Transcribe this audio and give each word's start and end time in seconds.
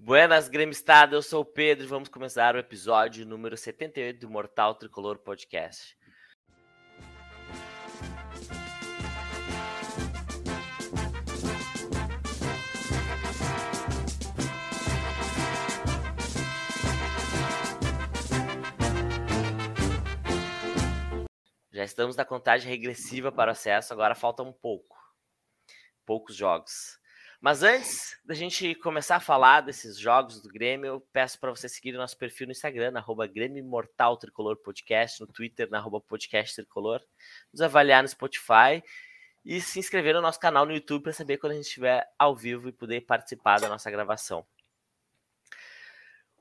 Buenas 0.00 0.48
Gremistada, 0.48 1.16
eu 1.16 1.20
sou 1.20 1.42
o 1.42 1.44
Pedro 1.44 1.84
e 1.84 1.88
vamos 1.88 2.08
começar 2.08 2.54
o 2.54 2.58
episódio 2.58 3.26
número 3.26 3.56
78 3.56 4.20
do 4.20 4.30
Mortal 4.30 4.76
Tricolor 4.76 5.18
Podcast. 5.18 5.98
Já 21.72 21.84
estamos 21.84 22.14
na 22.14 22.24
contagem 22.24 22.70
regressiva 22.70 23.32
para 23.32 23.50
o 23.50 23.52
acesso, 23.52 23.92
agora 23.92 24.14
falta 24.14 24.44
um 24.44 24.52
pouco. 24.52 24.96
Poucos 26.06 26.36
jogos. 26.36 26.97
Mas 27.40 27.62
antes 27.62 28.18
da 28.24 28.34
gente 28.34 28.74
começar 28.74 29.16
a 29.16 29.20
falar 29.20 29.60
desses 29.60 29.96
jogos 29.96 30.42
do 30.42 30.48
Grêmio, 30.48 30.86
eu 30.86 31.00
peço 31.12 31.38
para 31.38 31.50
você 31.50 31.68
seguir 31.68 31.94
o 31.94 31.98
nosso 31.98 32.18
perfil 32.18 32.48
no 32.48 32.52
Instagram, 32.52 32.92
arroba 32.96 33.28
Grêmio 33.28 33.64
Mortal 33.64 34.16
Tricolor 34.16 34.56
Podcast, 34.56 35.20
no 35.20 35.26
Twitter, 35.28 35.68
arroba 35.72 36.00
Podcast 36.00 36.56
Tricolor, 36.56 37.00
nos 37.52 37.60
avaliar 37.60 38.02
no 38.02 38.08
Spotify 38.08 38.82
e 39.44 39.60
se 39.60 39.78
inscrever 39.78 40.14
no 40.14 40.20
nosso 40.20 40.40
canal 40.40 40.66
no 40.66 40.72
YouTube 40.72 41.04
para 41.04 41.12
saber 41.12 41.38
quando 41.38 41.52
a 41.52 41.54
gente 41.54 41.66
estiver 41.66 42.04
ao 42.18 42.34
vivo 42.34 42.68
e 42.68 42.72
poder 42.72 43.02
participar 43.02 43.60
da 43.60 43.68
nossa 43.68 43.88
gravação. 43.88 44.44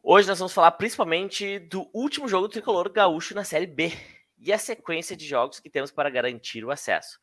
Hoje 0.02 0.28
nós 0.28 0.40
vamos 0.40 0.54
falar 0.54 0.72
principalmente 0.72 1.60
do 1.60 1.88
último 1.94 2.28
jogo 2.28 2.48
do 2.48 2.52
Tricolor 2.54 2.92
Gaúcho 2.92 3.36
na 3.36 3.44
Série 3.44 3.68
B 3.68 3.92
e 4.40 4.52
a 4.52 4.58
sequência 4.58 5.16
de 5.16 5.28
jogos 5.28 5.60
que 5.60 5.70
temos 5.70 5.92
para 5.92 6.10
garantir 6.10 6.66
o 6.66 6.72
acesso. 6.72 7.20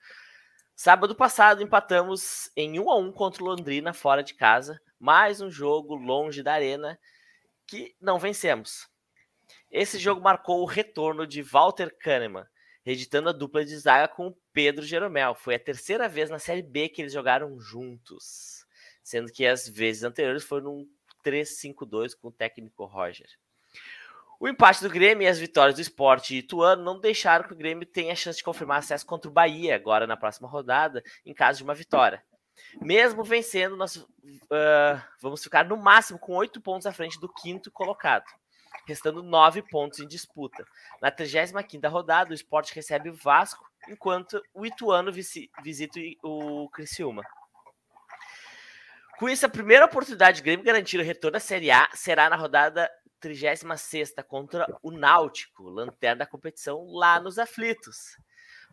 Sábado 0.76 1.14
passado 1.14 1.62
empatamos 1.62 2.50
em 2.56 2.80
1 2.80 2.90
a 2.90 2.98
1 2.98 3.12
contra 3.12 3.44
o 3.44 3.46
Londrina 3.46 3.92
fora 3.92 4.24
de 4.24 4.34
casa, 4.34 4.80
mais 4.98 5.40
um 5.40 5.48
jogo 5.48 5.94
longe 5.94 6.42
da 6.42 6.52
arena 6.52 6.98
que 7.64 7.94
não 8.00 8.18
vencemos. 8.18 8.88
Esse 9.70 10.00
jogo 10.00 10.20
marcou 10.20 10.60
o 10.60 10.66
retorno 10.66 11.28
de 11.28 11.42
Walter 11.42 11.96
Kahneman, 11.96 12.44
reeditando 12.84 13.28
a 13.28 13.32
dupla 13.32 13.64
de 13.64 13.78
zaga 13.78 14.08
com 14.08 14.36
Pedro 14.52 14.84
Jeromel. 14.84 15.36
Foi 15.36 15.54
a 15.54 15.60
terceira 15.60 16.08
vez 16.08 16.28
na 16.28 16.40
Série 16.40 16.62
B 16.62 16.88
que 16.88 17.02
eles 17.02 17.12
jogaram 17.12 17.56
juntos, 17.60 18.66
sendo 19.00 19.30
que 19.30 19.46
as 19.46 19.68
vezes 19.68 20.02
anteriores 20.02 20.42
foram 20.42 20.78
um 20.78 20.88
3-5-2 21.24 22.16
com 22.16 22.28
o 22.28 22.32
técnico 22.32 22.84
Roger. 22.84 23.28
O 24.44 24.48
empate 24.48 24.82
do 24.82 24.90
Grêmio 24.90 25.24
e 25.24 25.26
as 25.26 25.38
vitórias 25.38 25.74
do 25.74 25.80
esporte 25.80 26.36
ituano 26.36 26.82
não 26.82 27.00
deixaram 27.00 27.46
que 27.46 27.54
o 27.54 27.56
Grêmio 27.56 27.86
tenha 27.86 28.12
a 28.12 28.14
chance 28.14 28.36
de 28.36 28.44
confirmar 28.44 28.80
acesso 28.80 29.06
contra 29.06 29.30
o 29.30 29.32
Bahia 29.32 29.74
agora 29.74 30.06
na 30.06 30.18
próxima 30.18 30.46
rodada, 30.46 31.02
em 31.24 31.32
caso 31.32 31.56
de 31.56 31.64
uma 31.64 31.74
vitória. 31.74 32.22
Mesmo 32.78 33.24
vencendo, 33.24 33.74
nós 33.74 33.96
uh, 33.96 35.02
vamos 35.22 35.42
ficar 35.42 35.64
no 35.64 35.78
máximo 35.78 36.18
com 36.18 36.34
oito 36.34 36.60
pontos 36.60 36.86
à 36.86 36.92
frente 36.92 37.18
do 37.18 37.26
quinto 37.26 37.70
colocado, 37.70 38.26
restando 38.86 39.22
nove 39.22 39.62
pontos 39.62 39.98
em 40.00 40.06
disputa. 40.06 40.62
Na 41.00 41.10
35 41.10 41.88
rodada, 41.88 42.32
o 42.32 42.34
esporte 42.34 42.74
recebe 42.74 43.08
o 43.08 43.14
Vasco, 43.14 43.64
enquanto 43.88 44.42
o 44.52 44.66
Ituano 44.66 45.10
visita 45.10 45.98
o 46.22 46.68
Criciúma. 46.68 47.22
Com 49.18 49.26
isso, 49.26 49.46
a 49.46 49.48
primeira 49.48 49.86
oportunidade 49.86 50.36
de 50.36 50.42
Grêmio 50.42 50.66
garantir 50.66 51.00
o 51.00 51.02
retorno 51.02 51.38
à 51.38 51.40
Série 51.40 51.70
A 51.70 51.88
será 51.94 52.28
na 52.28 52.36
rodada 52.36 52.90
36 53.24 54.14
contra 54.28 54.66
o 54.82 54.90
Náutico, 54.90 55.68
lanterna 55.70 56.20
da 56.20 56.26
competição 56.26 56.86
lá 56.90 57.18
nos 57.18 57.38
aflitos. 57.38 58.18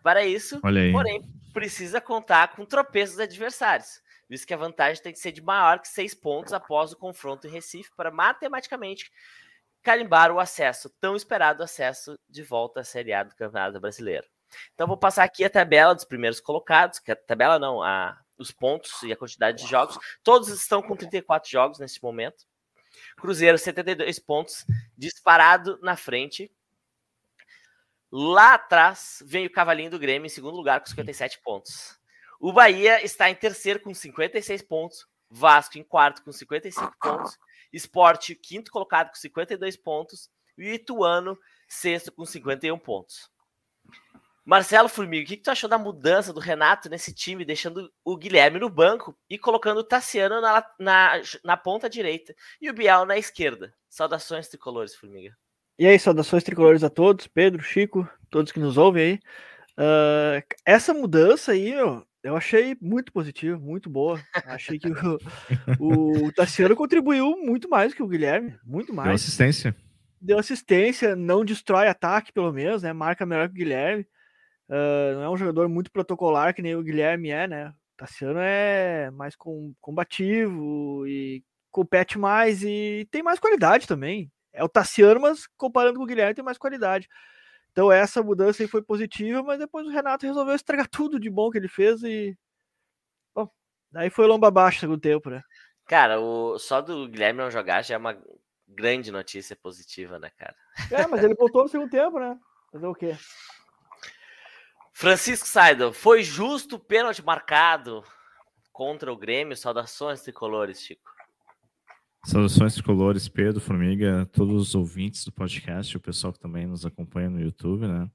Para 0.03 0.25
isso, 0.25 0.59
porém, 0.91 1.21
precisa 1.53 2.01
contar 2.01 2.55
com 2.55 2.65
tropeços 2.65 3.19
adversários, 3.19 4.01
visto 4.29 4.45
que 4.45 4.53
a 4.53 4.57
vantagem 4.57 5.01
tem 5.01 5.13
que 5.13 5.19
ser 5.19 5.31
de 5.31 5.41
maior 5.41 5.79
que 5.79 5.87
seis 5.87 6.13
pontos 6.13 6.51
após 6.51 6.91
o 6.91 6.97
confronto 6.97 7.47
em 7.47 7.51
Recife 7.51 7.91
para 7.95 8.11
matematicamente 8.11 9.11
carimbar 9.81 10.31
o 10.31 10.39
acesso, 10.39 10.89
tão 10.99 11.15
esperado 11.15 11.63
acesso 11.63 12.19
de 12.29 12.43
volta 12.43 12.81
à 12.81 12.83
Série 12.83 13.13
A 13.13 13.23
do 13.23 13.35
Campeonato 13.35 13.79
Brasileiro. 13.79 14.27
Então 14.73 14.85
vou 14.85 14.97
passar 14.97 15.23
aqui 15.23 15.45
a 15.45 15.49
tabela 15.49 15.95
dos 15.95 16.03
primeiros 16.03 16.41
colocados, 16.41 16.99
que 16.99 17.11
a 17.11 17.15
tabela 17.15 17.57
não, 17.57 17.81
a, 17.81 18.19
os 18.37 18.51
pontos 18.51 19.01
e 19.03 19.13
a 19.13 19.15
quantidade 19.15 19.63
de 19.63 19.69
jogos. 19.69 19.97
Todos 20.23 20.49
estão 20.49 20.81
com 20.81 20.95
34 20.95 21.49
jogos 21.49 21.79
neste 21.79 22.03
momento. 22.03 22.45
Cruzeiro, 23.21 23.57
72 23.57 24.19
pontos, 24.19 24.65
disparado 24.97 25.79
na 25.81 25.95
frente. 25.95 26.51
Lá 28.11 28.55
atrás 28.55 29.23
vem 29.25 29.45
o 29.45 29.51
Cavalinho 29.51 29.91
do 29.91 29.99
Grêmio 29.99 30.25
em 30.25 30.29
segundo 30.29 30.57
lugar 30.57 30.81
com 30.81 30.87
57 30.87 31.39
pontos. 31.41 31.97
O 32.39 32.51
Bahia 32.51 33.03
está 33.05 33.29
em 33.29 33.35
terceiro 33.35 33.79
com 33.79 33.93
56 33.93 34.63
pontos. 34.63 35.07
Vasco 35.29 35.77
em 35.77 35.83
quarto 35.83 36.23
com 36.23 36.31
55 36.31 36.93
pontos. 36.99 37.37
Esporte, 37.71 38.35
quinto 38.35 38.71
colocado 38.71 39.09
com 39.09 39.15
52 39.15 39.77
pontos. 39.77 40.29
E 40.57 40.69
o 40.69 40.73
Ituano, 40.73 41.39
sexto 41.67 42.11
com 42.11 42.25
51 42.25 42.77
pontos. 42.79 43.31
Marcelo 44.43 44.89
Formiga, 44.89 45.23
o 45.23 45.27
que, 45.27 45.37
que, 45.37 45.43
tu 45.43 45.51
achou 45.51 45.69
da 45.69 45.77
mudança 45.77 46.33
do 46.33 46.39
Renato 46.39 46.89
nesse 46.89 47.13
time, 47.13 47.45
deixando 47.45 47.91
o 48.03 48.17
Guilherme 48.17 48.59
no 48.59 48.69
banco 48.69 49.15
e 49.29 49.37
colocando 49.37 49.79
o 49.79 49.83
Tassiano 49.83 50.41
na, 50.41 50.65
na, 50.79 51.21
na 51.43 51.57
ponta 51.57 51.89
direita 51.89 52.33
e 52.59 52.69
o 52.69 52.73
Bial 52.73 53.05
na 53.05 53.17
esquerda? 53.17 53.73
Saudações 53.89 54.47
tricolores, 54.47 54.95
Formiga. 54.95 55.35
E 55.77 55.85
aí, 55.85 55.97
saudações 55.97 56.43
tricolores 56.43 56.83
a 56.83 56.89
todos, 56.89 57.27
Pedro, 57.27 57.61
Chico, 57.61 58.07
todos 58.29 58.51
que 58.51 58.59
nos 58.59 58.77
ouvem 58.77 59.03
aí. 59.03 59.19
Uh, 59.77 60.43
essa 60.65 60.93
mudança 60.93 61.53
aí, 61.53 61.73
meu, 61.75 62.05
eu 62.23 62.35
achei 62.35 62.77
muito 62.81 63.11
positiva, 63.11 63.57
muito 63.57 63.89
boa. 63.89 64.21
Achei 64.45 64.77
que 64.77 64.89
o, 65.79 66.27
o 66.27 66.31
Tassiano 66.31 66.75
contribuiu 66.75 67.35
muito 67.37 67.69
mais 67.69 67.93
que 67.93 68.03
o 68.03 68.07
Guilherme, 68.07 68.57
muito 68.63 68.93
mais. 68.93 69.07
Deu 69.07 69.15
assistência. 69.15 69.75
Deu 70.19 70.37
assistência, 70.37 71.15
não 71.15 71.43
destrói 71.43 71.87
ataque, 71.87 72.31
pelo 72.31 72.51
menos, 72.51 72.83
né? 72.83 72.93
Marca 72.93 73.25
melhor 73.25 73.47
que 73.47 73.55
o 73.55 73.57
Guilherme. 73.57 74.05
Uh, 74.71 75.15
não 75.15 75.23
é 75.23 75.29
um 75.29 75.35
jogador 75.35 75.67
muito 75.67 75.91
protocolar 75.91 76.55
que 76.55 76.61
nem 76.61 76.77
o 76.77 76.81
Guilherme 76.81 77.29
é, 77.29 77.45
né? 77.45 77.67
O 77.67 77.97
Tassiano 77.97 78.39
é 78.39 79.11
mais 79.11 79.35
com, 79.35 79.73
combativo 79.81 81.05
e 81.05 81.43
compete 81.69 82.17
mais 82.17 82.63
e 82.63 83.05
tem 83.11 83.21
mais 83.21 83.37
qualidade 83.37 83.85
também. 83.85 84.31
É 84.53 84.63
o 84.63 84.69
Tassiano, 84.69 85.19
mas 85.19 85.45
comparando 85.57 85.97
com 85.97 86.03
o 86.03 86.07
Guilherme, 86.07 86.35
tem 86.35 86.43
mais 86.43 86.57
qualidade. 86.57 87.09
Então 87.73 87.91
essa 87.91 88.23
mudança 88.23 88.63
aí 88.63 88.67
foi 88.67 88.81
positiva, 88.81 89.43
mas 89.43 89.59
depois 89.59 89.85
o 89.85 89.91
Renato 89.91 90.25
resolveu 90.25 90.55
estragar 90.55 90.87
tudo 90.89 91.19
de 91.19 91.29
bom 91.29 91.49
que 91.49 91.57
ele 91.57 91.67
fez 91.67 92.01
e. 92.03 92.37
Bom, 93.35 93.49
daí 93.91 94.09
foi 94.09 94.25
lomba 94.25 94.47
abaixo 94.47 94.77
no 94.77 94.81
segundo 94.81 95.01
tempo, 95.01 95.29
né? 95.29 95.41
Cara, 95.85 96.21
o... 96.21 96.57
só 96.57 96.79
do 96.79 97.09
Guilherme 97.09 97.41
não 97.41 97.51
jogar 97.51 97.83
já 97.83 97.95
é 97.95 97.97
uma 97.97 98.17
grande 98.65 99.11
notícia 99.11 99.53
positiva, 99.53 100.17
né, 100.17 100.31
cara? 100.37 100.55
É, 100.89 101.05
mas 101.07 101.21
ele 101.21 101.35
voltou 101.35 101.63
no 101.63 101.69
segundo 101.69 101.89
tempo, 101.89 102.17
né? 102.19 102.39
Fazer 102.71 102.87
o 102.87 102.95
quê? 102.95 103.17
Francisco 105.01 105.47
Seidel, 105.47 105.91
foi 105.91 106.21
justo 106.21 106.75
o 106.75 106.79
pênalti 106.79 107.25
marcado 107.25 108.03
contra 108.71 109.11
o 109.11 109.17
Grêmio? 109.17 109.57
Saudações 109.57 110.21
tricolores, 110.21 110.79
Chico. 110.79 111.09
Saudações 112.23 112.75
tricolores, 112.75 113.27
Pedro, 113.27 113.59
Formiga, 113.59 114.29
todos 114.31 114.53
os 114.53 114.75
ouvintes 114.75 115.25
do 115.25 115.31
podcast, 115.31 115.97
o 115.97 115.99
pessoal 115.99 116.31
que 116.31 116.39
também 116.39 116.67
nos 116.67 116.85
acompanha 116.85 117.31
no 117.31 117.41
YouTube, 117.41 117.87
né? 117.87 118.07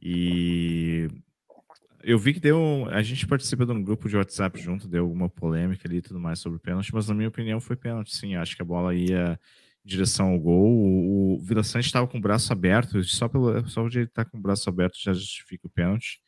E 0.00 1.08
eu 2.04 2.20
vi 2.20 2.34
que 2.34 2.40
deu. 2.40 2.86
A 2.92 3.02
gente 3.02 3.26
participa 3.26 3.66
de 3.66 3.72
um 3.72 3.82
grupo 3.82 4.08
de 4.08 4.16
WhatsApp 4.16 4.60
junto, 4.60 4.86
deu 4.86 5.02
alguma 5.02 5.28
polêmica 5.28 5.88
ali 5.88 5.96
e 5.96 6.02
tudo 6.02 6.20
mais 6.20 6.38
sobre 6.38 6.58
o 6.58 6.62
pênalti, 6.62 6.94
mas 6.94 7.08
na 7.08 7.16
minha 7.16 7.28
opinião 7.28 7.60
foi 7.60 7.74
pênalti, 7.74 8.14
sim. 8.14 8.36
Acho 8.36 8.54
que 8.54 8.62
a 8.62 8.64
bola 8.64 8.94
ia 8.94 9.36
direção 9.90 10.28
ao 10.30 10.38
gol. 10.38 10.66
O, 10.66 11.34
o 11.34 11.40
Vila 11.42 11.62
Sante 11.62 11.86
estava 11.86 12.06
com 12.06 12.18
o 12.18 12.20
braço 12.20 12.52
aberto, 12.52 13.02
só 13.04 13.28
pelo 13.28 13.66
só 13.68 13.86
de 13.88 13.98
ele 13.98 14.06
estar 14.06 14.24
tá 14.24 14.30
com 14.30 14.38
o 14.38 14.40
braço 14.40 14.68
aberto 14.68 14.96
já 14.98 15.12
justifica 15.12 15.66
o 15.66 15.70
pênalti. 15.70 16.20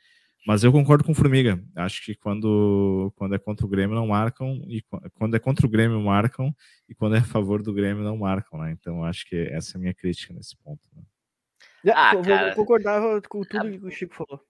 Mas 0.45 0.65
eu 0.65 0.73
concordo 0.73 1.05
com 1.05 1.13
o 1.13 1.15
Formiga. 1.15 1.63
Acho 1.77 2.05
que 2.05 2.17
quando, 2.17 3.13
quando 3.15 3.35
é 3.35 3.39
contra 3.39 3.65
o 3.65 3.69
Grêmio 3.69 3.95
não 3.95 4.09
marcam, 4.09 4.61
e 4.67 4.83
quando 5.15 5.37
é 5.37 5.39
contra 5.39 5.65
o 5.65 5.69
Grêmio 5.69 6.01
marcam, 6.01 6.53
e 6.89 6.95
quando 6.95 7.15
é 7.15 7.21
a 7.21 7.25
favor 7.25 7.63
do 7.63 7.73
Grêmio 7.73 8.03
não 8.03 8.17
marcam, 8.17 8.59
né? 8.59 8.73
Então 8.73 9.05
acho 9.05 9.25
que 9.25 9.37
essa 9.53 9.77
é 9.77 9.79
a 9.79 9.81
minha 9.81 9.95
crítica 9.95 10.35
nesse 10.35 10.57
ponto. 10.57 10.83
Né? 10.97 11.03
Ah, 11.95 12.15
eu 12.15 12.23
cara... 12.23 12.55
concordava 12.57 13.23
com 13.23 13.43
tudo 13.43 13.71
que 13.71 13.87
o 13.87 13.91
Chico 13.91 14.15
falou. 14.17 14.41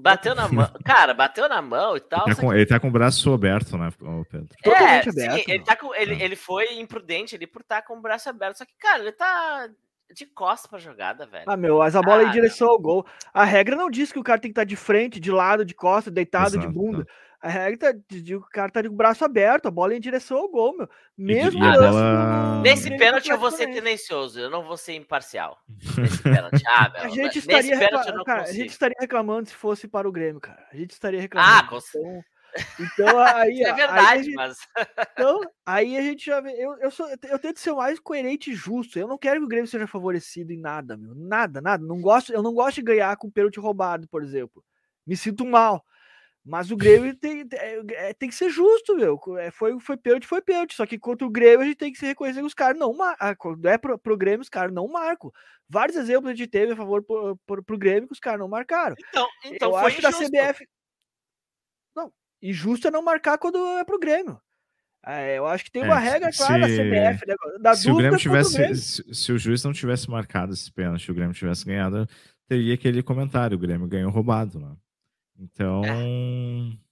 Bateu 0.00 0.34
na 0.34 0.48
mão. 0.48 0.70
Cara, 0.84 1.14
bateu 1.14 1.48
na 1.48 1.60
mão 1.60 1.96
e 1.96 2.00
tal. 2.00 2.26
Ele 2.26 2.34
tá, 2.34 2.40
com, 2.40 2.54
ele 2.54 2.66
tá 2.66 2.80
com 2.80 2.88
o 2.88 2.92
braço 2.92 3.32
aberto, 3.32 3.76
né, 3.76 3.90
Pedro? 4.30 4.48
É, 4.64 5.02
sim, 5.02 5.10
aberto, 5.10 5.48
ele, 5.48 5.64
tá 5.64 5.76
com, 5.76 5.94
ele, 5.94 6.14
é. 6.14 6.24
ele 6.24 6.36
foi 6.36 6.78
imprudente 6.78 7.34
ali 7.34 7.46
por 7.46 7.62
estar 7.62 7.82
tá 7.82 7.86
com 7.86 7.96
o 7.96 8.00
braço 8.00 8.28
aberto. 8.28 8.58
Só 8.58 8.64
que, 8.64 8.76
cara, 8.78 9.02
ele 9.02 9.12
tá 9.12 9.68
de 10.14 10.26
costas 10.26 10.68
pra 10.68 10.78
jogada, 10.78 11.26
velho. 11.26 11.44
Ah, 11.46 11.56
meu, 11.56 11.78
mas 11.78 11.94
a 11.94 12.02
bola 12.02 12.22
ah, 12.22 12.24
em 12.24 12.30
direção 12.30 12.68
ao 12.68 12.78
gol. 12.78 13.06
A 13.32 13.44
regra 13.44 13.76
não 13.76 13.90
diz 13.90 14.10
que 14.10 14.18
o 14.18 14.22
cara 14.22 14.40
tem 14.40 14.50
que 14.50 14.52
estar 14.52 14.62
tá 14.62 14.68
de 14.68 14.76
frente, 14.76 15.20
de 15.20 15.30
lado, 15.30 15.64
de 15.64 15.74
costas, 15.74 16.12
deitado, 16.12 16.56
Exato, 16.56 16.66
de 16.66 16.72
bunda. 16.72 16.98
Não. 16.98 17.06
A 17.40 17.48
regra 17.48 17.94
tá, 17.94 17.98
o 18.36 18.40
cara 18.40 18.70
tá 18.70 18.82
de 18.82 18.88
braço 18.88 19.24
aberto, 19.24 19.66
a 19.66 19.70
bola 19.70 19.94
é 19.94 19.96
em 19.96 20.00
direção 20.00 20.38
ao 20.38 20.48
gol, 20.48 20.76
meu. 20.76 20.88
Mesmo 21.16 21.60
bola... 21.60 22.60
Nesse 22.62 22.96
pênalti 22.96 23.30
eu 23.30 23.38
vou 23.38 23.52
ser 23.52 23.68
tendencioso, 23.68 24.40
eu 24.40 24.50
não 24.50 24.64
vou 24.64 24.76
ser 24.76 24.94
imparcial. 24.94 25.56
Nesse 25.96 26.20
pênalti, 26.22 26.62
ah, 26.66 26.90
meu, 26.92 27.02
a 27.02 27.08
gente 27.08 27.38
estaria, 27.38 27.76
recla... 27.76 28.24
cara, 28.24 28.42
a 28.42 28.52
gente 28.52 28.70
estaria 28.70 28.96
reclamando 28.98 29.48
se 29.48 29.54
fosse 29.54 29.86
para 29.86 30.08
o 30.08 30.12
Grêmio, 30.12 30.40
cara. 30.40 30.66
A 30.72 30.76
gente 30.76 30.90
estaria 30.90 31.20
reclamando. 31.20 31.58
Ah, 31.58 31.68
com... 31.68 31.76
então, 31.76 32.24
Então 32.80 33.18
aí. 33.20 33.62
é 33.62 33.72
verdade, 33.72 34.28
aí 34.30 34.34
mas. 34.34 34.58
Então, 35.12 35.40
aí 35.64 35.96
a 35.96 36.02
gente 36.02 36.26
já 36.26 36.40
vê. 36.40 36.52
Eu, 36.52 36.76
eu, 36.78 36.90
sou, 36.90 37.06
eu 37.08 37.38
tento 37.38 37.60
ser 37.60 37.70
o 37.70 37.76
mais 37.76 38.00
coerente 38.00 38.50
e 38.50 38.54
justo. 38.54 38.98
Eu 38.98 39.06
não 39.06 39.18
quero 39.18 39.38
que 39.40 39.46
o 39.46 39.48
Grêmio 39.48 39.68
seja 39.68 39.86
favorecido 39.86 40.52
em 40.52 40.58
nada, 40.60 40.96
meu. 40.96 41.14
Nada, 41.14 41.60
nada. 41.60 41.84
Não 41.84 42.00
gosto, 42.00 42.32
eu 42.32 42.42
não 42.42 42.52
gosto 42.52 42.76
de 42.76 42.82
ganhar 42.82 43.16
com 43.16 43.30
pênalti 43.30 43.60
roubado, 43.60 44.08
por 44.08 44.24
exemplo. 44.24 44.64
Me 45.06 45.16
sinto 45.16 45.44
mal. 45.46 45.84
Mas 46.48 46.70
o 46.70 46.76
Grêmio 46.76 47.14
tem, 47.20 47.46
é, 47.52 48.14
tem 48.14 48.28
que 48.28 48.34
ser 48.34 48.48
justo, 48.48 48.96
meu. 48.96 49.20
É, 49.38 49.50
foi, 49.50 49.78
foi 49.78 49.98
pênalti, 49.98 50.26
foi 50.26 50.40
pênalti. 50.40 50.74
Só 50.74 50.86
que 50.86 50.98
contra 50.98 51.26
o 51.26 51.30
Grêmio 51.30 51.60
a 51.60 51.64
gente 51.64 51.76
tem 51.76 51.92
que 51.92 51.98
se 51.98 52.06
reconhecer 52.06 52.40
que 52.40 52.46
os 52.46 52.54
caras 52.54 52.78
não 52.78 52.96
marcam. 52.96 53.28
Ah, 53.28 53.36
quando 53.36 53.66
é 53.66 53.76
pro, 53.76 53.98
pro 53.98 54.16
Grêmio, 54.16 54.40
os 54.40 54.48
caras 54.48 54.72
não 54.72 54.88
marcam. 54.88 55.30
Vários 55.68 55.96
exemplos 55.96 56.32
a 56.32 56.34
gente 56.34 56.48
teve 56.48 56.72
a 56.72 56.76
favor 56.76 57.02
pro, 57.02 57.36
pro, 57.46 57.62
pro 57.62 57.78
Grêmio 57.78 58.08
que 58.08 58.14
os 58.14 58.20
caras 58.20 58.40
não 58.40 58.48
marcaram. 58.48 58.96
Então, 59.10 59.28
então 59.44 59.70
eu 59.70 59.76
acho 59.76 59.98
injusto. 59.98 60.24
que 60.24 60.30
da 60.30 60.52
CBF. 60.52 60.68
Não, 61.94 62.12
e 62.40 62.52
justo 62.52 62.88
é 62.88 62.90
não 62.90 63.02
marcar 63.02 63.36
quando 63.36 63.58
é 63.78 63.84
pro 63.84 63.98
Grêmio. 63.98 64.40
É, 65.06 65.38
eu 65.38 65.46
acho 65.46 65.64
que 65.64 65.70
tem 65.70 65.84
uma 65.84 66.00
é, 66.00 66.10
regra 66.10 66.30
clara 66.32 66.66
se, 66.66 66.76
da 66.76 66.82
CBF. 66.82 67.26
Né? 67.26 67.34
Da 67.60 67.74
se, 67.76 67.90
o 67.90 67.96
Grêmio 67.96 68.18
tivesse, 68.18 68.56
Grêmio. 68.56 68.76
Se, 68.76 69.14
se, 69.14 69.32
o 69.32 69.38
juiz 69.38 69.62
não 69.62 69.72
tivesse 69.72 70.10
marcado 70.10 70.54
esse 70.54 70.72
pênalti, 70.72 71.10
o 71.10 71.14
Grêmio 71.14 71.34
tivesse 71.34 71.64
ganhado, 71.64 72.08
teria 72.48 72.74
aquele 72.74 73.02
comentário: 73.02 73.56
o 73.56 73.60
Grêmio 73.60 73.86
ganhou 73.86 74.10
roubado. 74.10 74.58
Né? 74.58 74.74
Então. 75.38 75.82
É. 75.84 76.88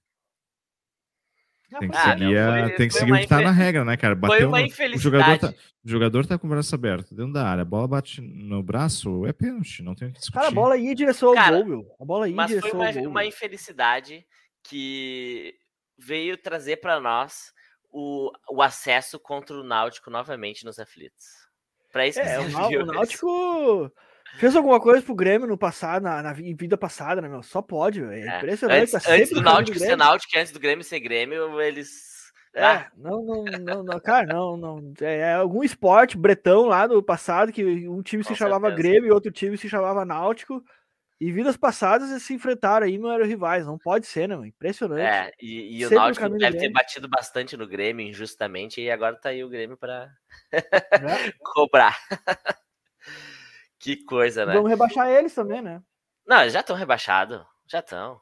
Tem 1.81 1.90
que 1.90 1.96
seguir, 1.96 2.38
ah, 2.38 2.66
foi, 2.66 2.76
tem 2.76 2.88
que 2.88 2.94
seguir 2.94 3.12
o 3.12 3.19
que 3.19 3.26
tá 3.26 3.40
na 3.40 3.50
regra, 3.50 3.84
né, 3.84 3.96
cara? 3.96 4.14
Bateu 4.14 4.37
foi 4.37 4.46
uma 4.46 4.60
no, 4.60 4.66
infelicidade. 4.66 4.96
O 4.96 5.00
jogador, 5.00 5.38
tá, 5.38 5.54
o 5.84 5.88
jogador 5.88 6.26
tá 6.26 6.38
com 6.38 6.46
o 6.46 6.50
braço 6.50 6.75
aberto, 6.75 7.14
dentro 7.14 7.32
da 7.32 7.46
área, 7.46 7.62
a 7.62 7.64
bola 7.64 7.88
bate 7.88 8.20
no 8.20 8.62
braço, 8.62 9.26
é 9.26 9.32
pênalti, 9.32 9.82
não 9.82 9.94
tem 9.94 10.08
o 10.08 10.12
que 10.12 10.19
discutir. 10.19 10.38
Cara, 10.38 10.48
a 10.48 10.52
bola 10.52 10.76
ia 10.76 10.93
em 10.93 10.94
direção 10.94 11.31
ao 11.31 11.34
cara, 11.34 11.56
gol, 11.56 11.66
meu. 11.66 11.96
A 12.00 12.04
bola 12.04 12.28
ia 12.28 12.34
em 12.40 12.46
direção 12.46 12.70
foi 12.70 12.78
uma, 12.78 12.87
ao 12.87 12.93
gol. 12.94 13.08
uma 13.08 13.26
infelicidade 13.26 14.25
que 14.62 15.54
veio 15.99 16.37
trazer 16.38 16.76
para 16.76 17.00
nós 17.00 17.52
o, 17.90 18.31
o 18.49 18.62
acesso 18.62 19.19
contra 19.19 19.56
o 19.56 19.64
Náutico 19.64 20.08
novamente 20.08 20.64
nos 20.64 20.78
aflitos. 20.78 21.26
Para 21.92 22.06
isso 22.06 22.20
que 22.20 22.28
é, 22.28 22.38
o 22.38 22.87
Náutico 22.87 23.92
Fez 24.38 24.54
alguma 24.54 24.80
coisa 24.80 25.02
pro 25.02 25.14
Grêmio 25.14 25.46
no 25.46 25.56
passado, 25.56 26.02
na, 26.02 26.22
na 26.22 26.32
vida 26.32 26.76
passada, 26.76 27.20
né, 27.20 27.28
meu? 27.28 27.42
Só 27.42 27.62
pode, 27.62 28.02
É, 28.02 28.20
é. 28.20 28.36
impressionante. 28.38 28.80
Antes, 28.80 28.92
tá 28.92 29.12
antes 29.12 29.30
do 29.30 29.42
Náutico 29.42 29.78
ser 29.78 29.96
Náutico, 29.96 30.38
antes 30.38 30.52
do 30.52 30.60
Grêmio 30.60 30.84
ser 30.84 31.00
Grêmio, 31.00 31.60
eles. 31.60 32.16
É, 32.54 32.64
ah. 32.64 32.90
não, 32.96 33.22
não, 33.22 33.44
não, 33.44 33.82
não, 33.82 34.00
cara, 34.00 34.26
não, 34.26 34.56
não. 34.56 34.92
É, 35.00 35.18
é, 35.18 35.34
algum 35.34 35.62
esporte 35.62 36.16
bretão 36.16 36.66
lá 36.66 36.86
do 36.86 37.02
passado 37.02 37.52
que 37.52 37.86
um 37.86 38.02
time 38.02 38.22
Com 38.22 38.30
se 38.30 38.34
chamava 38.34 38.70
Grêmio 38.70 39.08
e 39.08 39.10
outro 39.12 39.30
time 39.30 39.56
se 39.58 39.68
chamava 39.68 40.04
Náutico. 40.04 40.62
E 41.18 41.32
vidas 41.32 41.56
passadas 41.56 42.10
eles 42.10 42.22
se 42.22 42.34
enfrentaram 42.34 42.86
aí, 42.86 42.98
não 42.98 43.10
eram 43.10 43.24
rivais. 43.24 43.66
Não 43.66 43.78
pode 43.78 44.06
ser, 44.06 44.28
né? 44.28 44.36
Impressionante. 44.46 45.00
É, 45.00 45.32
e, 45.40 45.78
e 45.78 45.86
o 45.86 45.90
Náutico 45.90 46.28
deve 46.28 46.58
ter 46.58 46.70
batido 46.70 47.08
bastante 47.08 47.56
no 47.56 47.66
Grêmio 47.66 48.06
injustamente, 48.06 48.82
e 48.82 48.90
agora 48.90 49.16
tá 49.16 49.30
aí 49.30 49.42
o 49.42 49.48
Grêmio 49.48 49.78
para 49.78 50.10
é. 50.52 50.60
cobrar. 51.42 51.98
Que 53.78 53.96
coisa, 54.05 54.46
né? 54.46 54.55
Vamos 54.55 54.70
rebaixar 54.70 55.08
eles 55.08 55.34
também, 55.34 55.62
né? 55.62 55.82
Não, 56.26 56.40
eles 56.40 56.52
já 56.52 56.61
estão 56.61 56.76
rebaixados. 56.76 57.44
Já 57.67 57.81
estão. 57.81 58.20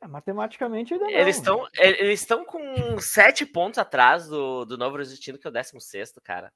É, 0.00 0.06
matematicamente 0.06 0.94
ainda 0.94 1.10
Eles 1.10 1.36
estão 1.36 1.66
eles 1.76 2.20
estão 2.20 2.44
com 2.44 3.00
sete 3.00 3.44
pontos 3.44 3.78
atrás 3.78 4.28
do, 4.28 4.64
do 4.64 4.78
Novo 4.78 4.94
Horizontino, 4.94 5.38
que 5.38 5.46
é 5.46 5.50
o 5.50 5.52
16 5.52 6.12
cara. 6.22 6.52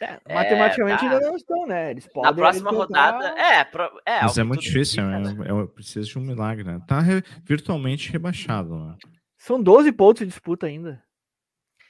É, 0.00 0.20
é 0.26 0.34
matematicamente 0.34 1.04
é, 1.04 1.08
tá. 1.08 1.14
ainda 1.14 1.26
não 1.26 1.36
estão, 1.36 1.66
né? 1.66 1.90
Eles 1.90 2.06
podem. 2.06 2.30
Na 2.30 2.36
próxima 2.36 2.70
rodada. 2.70 3.28
É, 3.40 3.64
pro, 3.64 4.00
é, 4.06 4.22
Mas 4.22 4.38
é 4.38 4.44
muito 4.44 4.62
difícil, 4.62 5.02
né? 5.02 5.34
eu 5.48 5.66
preciso 5.68 6.08
de 6.08 6.18
um 6.18 6.22
milagre, 6.22 6.62
né? 6.62 6.80
Tá 6.86 7.00
re, 7.00 7.22
virtualmente 7.42 8.12
rebaixado, 8.12 8.78
né? 8.78 8.96
São 9.36 9.60
12 9.60 9.90
pontos 9.92 10.20
de 10.20 10.26
disputa 10.26 10.66
ainda. 10.66 11.02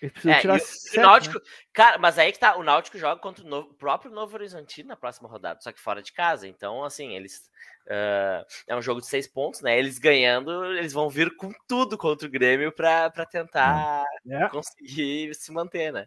Eles 0.01 0.13
precisam 0.13 0.33
é, 0.33 0.41
tirar 0.41 0.57
o, 0.57 0.61
sete, 0.61 0.99
o 0.99 1.03
Náutico, 1.03 1.39
né? 1.39 1.45
cara, 1.73 1.99
mas 1.99 2.19
aí 2.19 2.31
que 2.31 2.39
tá, 2.39 2.57
o 2.57 2.63
Náutico 2.63 2.99
joga 2.99 3.21
contra 3.21 3.45
o, 3.45 3.49
novo, 3.49 3.71
o, 3.71 3.75
próprio 3.75 4.13
Novo 4.13 4.35
Horizontino 4.35 4.89
na 4.89 4.97
próxima 4.97 5.29
rodada, 5.29 5.61
só 5.61 5.73
que 5.73 5.81
fora 5.81 6.01
de 6.01 6.13
casa. 6.13 6.47
Então, 6.47 6.85
assim, 6.85 7.17
eles 7.17 7.51
uh, 7.87 8.47
é 8.69 8.77
um 8.77 8.83
jogo 8.83 9.01
de 9.01 9.09
seis 9.09 9.27
pontos, 9.27 9.61
né? 9.61 9.77
Eles 9.77 9.99
ganhando, 9.99 10.65
eles 10.77 10.93
vão 10.93 11.11
vir 11.11 11.37
com 11.37 11.53
tudo 11.67 11.99
contra 11.99 12.29
o 12.29 12.31
Grêmio 12.31 12.71
para 12.71 13.11
tentar 13.27 14.05
é. 14.29 14.49
conseguir 14.49 15.35
se 15.35 15.51
manter, 15.53 15.93
né? 15.93 16.07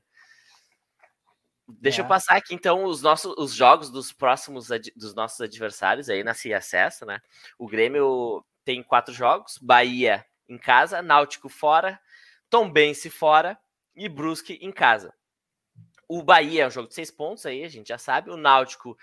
Deixa 1.68 2.02
é. 2.02 2.04
eu 2.04 2.08
passar 2.08 2.36
aqui 2.36 2.54
então 2.54 2.84
os 2.84 3.02
nossos 3.02 3.34
os 3.38 3.54
jogos 3.54 3.90
dos 3.90 4.12
próximos 4.12 4.68
dos 4.96 5.14
nossos 5.14 5.40
adversários 5.40 6.10
aí 6.10 6.24
na 6.24 6.32
acesso, 6.32 7.06
né? 7.06 7.20
O 7.58 7.68
Grêmio 7.68 8.46
tem 8.64 8.84
quatro 8.84 9.14
jogos: 9.14 9.58
Bahia 9.62 10.26
em 10.50 10.58
casa, 10.58 11.02
Náutico 11.02 11.48
fora, 11.48 12.00
Tombense 12.50 13.10
fora 13.10 13.58
e 13.96 14.08
Brusque 14.10 14.60
em 14.62 14.72
casa. 14.72 15.14
O 16.08 16.22
Bahia 16.22 16.64
é 16.64 16.68
um 16.68 16.72
jogo 16.72 16.90
de 16.90 16.96
seis 16.96 17.10
pontos 17.10 17.46
aí, 17.46 17.64
a 17.64 17.70
gente 17.70 17.88
já 17.88 17.98
sabe. 17.98 18.30
O 18.30 18.38
Náutico 18.38 18.98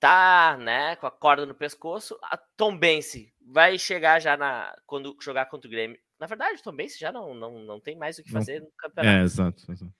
tá, 0.00 0.56
né, 0.58 0.96
com 0.96 1.06
a 1.06 1.10
corda 1.10 1.46
no 1.46 1.54
pescoço. 1.54 2.18
A 2.22 2.36
Tombense 2.36 3.32
vai 3.40 3.78
chegar 3.78 4.20
já 4.20 4.36
na 4.36 4.76
quando 4.86 5.16
jogar 5.20 5.46
contra 5.46 5.68
o 5.68 5.70
Grêmio. 5.70 5.98
Na 6.18 6.26
verdade, 6.26 6.60
o 6.60 6.62
Tombense 6.62 6.98
já 6.98 7.12
não, 7.12 7.34
não, 7.34 7.58
não 7.60 7.80
tem 7.80 7.96
mais 7.96 8.18
o 8.18 8.22
que 8.22 8.30
fazer 8.30 8.60
no 8.60 8.70
campeonato. 8.76 9.16
É, 9.16 9.22
exato. 9.22 9.62
exato. 9.70 9.94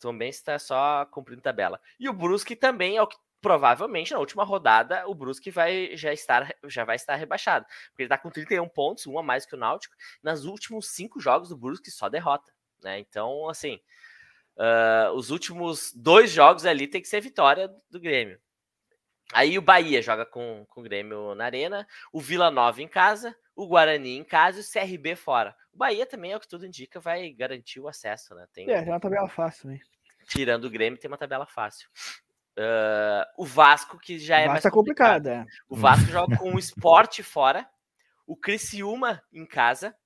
Tombense 0.00 0.38
está 0.38 0.58
só 0.58 1.04
cumprindo 1.06 1.42
tabela. 1.42 1.80
E 1.98 2.08
o 2.08 2.12
Brusque 2.12 2.56
também 2.56 2.96
é 2.96 3.02
o 3.02 3.06
que 3.06 3.16
provavelmente 3.40 4.12
na 4.12 4.20
última 4.20 4.44
rodada 4.44 5.06
o 5.08 5.14
Brusque 5.14 5.50
vai 5.50 5.96
já 5.96 6.12
estar 6.12 6.54
já 6.64 6.84
vai 6.84 6.94
estar 6.94 7.16
rebaixado, 7.16 7.66
porque 7.66 8.02
ele 8.02 8.06
está 8.06 8.16
com 8.16 8.30
31 8.30 8.68
pontos, 8.68 9.06
um 9.06 9.18
a 9.18 9.22
mais 9.22 9.44
que 9.44 9.54
o 9.54 9.58
Náutico. 9.58 9.94
Nas 10.22 10.44
últimos 10.44 10.88
cinco 10.88 11.20
jogos 11.20 11.48
do 11.48 11.56
Brusque 11.56 11.90
só 11.90 12.08
derrota. 12.08 12.50
Né? 12.82 12.98
Então, 12.98 13.48
assim, 13.48 13.80
uh, 14.56 15.12
os 15.14 15.30
últimos 15.30 15.92
dois 15.94 16.30
jogos 16.30 16.66
ali 16.66 16.86
tem 16.86 17.00
que 17.00 17.08
ser 17.08 17.20
vitória 17.20 17.70
do 17.90 18.00
Grêmio. 18.00 18.40
Aí 19.32 19.56
o 19.56 19.62
Bahia 19.62 20.02
joga 20.02 20.26
com, 20.26 20.66
com 20.68 20.80
o 20.80 20.84
Grêmio 20.84 21.34
na 21.34 21.44
Arena, 21.44 21.86
o 22.12 22.20
Vila 22.20 22.50
Nova 22.50 22.82
em 22.82 22.88
casa, 22.88 23.34
o 23.56 23.66
Guarani 23.66 24.18
em 24.18 24.24
casa 24.24 24.58
e 24.58 24.62
o 24.62 24.64
CRB 24.70 25.16
fora. 25.16 25.56
O 25.72 25.78
Bahia 25.78 26.04
também, 26.04 26.32
é 26.32 26.36
o 26.36 26.40
que 26.40 26.48
tudo 26.48 26.66
indica, 26.66 27.00
vai 27.00 27.30
garantir 27.30 27.80
o 27.80 27.88
acesso, 27.88 28.34
né? 28.34 28.46
Tem, 28.52 28.70
é, 28.70 28.82
tem 28.82 28.92
uma 28.92 29.00
tabela 29.00 29.28
fácil, 29.28 29.70
né? 29.70 29.80
Tirando 30.28 30.66
o 30.66 30.70
Grêmio, 30.70 30.98
tem 30.98 31.10
uma 31.10 31.16
tabela 31.16 31.46
fácil. 31.46 31.88
Uh, 32.58 33.24
o 33.38 33.46
Vasco, 33.46 33.98
que 33.98 34.18
já 34.18 34.38
é 34.38 34.46
mais 34.46 34.64
é 34.64 34.70
complicado. 34.70 35.24
complicado 35.24 35.48
é. 35.48 35.62
O 35.66 35.74
Vasco 35.74 36.10
joga 36.10 36.36
com 36.36 36.54
o 36.54 36.58
Sport 36.58 37.22
fora, 37.22 37.66
o 38.26 38.36
Criciúma 38.36 39.22
em 39.32 39.46
casa, 39.46 39.96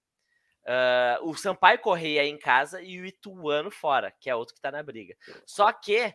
Uh, 0.67 1.31
o 1.31 1.37
Sampaio 1.37 1.79
Correia 1.79 2.25
em 2.25 2.37
casa 2.37 2.83
e 2.83 3.01
o 3.01 3.07
Ituano 3.07 3.71
fora, 3.71 4.13
que 4.21 4.29
é 4.29 4.35
outro 4.35 4.53
que 4.53 4.59
está 4.59 4.73
na 4.73 4.83
briga. 4.83 5.15
Só 5.47 5.73
que, 5.73 6.13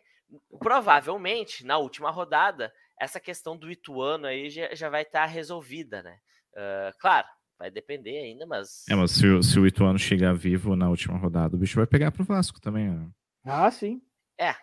provavelmente, 0.60 1.66
na 1.66 1.78
última 1.78 2.12
rodada, 2.12 2.72
essa 3.00 3.20
questão 3.20 3.56
do 3.56 3.72
Ituano 3.72 4.28
aí 4.28 4.50
já, 4.50 4.76
já 4.76 4.90
vai 4.90 5.04
estar 5.04 5.22
tá 5.22 5.26
resolvida, 5.26 6.04
né? 6.04 6.18
Uh, 6.54 6.92
claro, 7.00 7.28
vai 7.58 7.72
depender 7.72 8.18
ainda, 8.18 8.46
mas. 8.46 8.86
É, 8.90 8.96
mas 8.96 9.12
se, 9.12 9.26
o, 9.26 9.42
se 9.42 9.58
o 9.58 9.66
Ituano 9.66 9.98
chegar 9.98 10.34
vivo 10.34 10.76
na 10.76 10.90
última 10.90 11.18
rodada, 11.18 11.56
o 11.56 11.60
bicho 11.60 11.78
vai 11.78 11.88
pegar 11.88 12.12
pro 12.12 12.26
Vasco 12.26 12.60
também. 12.60 12.90
Né? 12.90 13.10
Ah, 13.46 13.72
sim. 13.72 14.02
É, 14.38 14.54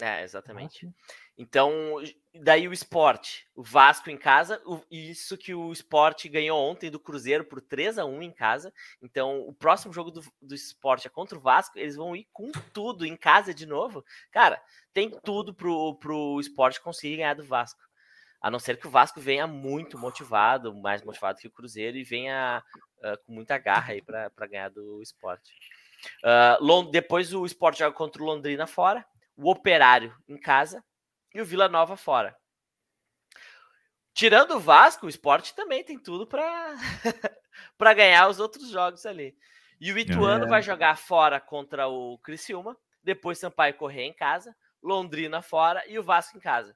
é, 0.00 0.22
exatamente. 0.22 0.88
Então, 1.38 1.72
daí 2.42 2.68
o 2.68 2.72
esporte, 2.72 3.46
o 3.54 3.62
Vasco 3.62 4.10
em 4.10 4.16
casa, 4.16 4.60
o, 4.66 4.82
isso 4.90 5.38
que 5.38 5.54
o 5.54 5.72
esporte 5.72 6.28
ganhou 6.28 6.58
ontem 6.58 6.90
do 6.90 7.00
Cruzeiro 7.00 7.44
por 7.44 7.62
3 7.62 7.98
a 7.98 8.04
1 8.04 8.22
em 8.22 8.30
casa. 8.30 8.72
Então, 9.00 9.40
o 9.40 9.54
próximo 9.54 9.92
jogo 9.94 10.10
do, 10.10 10.22
do 10.40 10.54
esporte 10.54 11.06
é 11.06 11.10
contra 11.10 11.38
o 11.38 11.40
Vasco, 11.40 11.78
eles 11.78 11.96
vão 11.96 12.14
ir 12.14 12.28
com 12.30 12.50
tudo 12.74 13.06
em 13.06 13.16
casa 13.16 13.54
de 13.54 13.64
novo. 13.64 14.04
Cara, 14.30 14.60
tem 14.92 15.10
tudo 15.10 15.54
pro, 15.54 15.94
pro 15.98 16.40
esporte 16.40 16.80
conseguir 16.80 17.16
ganhar 17.16 17.34
do 17.34 17.44
Vasco. 17.44 17.80
A 18.40 18.50
não 18.50 18.58
ser 18.58 18.78
que 18.78 18.86
o 18.86 18.90
Vasco 18.90 19.18
venha 19.18 19.46
muito 19.46 19.98
motivado, 19.98 20.74
mais 20.74 21.02
motivado 21.02 21.38
que 21.38 21.48
o 21.48 21.52
Cruzeiro, 21.52 21.96
e 21.96 22.04
venha 22.04 22.62
uh, 22.98 23.24
com 23.24 23.32
muita 23.32 23.56
garra 23.56 23.92
aí 23.92 24.02
para 24.02 24.46
ganhar 24.46 24.68
do 24.68 25.00
esporte. 25.00 25.52
Uh, 26.22 26.90
depois 26.90 27.32
o 27.32 27.46
esporte 27.46 27.78
joga 27.78 27.96
contra 27.96 28.22
o 28.22 28.26
Londrina 28.26 28.66
fora 28.66 29.04
o 29.36 29.50
Operário 29.50 30.16
em 30.28 30.38
casa 30.38 30.82
e 31.34 31.40
o 31.40 31.44
Vila 31.44 31.68
Nova 31.68 31.96
fora. 31.96 32.36
Tirando 34.14 34.52
o 34.52 34.60
Vasco, 34.60 35.04
o 35.04 35.08
esporte 35.10 35.54
também 35.54 35.84
tem 35.84 35.98
tudo 35.98 36.26
para 36.26 36.74
ganhar 37.94 38.28
os 38.28 38.40
outros 38.40 38.70
jogos 38.70 39.04
ali. 39.04 39.36
E 39.78 39.92
o 39.92 39.98
Ituano 39.98 40.46
é. 40.46 40.48
vai 40.48 40.62
jogar 40.62 40.96
fora 40.96 41.38
contra 41.38 41.86
o 41.86 42.18
Criciúma, 42.18 42.74
depois 43.02 43.38
Sampaio 43.38 43.74
correr 43.74 44.04
em 44.04 44.14
casa, 44.14 44.56
Londrina 44.82 45.42
fora 45.42 45.84
e 45.86 45.98
o 45.98 46.02
Vasco 46.02 46.38
em 46.38 46.40
casa. 46.40 46.74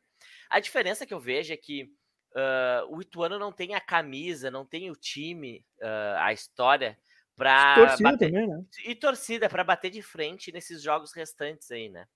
A 0.50 0.61
diferença 0.61 1.07
que 1.07 1.14
eu 1.14 1.19
vejo 1.19 1.52
é 1.52 1.57
que 1.57 1.85
uh, 2.33 2.95
o 2.95 3.00
Ituano 3.00 3.38
não 3.38 3.50
tem 3.50 3.75
a 3.75 3.81
camisa, 3.81 4.50
não 4.50 4.67
tem 4.67 4.90
o 4.90 4.97
time, 4.97 5.64
uh, 5.81 6.19
a 6.19 6.33
história 6.35 6.99
para 7.41 7.75
torcida 7.75 8.11
bater, 8.13 8.31
também, 8.31 8.47
né? 8.47 8.63
E 8.85 8.95
torcida 8.95 9.49
para 9.49 9.65
bater 9.65 9.91
de 9.91 10.03
frente 10.03 10.53
nesses 10.53 10.83
jogos 10.83 11.15
restantes 11.15 11.71
aí, 11.71 11.89
né? 11.89 12.07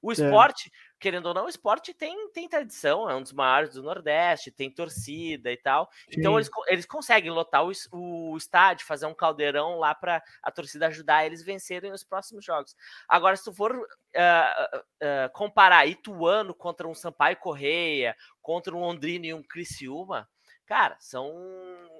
O 0.00 0.10
é. 0.10 0.14
esporte, 0.14 0.68
é. 0.68 0.70
querendo 0.98 1.26
ou 1.26 1.34
não, 1.34 1.44
o 1.44 1.48
esporte 1.48 1.92
tem, 1.92 2.30
tem 2.30 2.48
tradição, 2.48 3.08
é 3.08 3.14
um 3.14 3.20
dos 3.20 3.34
maiores 3.34 3.74
do 3.74 3.82
Nordeste, 3.82 4.50
tem 4.50 4.70
torcida 4.70 5.52
e 5.52 5.56
tal. 5.58 5.90
Sim. 5.92 6.18
Então 6.18 6.38
eles, 6.38 6.48
eles 6.68 6.86
conseguem 6.86 7.30
lotar 7.30 7.62
o, 7.62 7.72
o 7.92 8.36
estádio, 8.38 8.86
fazer 8.86 9.04
um 9.04 9.14
caldeirão 9.14 9.78
lá 9.78 9.94
para 9.94 10.22
a 10.42 10.50
torcida 10.50 10.86
ajudar 10.86 11.26
eles 11.26 11.42
vencerem 11.42 11.92
os 11.92 12.02
próximos 12.02 12.42
jogos. 12.42 12.74
Agora, 13.06 13.36
se 13.36 13.44
tu 13.44 13.52
for 13.52 13.76
uh, 13.76 13.82
uh, 13.82 15.30
comparar 15.34 15.86
Ituano 15.86 16.54
contra 16.54 16.88
um 16.88 16.94
Sampaio 16.94 17.36
Correia, 17.36 18.16
contra 18.40 18.74
um 18.74 18.80
Londrina 18.80 19.26
e 19.26 19.34
um 19.34 19.42
Criciúma, 19.42 20.26
cara, 20.70 20.96
são. 21.00 21.34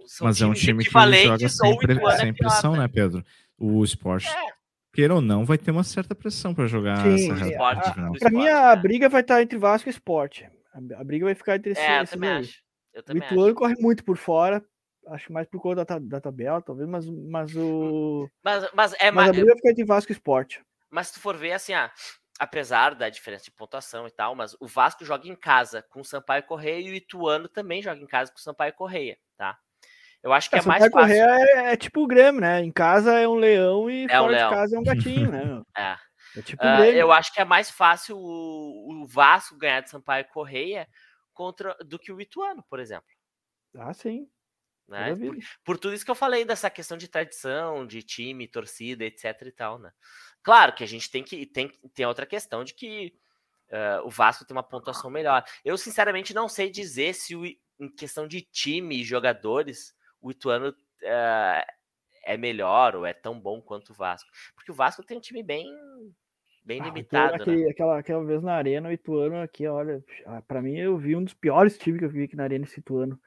são 0.06 0.28
Mas 0.28 0.40
é 0.40 0.46
um 0.46 0.52
time 0.52 0.84
que 0.84 0.90
joga 0.92 1.48
sem, 1.48 1.76
pre 1.76 2.16
sem 2.16 2.32
pressão, 2.32 2.76
né, 2.76 2.86
Pedro? 2.86 3.24
O 3.58 3.82
esporte. 3.82 4.28
É 4.28 4.60
queira 4.92 5.14
ou 5.14 5.20
não, 5.20 5.44
vai 5.44 5.56
ter 5.56 5.70
uma 5.70 5.84
certa 5.84 6.14
pressão 6.14 6.52
para 6.52 6.66
jogar 6.66 7.02
Sim, 7.02 7.32
essa 7.32 7.48
esporte, 7.48 7.92
Para 8.18 8.30
mim, 8.30 8.48
a 8.48 8.74
briga 8.74 9.08
vai 9.08 9.20
estar 9.20 9.40
entre 9.40 9.56
Vasco 9.56 9.88
e 9.88 9.90
Esporte. 9.90 10.48
A 10.96 11.04
briga 11.04 11.26
vai 11.26 11.34
ficar 11.34 11.56
entre 11.56 11.70
é, 11.70 12.00
esses, 12.00 12.12
eu 12.12 12.18
também 12.18 12.30
acho. 12.30 12.62
Eu 12.92 13.02
também 13.02 13.22
o 13.22 13.24
Ituano 13.24 13.54
corre 13.54 13.74
muito 13.78 14.04
por 14.04 14.16
fora, 14.16 14.64
acho 15.08 15.32
mais 15.32 15.46
por 15.46 15.60
conta 15.60 15.84
da, 15.84 15.98
da 15.98 16.20
tabela, 16.20 16.60
talvez, 16.60 16.88
mas, 16.88 17.06
mas 17.06 17.54
o. 17.54 18.28
Mas, 18.42 18.68
mas, 18.74 18.94
é, 18.98 19.12
mas 19.12 19.28
a 19.28 19.32
briga 19.32 19.46
vai 19.46 19.56
ficar 19.56 19.70
entre 19.70 19.84
Vasco 19.84 20.10
e 20.10 20.14
Esporte. 20.14 20.60
Mas 20.90 21.06
se 21.06 21.14
tu 21.14 21.20
for 21.20 21.36
ver 21.36 21.52
assim, 21.52 21.72
ah, 21.72 21.90
apesar 22.40 22.94
da 22.94 23.10
diferença 23.10 23.44
de 23.44 23.50
pontuação 23.50 24.06
e 24.06 24.10
tal, 24.10 24.34
mas 24.34 24.56
o 24.58 24.66
Vasco 24.66 25.04
joga 25.04 25.28
em 25.28 25.36
casa 25.36 25.82
com 25.82 26.00
o 26.00 26.04
Sampaio 26.04 26.42
Correia 26.42 26.88
e 26.88 26.90
o 26.90 26.94
Ituano 26.94 27.46
também 27.50 27.82
joga 27.82 28.00
em 28.00 28.06
casa 28.06 28.32
com 28.32 28.38
o 28.38 28.40
Sampaio 28.40 28.72
Correia, 28.72 29.18
tá? 29.36 29.58
Eu 30.22 30.32
acho 30.32 30.48
que 30.48 30.56
é, 30.56 30.60
é 30.60 30.62
mais 30.62 30.86
fácil. 30.90 31.14
É, 31.14 31.72
é, 31.72 31.76
tipo 31.76 32.02
o 32.02 32.06
Grêmio, 32.06 32.40
né? 32.40 32.60
Em 32.60 32.72
casa 32.72 33.18
é 33.18 33.28
um 33.28 33.34
leão 33.34 33.90
e 33.90 34.04
é 34.04 34.08
fora 34.08 34.32
um 34.32 34.48
de 34.48 34.54
casa 34.54 34.76
é 34.76 34.78
um 34.78 34.82
gatinho, 34.82 35.30
né? 35.30 35.62
é. 35.76 35.96
é 36.38 36.42
tipo 36.42 36.64
uh, 36.64 36.84
eu 36.84 37.12
acho 37.12 37.32
que 37.32 37.40
é 37.42 37.44
mais 37.44 37.70
fácil 37.70 38.16
o, 38.16 39.02
o 39.02 39.06
Vasco 39.06 39.58
ganhar 39.58 39.82
de 39.82 39.90
Sampaio 39.90 40.26
Correia 40.32 40.88
contra 41.34 41.76
do 41.86 41.98
que 41.98 42.10
o 42.10 42.20
Ituano, 42.20 42.64
por 42.70 42.80
exemplo. 42.80 43.08
Ah, 43.76 43.92
sim. 43.92 44.26
Né? 44.90 45.14
Por, 45.14 45.36
por, 45.64 45.78
tudo 45.78 45.94
isso 45.94 46.04
que 46.04 46.10
eu 46.10 46.16
falei 46.16 46.44
dessa 46.44 46.68
questão 46.68 46.98
de 46.98 47.06
tradição, 47.06 47.86
de 47.86 48.02
time, 48.02 48.48
torcida, 48.48 49.04
etc 49.04 49.40
e 49.42 49.52
tal, 49.52 49.78
né? 49.78 49.92
Claro 50.42 50.74
que 50.74 50.82
a 50.82 50.86
gente 50.86 51.08
tem 51.08 51.22
que 51.22 51.46
tem, 51.46 51.70
tem 51.94 52.06
outra 52.06 52.26
questão 52.26 52.64
de 52.64 52.74
que 52.74 53.14
uh, 53.70 54.04
o 54.04 54.10
Vasco 54.10 54.44
tem 54.44 54.56
uma 54.56 54.64
pontuação 54.64 55.08
melhor. 55.08 55.44
Eu 55.64 55.78
sinceramente 55.78 56.34
não 56.34 56.48
sei 56.48 56.70
dizer 56.70 57.14
se 57.14 57.36
o, 57.36 57.44
em 57.46 57.88
questão 57.96 58.26
de 58.26 58.40
time 58.42 59.00
e 59.00 59.04
jogadores 59.04 59.94
o 60.20 60.32
Ituano 60.32 60.70
uh, 60.70 61.72
é 62.24 62.36
melhor 62.36 62.96
ou 62.96 63.06
é 63.06 63.12
tão 63.12 63.40
bom 63.40 63.62
quanto 63.62 63.90
o 63.90 63.94
Vasco. 63.94 64.28
Porque 64.56 64.72
o 64.72 64.74
Vasco 64.74 65.04
tem 65.04 65.16
um 65.16 65.20
time 65.20 65.42
bem 65.42 65.68
bem 66.64 66.80
ah, 66.80 66.84
limitado. 66.84 67.34
Aquele, 67.36 67.64
né? 67.64 67.70
aquela, 67.70 67.98
aquela 67.98 68.24
vez 68.24 68.42
na 68.42 68.54
arena, 68.54 68.88
o 68.88 68.92
Ituano 68.92 69.40
aqui, 69.40 69.68
olha, 69.68 70.04
ah, 70.26 70.42
para 70.42 70.60
mim 70.60 70.76
eu 70.76 70.96
vi 70.98 71.14
um 71.14 71.22
dos 71.22 71.34
piores 71.34 71.78
times 71.78 72.00
que 72.00 72.04
eu 72.04 72.10
vi 72.10 72.24
aqui 72.24 72.34
na 72.34 72.42
arena 72.42 72.64
esse 72.64 72.80
Ituano. 72.80 73.20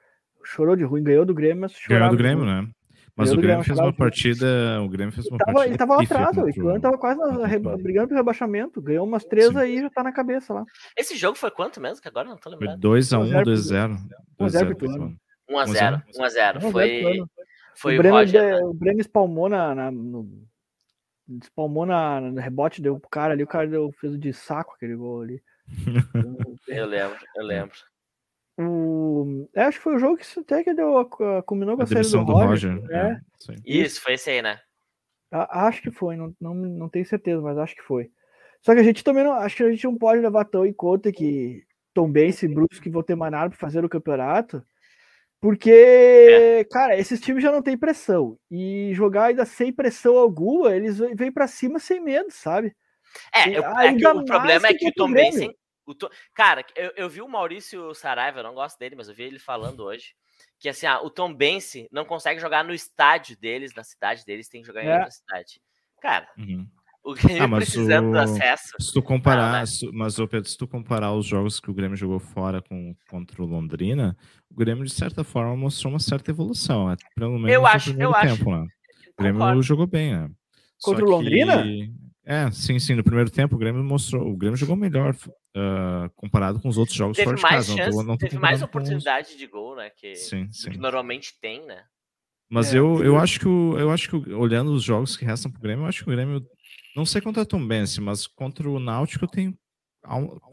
Chorou 0.44 0.76
de 0.76 0.84
ruim, 0.84 1.04
ganhou 1.04 1.26
do 1.26 1.34
Grêmio, 1.34 1.62
mas 1.62 1.74
chorou. 1.74 2.00
Ganhou 2.00 2.12
do 2.12 2.18
Grêmio, 2.18 2.46
né? 2.46 2.68
Mas 3.16 3.32
o 3.32 3.38
Grêmio, 3.38 3.64
fez 3.64 3.78
uma 3.78 3.94
partida. 3.94 4.82
O 4.82 4.90
Grêmio 4.90 5.14
fez 5.14 5.28
uma 5.28 5.36
ele 5.36 5.46
tava, 5.46 5.54
partida. 5.54 5.70
Ele 5.70 5.78
tava 5.78 5.96
lá 5.96 6.02
atrás, 6.02 6.38
o 6.38 6.50
Ituano 6.50 6.82
tava 6.82 6.98
quase 6.98 7.20
na, 7.20 7.78
brigando 7.78 8.08
pelo 8.08 8.20
rebaixamento. 8.20 8.82
Ganhou 8.82 9.06
umas 9.06 9.24
três 9.24 9.50
Sim. 9.50 9.58
aí 9.58 9.82
já 9.82 9.90
tá 9.90 10.04
na 10.04 10.12
cabeça 10.12 10.52
lá. 10.54 10.66
Esse 10.98 11.16
jogo 11.16 11.38
foi 11.38 11.52
quanto 11.52 11.80
mesmo? 11.80 12.02
Que 12.02 12.08
agora 12.08 12.28
não 12.28 12.38
tô 12.38 12.50
lembrando. 12.50 12.82
Foi 12.82 13.00
2x1 13.00 13.38
ou 13.38 13.44
2x0. 13.44 13.98
2x0 14.40 14.72
Ituano. 14.72 15.18
1x0. 15.50 16.04
1x0. 16.18 16.72
Foi. 16.72 17.24
Foi 17.76 17.96
o, 17.96 17.98
Breno, 17.98 18.16
o, 18.16 18.20
Roger, 18.20 18.56
de, 18.56 18.64
o 18.64 18.74
Breno 18.74 19.02
espalmou 19.02 19.50
na. 19.50 19.76
na 19.76 19.92
no, 19.92 20.48
espalmou 21.42 21.86
na, 21.86 22.20
no 22.20 22.40
rebote, 22.40 22.82
deu 22.82 23.00
pro 23.00 23.10
cara 23.10 23.34
ali, 23.34 23.44
o 23.44 23.48
cara 23.48 23.68
deu, 23.68 23.92
fez 24.00 24.20
de 24.20 24.34
saco 24.34 24.74
aquele 24.76 24.96
gol 24.96 25.22
ali. 25.22 25.42
eu 26.68 26.86
lembro, 26.86 27.18
eu 27.36 27.44
lembro. 27.46 27.78
O, 28.58 29.50
é, 29.56 29.64
acho 29.64 29.78
que 29.78 29.84
foi 29.84 29.96
o 29.96 30.00
jogo 30.00 30.18
que 30.18 30.40
até 30.40 30.64
que 30.64 30.74
deu, 30.74 31.10
combinou 31.46 31.76
com 31.76 31.82
a, 31.82 31.86
a 31.86 31.88
série 31.88 32.08
do, 32.08 32.26
do 32.26 32.34
Roger. 32.34 32.76
Roger 32.76 32.92
é. 32.92 33.20
é 33.52 33.56
Isso, 33.66 34.02
foi 34.02 34.14
esse 34.14 34.30
aí, 34.30 34.42
né? 34.42 34.60
acho 35.50 35.82
que 35.82 35.92
foi, 35.92 36.16
não, 36.16 36.36
não, 36.40 36.54
não 36.54 36.90
tenho 36.90 37.06
certeza, 37.06 37.42
mas 37.42 37.58
acho 37.58 37.76
que 37.76 37.82
foi. 37.82 38.12
Só 38.62 38.74
que 38.74 38.80
a 38.80 38.84
gente 38.84 39.04
também 39.04 39.24
não. 39.24 39.34
Acho 39.34 39.58
que 39.58 39.64
a 39.64 39.70
gente 39.70 39.84
não 39.84 39.98
pode 39.98 40.22
levar 40.22 40.46
tão 40.46 40.66
em 40.66 40.72
conta 40.72 41.12
que 41.12 41.64
Tom 41.94 42.10
Benz 42.10 42.42
e 42.44 42.48
Brusque 42.48 42.90
vão 42.90 43.04
ter 43.04 43.16
mais 43.16 43.32
nada 43.32 43.50
para 43.50 43.58
fazer 43.58 43.84
o 43.84 43.90
campeonato. 43.90 44.64
Porque, 45.42 45.72
é. 45.72 46.64
cara, 46.64 46.98
esses 46.98 47.20
times 47.20 47.44
já 47.44 47.52
não 47.52 47.62
têm 47.62 47.78
pressão. 47.78 48.38
E 48.50 48.92
jogar 48.94 49.26
ainda 49.26 49.46
sem 49.46 49.74
pressão 49.74 50.18
alguma, 50.18 50.74
eles 50.74 50.98
vêm 50.98 51.32
para 51.32 51.48
cima 51.48 51.80
sem 51.80 52.00
medo, 52.00 52.32
sabe? 52.32 52.74
É, 53.36 53.50
eu, 53.50 53.64
é 53.64 53.94
que 53.94 54.08
o 54.08 54.24
problema 54.24 54.68
é 54.68 54.74
que 54.74 54.88
o 54.88 54.94
Tom 54.94 55.12
Benson. 55.12 55.52
O 55.86 55.94
to... 55.94 56.10
Cara, 56.34 56.66
eu, 56.76 56.92
eu 56.96 57.10
vi 57.10 57.22
o 57.22 57.28
Maurício 57.28 57.94
Saraiva, 57.94 58.40
eu 58.40 58.44
não 58.44 58.54
gosto 58.54 58.78
dele, 58.78 58.96
mas 58.96 59.08
eu 59.08 59.16
vi 59.16 59.24
ele 59.24 59.40
falando 59.40 59.82
hoje. 59.86 60.16
Que 60.60 60.70
assim, 60.70 60.86
ah, 60.86 61.02
o 61.02 61.10
Tom 61.10 61.34
Bense 61.34 61.88
não 61.92 62.06
consegue 62.06 62.40
jogar 62.40 62.64
no 62.64 62.74
estádio 62.74 63.38
deles, 63.38 63.74
na 63.76 63.84
cidade 63.84 64.26
deles, 64.26 64.48
tem 64.48 64.62
que 64.62 64.68
jogar 64.68 64.84
em 64.84 64.88
é. 64.88 64.96
outra 64.96 65.12
cidade. 65.12 65.62
Cara, 66.02 66.28
uhum. 66.38 66.68
O 67.04 67.14
Grêmio 67.14 67.44
ah, 67.44 67.58
precisando 67.58 68.10
o... 68.10 68.12
do 68.12 68.18
acesso. 68.18 68.74
Se 68.80 68.94
tu 68.94 69.02
comparar, 69.02 69.52
né? 69.52 69.66
mas 69.92 70.18
o 70.18 70.28
Pedro, 70.28 70.50
se 70.50 70.58
tu 70.58 70.66
comparar 70.66 71.12
os 71.12 71.26
jogos 71.26 71.60
que 71.60 71.70
o 71.70 71.74
Grêmio 71.74 71.98
jogou 71.98 72.18
fora 72.18 72.62
com, 72.62 72.96
contra 73.10 73.44
o 73.44 73.46
Londrina, 73.46 74.16
o 74.50 74.56
Grêmio, 74.56 74.86
de 74.86 74.94
certa 74.94 75.22
forma, 75.22 75.54
mostrou 75.56 75.92
uma 75.92 76.00
certa 76.00 76.32
evolução. 76.32 76.88
Né? 76.88 76.96
Pelo 77.14 77.38
menos 77.38 77.52
eu 77.52 77.68
acho, 77.68 77.90
eu 77.92 78.14
tempo, 78.14 78.16
acho. 78.16 78.50
Né? 78.50 78.68
O 79.18 79.22
Grêmio 79.22 79.40
Concordo. 79.40 79.64
jogou 79.64 79.86
bem, 79.86 80.14
né? 80.14 80.30
Contra 80.82 81.04
o 81.04 81.10
Londrina? 81.10 81.66
É, 82.26 82.50
sim, 82.52 82.80
sim. 82.80 82.96
No 82.96 83.04
primeiro 83.04 83.30
tempo 83.30 83.56
o 83.56 83.58
Grêmio 83.60 83.84
mostrou. 83.84 84.28
O 84.30 84.38
Grêmio 84.38 84.58
jogou 84.58 84.76
melhor 84.76 85.14
uh, 85.14 86.10
comparado 86.16 86.60
com 86.60 86.70
os 86.70 86.78
outros 86.78 86.96
jogos 86.96 87.18
teve 87.18 87.30
fora 87.30 87.42
mais 87.42 87.66
de 87.66 87.76
casa. 87.76 87.84
Chance, 87.84 87.98
não 87.98 88.04
não 88.04 88.18
teve 88.18 88.38
mais 88.38 88.62
oportunidade 88.62 89.32
os... 89.32 89.38
de 89.38 89.48
gol, 89.48 89.76
né? 89.76 89.90
Que, 89.90 90.16
sim, 90.16 90.50
sim. 90.52 90.72
que 90.72 90.78
normalmente 90.78 91.34
tem, 91.42 91.66
né? 91.66 91.84
Mas 92.50 92.74
é, 92.74 92.78
eu, 92.78 93.04
eu 93.04 93.18
acho 93.18 93.40
que 93.40 93.48
o, 93.48 93.78
eu 93.78 93.92
acho 93.92 94.10
que 94.10 94.34
olhando 94.34 94.72
os 94.72 94.84
jogos 94.84 95.18
que 95.18 95.26
restam 95.26 95.52
pro 95.52 95.62
Grêmio, 95.62 95.84
eu 95.84 95.88
acho 95.88 96.04
que 96.04 96.10
o 96.10 96.14
Grêmio 96.14 96.46
não 96.96 97.06
sei 97.06 97.20
contra 97.20 97.44
o 97.44 97.46
Tom 97.46 97.66
Benz, 97.66 97.98
mas 97.98 98.28
contra 98.28 98.70
o 98.70 98.80
Náutico 98.80 99.26
eu 99.26 99.30
tenho 99.30 99.58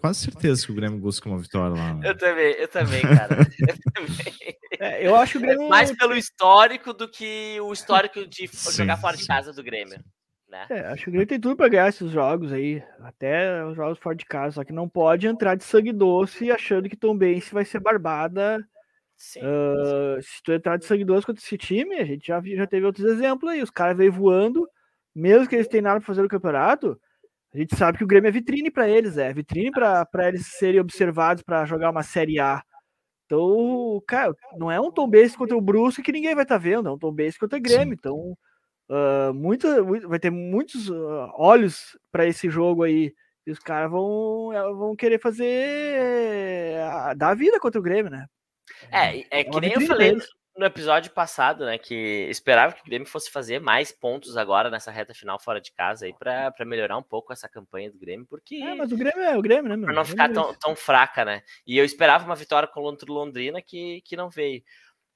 quase 0.00 0.20
certeza 0.20 0.64
que 0.64 0.72
o 0.72 0.74
Grêmio 0.74 0.98
busca 0.98 1.28
uma 1.28 1.38
vitória 1.38 1.76
lá. 1.76 1.94
Né? 1.94 2.08
Eu 2.08 2.16
também, 2.16 2.52
eu 2.52 2.68
também, 2.68 3.02
cara. 3.02 3.36
eu, 3.68 3.92
também. 3.92 4.56
É, 4.78 5.06
eu 5.06 5.16
acho 5.16 5.32
que 5.32 5.38
o 5.38 5.40
Grêmio. 5.40 5.68
Mais 5.68 5.94
pelo 5.96 6.16
histórico 6.16 6.92
do 6.92 7.08
que 7.08 7.58
o 7.60 7.72
histórico 7.72 8.26
de 8.26 8.48
sim, 8.48 8.78
jogar 8.78 8.96
fora 8.96 9.16
sim. 9.16 9.22
de 9.22 9.28
casa 9.28 9.52
do 9.52 9.62
Grêmio. 9.62 10.02
Né? 10.50 10.66
É, 10.68 10.80
acho 10.86 11.04
que 11.04 11.08
o 11.10 11.12
Grêmio 11.12 11.28
tem 11.28 11.38
tudo 11.38 11.54
para 11.54 11.68
ganhar 11.68 11.88
esses 11.88 12.10
jogos 12.10 12.52
aí, 12.52 12.82
até 12.98 13.64
os 13.64 13.76
jogos 13.76 14.00
fora 14.00 14.16
de 14.16 14.26
casa, 14.26 14.56
só 14.56 14.64
que 14.64 14.72
não 14.72 14.88
pode 14.88 15.28
entrar 15.28 15.54
de 15.54 15.62
sangue 15.62 15.92
doce 15.92 16.50
achando 16.50 16.88
que 16.88 16.96
Tom 16.96 17.16
Benz 17.16 17.48
vai 17.50 17.64
ser 17.64 17.78
barbada. 17.78 18.58
Sim, 19.16 19.40
uh, 19.40 20.20
se 20.20 20.42
tu 20.42 20.52
entrar 20.52 20.76
de 20.76 20.84
sangue 20.86 21.04
doce 21.04 21.24
contra 21.24 21.40
esse 21.40 21.56
time, 21.56 21.94
a 21.96 22.04
gente 22.04 22.26
já, 22.26 22.42
já 22.42 22.66
teve 22.66 22.84
outros 22.84 23.06
exemplos 23.06 23.48
aí. 23.52 23.62
Os 23.62 23.70
caras 23.70 23.96
veio 23.96 24.12
voando, 24.12 24.68
mesmo 25.14 25.46
que 25.46 25.54
eles 25.54 25.68
tenham 25.68 25.84
nada 25.84 26.00
para 26.00 26.06
fazer 26.06 26.22
no 26.22 26.28
campeonato, 26.28 27.00
a 27.54 27.58
gente 27.58 27.76
sabe 27.76 27.98
que 27.98 28.04
o 28.04 28.06
Grêmio 28.06 28.28
é 28.28 28.32
vitrine 28.32 28.72
para 28.72 28.88
eles, 28.88 29.18
é 29.18 29.32
vitrine 29.32 29.70
para 29.70 30.28
eles 30.28 30.46
serem 30.46 30.80
observados 30.80 31.44
para 31.44 31.64
jogar 31.64 31.90
uma 31.90 32.02
Série 32.02 32.40
A. 32.40 32.60
Então, 33.26 34.02
cara, 34.04 34.34
não 34.56 34.68
é 34.68 34.80
um 34.80 34.90
Tom 34.90 35.08
Base 35.08 35.36
contra 35.36 35.56
o 35.56 35.60
Brusque 35.60 36.02
que 36.02 36.10
ninguém 36.10 36.34
vai 36.34 36.42
estar 36.42 36.56
tá 36.56 36.60
vendo, 36.60 36.88
é 36.88 36.92
um 36.92 36.98
Tom 36.98 37.12
Base 37.12 37.38
contra 37.38 37.56
o 37.56 37.62
Grêmio. 37.62 37.94
Sim. 37.94 37.98
Então, 37.98 38.36
uh, 38.90 39.32
muita, 39.32 39.82
vai 39.82 40.18
ter 40.18 40.30
muitos 40.30 40.88
uh, 40.90 41.32
olhos 41.34 41.96
para 42.12 42.26
esse 42.26 42.50
jogo 42.50 42.82
aí. 42.82 43.14
E 43.46 43.50
os 43.50 43.58
caras 43.58 43.90
vão, 43.90 44.50
vão 44.76 44.94
querer 44.94 45.18
fazer. 45.18 46.76
Uh, 46.76 47.16
dar 47.16 47.34
vida 47.34 47.58
contra 47.58 47.80
o 47.80 47.82
Grêmio, 47.82 48.10
né? 48.10 48.26
É, 48.90 49.18
é, 49.18 49.26
é 49.30 49.44
que 49.44 49.60
nem 49.60 49.72
eu 49.72 49.80
falei. 49.80 50.10
Deles 50.10 50.28
no 50.60 50.66
episódio 50.66 51.10
passado, 51.12 51.64
né, 51.64 51.78
que 51.78 52.26
esperava 52.28 52.74
que 52.74 52.82
o 52.82 52.84
Grêmio 52.84 53.08
fosse 53.08 53.30
fazer 53.30 53.60
mais 53.60 53.92
pontos 53.92 54.36
agora 54.36 54.68
nessa 54.68 54.90
reta 54.90 55.14
final 55.14 55.40
fora 55.40 55.60
de 55.60 55.72
casa 55.72 56.04
aí 56.04 56.12
para 56.12 56.52
melhorar 56.66 56.98
um 56.98 57.02
pouco 57.02 57.32
essa 57.32 57.48
campanha 57.48 57.90
do 57.90 57.98
Grêmio, 57.98 58.26
porque 58.28 58.56
É, 58.56 58.74
mas 58.74 58.92
o 58.92 58.96
Grêmio 58.96 59.22
é 59.22 59.36
o 59.38 59.42
Grêmio, 59.42 59.70
né, 59.70 59.76
meu? 59.76 59.86
Pra 59.86 59.94
não 59.94 60.04
ficar 60.04 60.30
tão, 60.30 60.54
tão 60.54 60.76
fraca, 60.76 61.24
né? 61.24 61.42
E 61.66 61.78
eu 61.78 61.84
esperava 61.84 62.24
uma 62.24 62.34
vitória 62.34 62.68
contra 62.68 63.10
o 63.10 63.14
Londrina 63.14 63.62
que, 63.62 64.02
que 64.02 64.16
não 64.16 64.28
veio. 64.28 64.62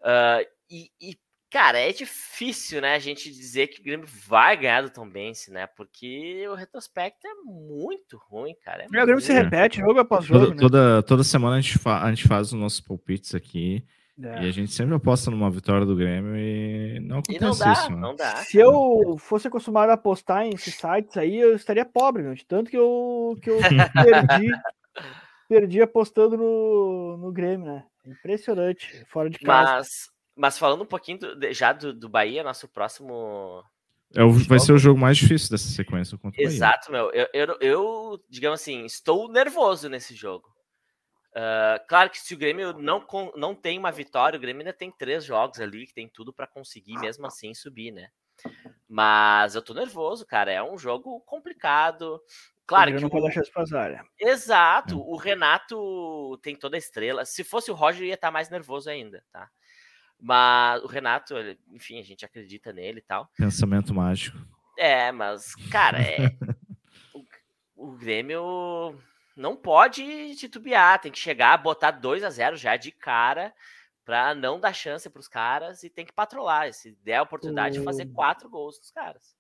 Uh, 0.01 0.49
e, 0.71 0.91
e, 1.01 1.19
cara, 1.55 1.79
é 1.79 1.93
difícil, 1.93 2.81
né, 2.81 2.97
a 2.97 2.99
gente 2.99 3.31
dizer 3.31 3.69
que 3.69 3.81
o 3.81 3.85
Grêmio 3.85 4.09
vai 4.27 4.57
ganhar 4.57 4.83
do 4.83 4.91
Tom 4.91 5.09
Bense, 5.09 5.53
né? 5.53 5.69
Porque 5.69 6.45
o 6.49 6.55
retrospecto 6.57 7.25
é 7.29 7.35
muito 7.45 8.21
ruim, 8.29 8.57
cara. 8.65 8.83
É, 8.83 8.87
é 8.87 9.03
o 9.03 9.07
Grêmio 9.07 9.21
se 9.21 9.33
repete 9.33 9.79
jogo 9.79 10.01
após 10.01 10.25
jogo, 10.25 10.41
toda, 10.41 10.55
né? 10.55 10.61
toda, 10.61 11.03
toda 11.05 11.23
semana 11.23 11.55
a 11.55 11.61
gente, 11.61 11.79
fa 11.79 12.03
a 12.03 12.11
gente 12.11 12.27
faz 12.27 12.49
os 12.49 12.55
nossos 12.55 12.81
palpites 12.81 13.37
aqui. 13.37 13.87
É. 14.21 14.43
E 14.43 14.49
a 14.49 14.51
gente 14.51 14.73
sempre 14.73 14.97
aposta 14.97 15.31
numa 15.31 15.49
vitória 15.49 15.87
do 15.87 15.95
Grêmio 15.95 16.37
e 16.37 16.99
não 17.01 17.19
acontece 17.19 17.37
e 17.37 17.41
não 17.41 17.57
dá, 17.57 17.73
isso. 17.73 17.91
Né? 17.91 17.97
Não 17.97 18.17
dá. 18.17 18.37
Se 18.39 18.59
eu 18.59 19.17
fosse 19.21 19.47
acostumado 19.47 19.91
a 19.91 19.95
apostar 19.95 20.45
em 20.45 20.55
esses 20.55 20.75
sites 20.75 21.17
aí, 21.17 21.37
eu 21.39 21.55
estaria 21.55 21.85
pobre, 21.85 22.25
meu, 22.25 22.35
de 22.35 22.45
tanto 22.45 22.69
que 22.69 22.77
eu, 22.77 23.39
que 23.41 23.51
eu 23.51 23.59
perdi, 23.59 24.51
perdi 25.49 25.83
apostando 25.83 26.37
no, 26.37 27.17
no 27.17 27.33
Grêmio, 27.33 27.67
né? 27.67 27.85
Impressionante, 28.05 29.05
fora 29.09 29.31
de 29.31 29.39
casa. 29.39 29.77
Mas, 29.77 30.14
mas 30.37 30.59
falando 30.59 30.83
um 30.83 30.87
pouquinho 30.87 31.19
do, 31.19 31.53
já 31.53 31.73
do, 31.73 31.93
do 31.93 32.09
Bahia, 32.09 32.43
nosso 32.43 32.69
próximo 32.69 33.63
É 34.15 34.23
o, 34.23 34.31
vai 34.31 34.59
ser 34.59 34.73
o 34.73 34.79
jogo 34.79 34.99
mais 34.99 35.17
difícil 35.17 35.51
dessa 35.51 35.69
sequência 35.69 36.19
contra 36.19 36.43
Exato, 36.43 36.91
meu. 36.91 37.11
Eu, 37.13 37.29
eu, 37.33 37.57
eu, 37.61 38.25
digamos 38.29 38.61
assim, 38.61 38.85
estou 38.85 39.31
nervoso 39.31 39.89
nesse 39.89 40.15
jogo. 40.15 40.49
Uh, 41.37 41.83
claro 41.89 42.11
que 42.11 42.19
se 42.19 42.33
o 42.33 42.39
Grêmio 42.39 42.73
não, 42.75 43.05
não 43.37 43.55
tem 43.57 43.77
uma 43.77 43.91
vitória, 43.91 44.37
o 44.37 44.41
Grêmio 44.41 44.61
ainda 44.61 44.73
tem 44.73 44.93
três 44.93 45.25
jogos 45.25 45.61
ali 45.61 45.87
que 45.87 45.95
tem 45.95 46.09
tudo 46.09 46.33
para 46.33 46.47
conseguir 46.47 46.97
mesmo 46.99 47.27
assim 47.27 47.53
subir, 47.53 47.91
né? 47.91 48.09
Mas 48.89 49.55
eu 49.55 49.63
tô 49.63 49.75
nervoso, 49.75 50.25
cara. 50.27 50.53
É 50.53 50.63
um 50.63 50.79
jogo 50.79 51.21
complicado. 51.23 52.21
Claro 52.67 52.95
que 52.95 53.01
não 53.01 53.09
o... 53.09 53.11
pode 53.11 53.25
deixar 53.25 53.43
passar. 53.53 53.91
Né? 53.91 54.05
Exato. 54.21 55.01
O 55.01 55.17
Renato 55.17 56.39
tem 56.43 56.55
toda 56.55 56.77
a 56.77 56.79
estrela. 56.79 57.25
Se 57.25 57.43
fosse 57.43 57.71
o 57.71 57.75
Roger, 57.75 58.07
ia 58.07 58.15
estar 58.15 58.31
mais 58.31 58.49
nervoso 58.49 58.89
ainda, 58.89 59.25
tá? 59.33 59.51
Mas 60.21 60.83
o 60.83 60.87
Renato, 60.87 61.35
enfim, 61.71 61.99
a 61.99 62.03
gente 62.03 62.25
acredita 62.25 62.73
nele 62.73 62.99
e 62.99 63.03
tal. 63.03 63.31
Pensamento 63.37 63.93
mágico. 63.95 64.39
É, 64.79 65.13
mas, 65.13 65.55
cara, 65.71 66.01
é... 66.01 66.17
o, 67.15 67.25
o 67.77 67.93
Grêmio 67.93 68.99
não 69.37 69.57
pode 69.57 70.35
titubear, 70.37 71.01
tem 71.01 71.13
que 71.13 71.19
chegar, 71.19 71.57
botar 71.57 71.91
2 71.91 72.23
a 72.25 72.31
0 72.31 72.57
já 72.57 72.77
de 72.77 72.91
cara 72.91 73.53
para 74.05 74.35
não 74.35 74.61
dar 74.61 74.73
chance 74.73 75.09
para 75.09 75.21
os 75.21 75.29
caras 75.29 75.83
e 75.83 75.91
tem 75.91 76.05
que 76.05 76.13
patrolar. 76.13 76.73
Se 76.73 76.97
der 77.03 77.17
a 77.17 77.23
oportunidade 77.23 77.77
o... 77.77 77.81
de 77.81 77.85
fazer 77.85 78.07
quatro 78.07 78.49
gols 78.49 78.79
dos 78.79 78.91
caras. 78.91 79.35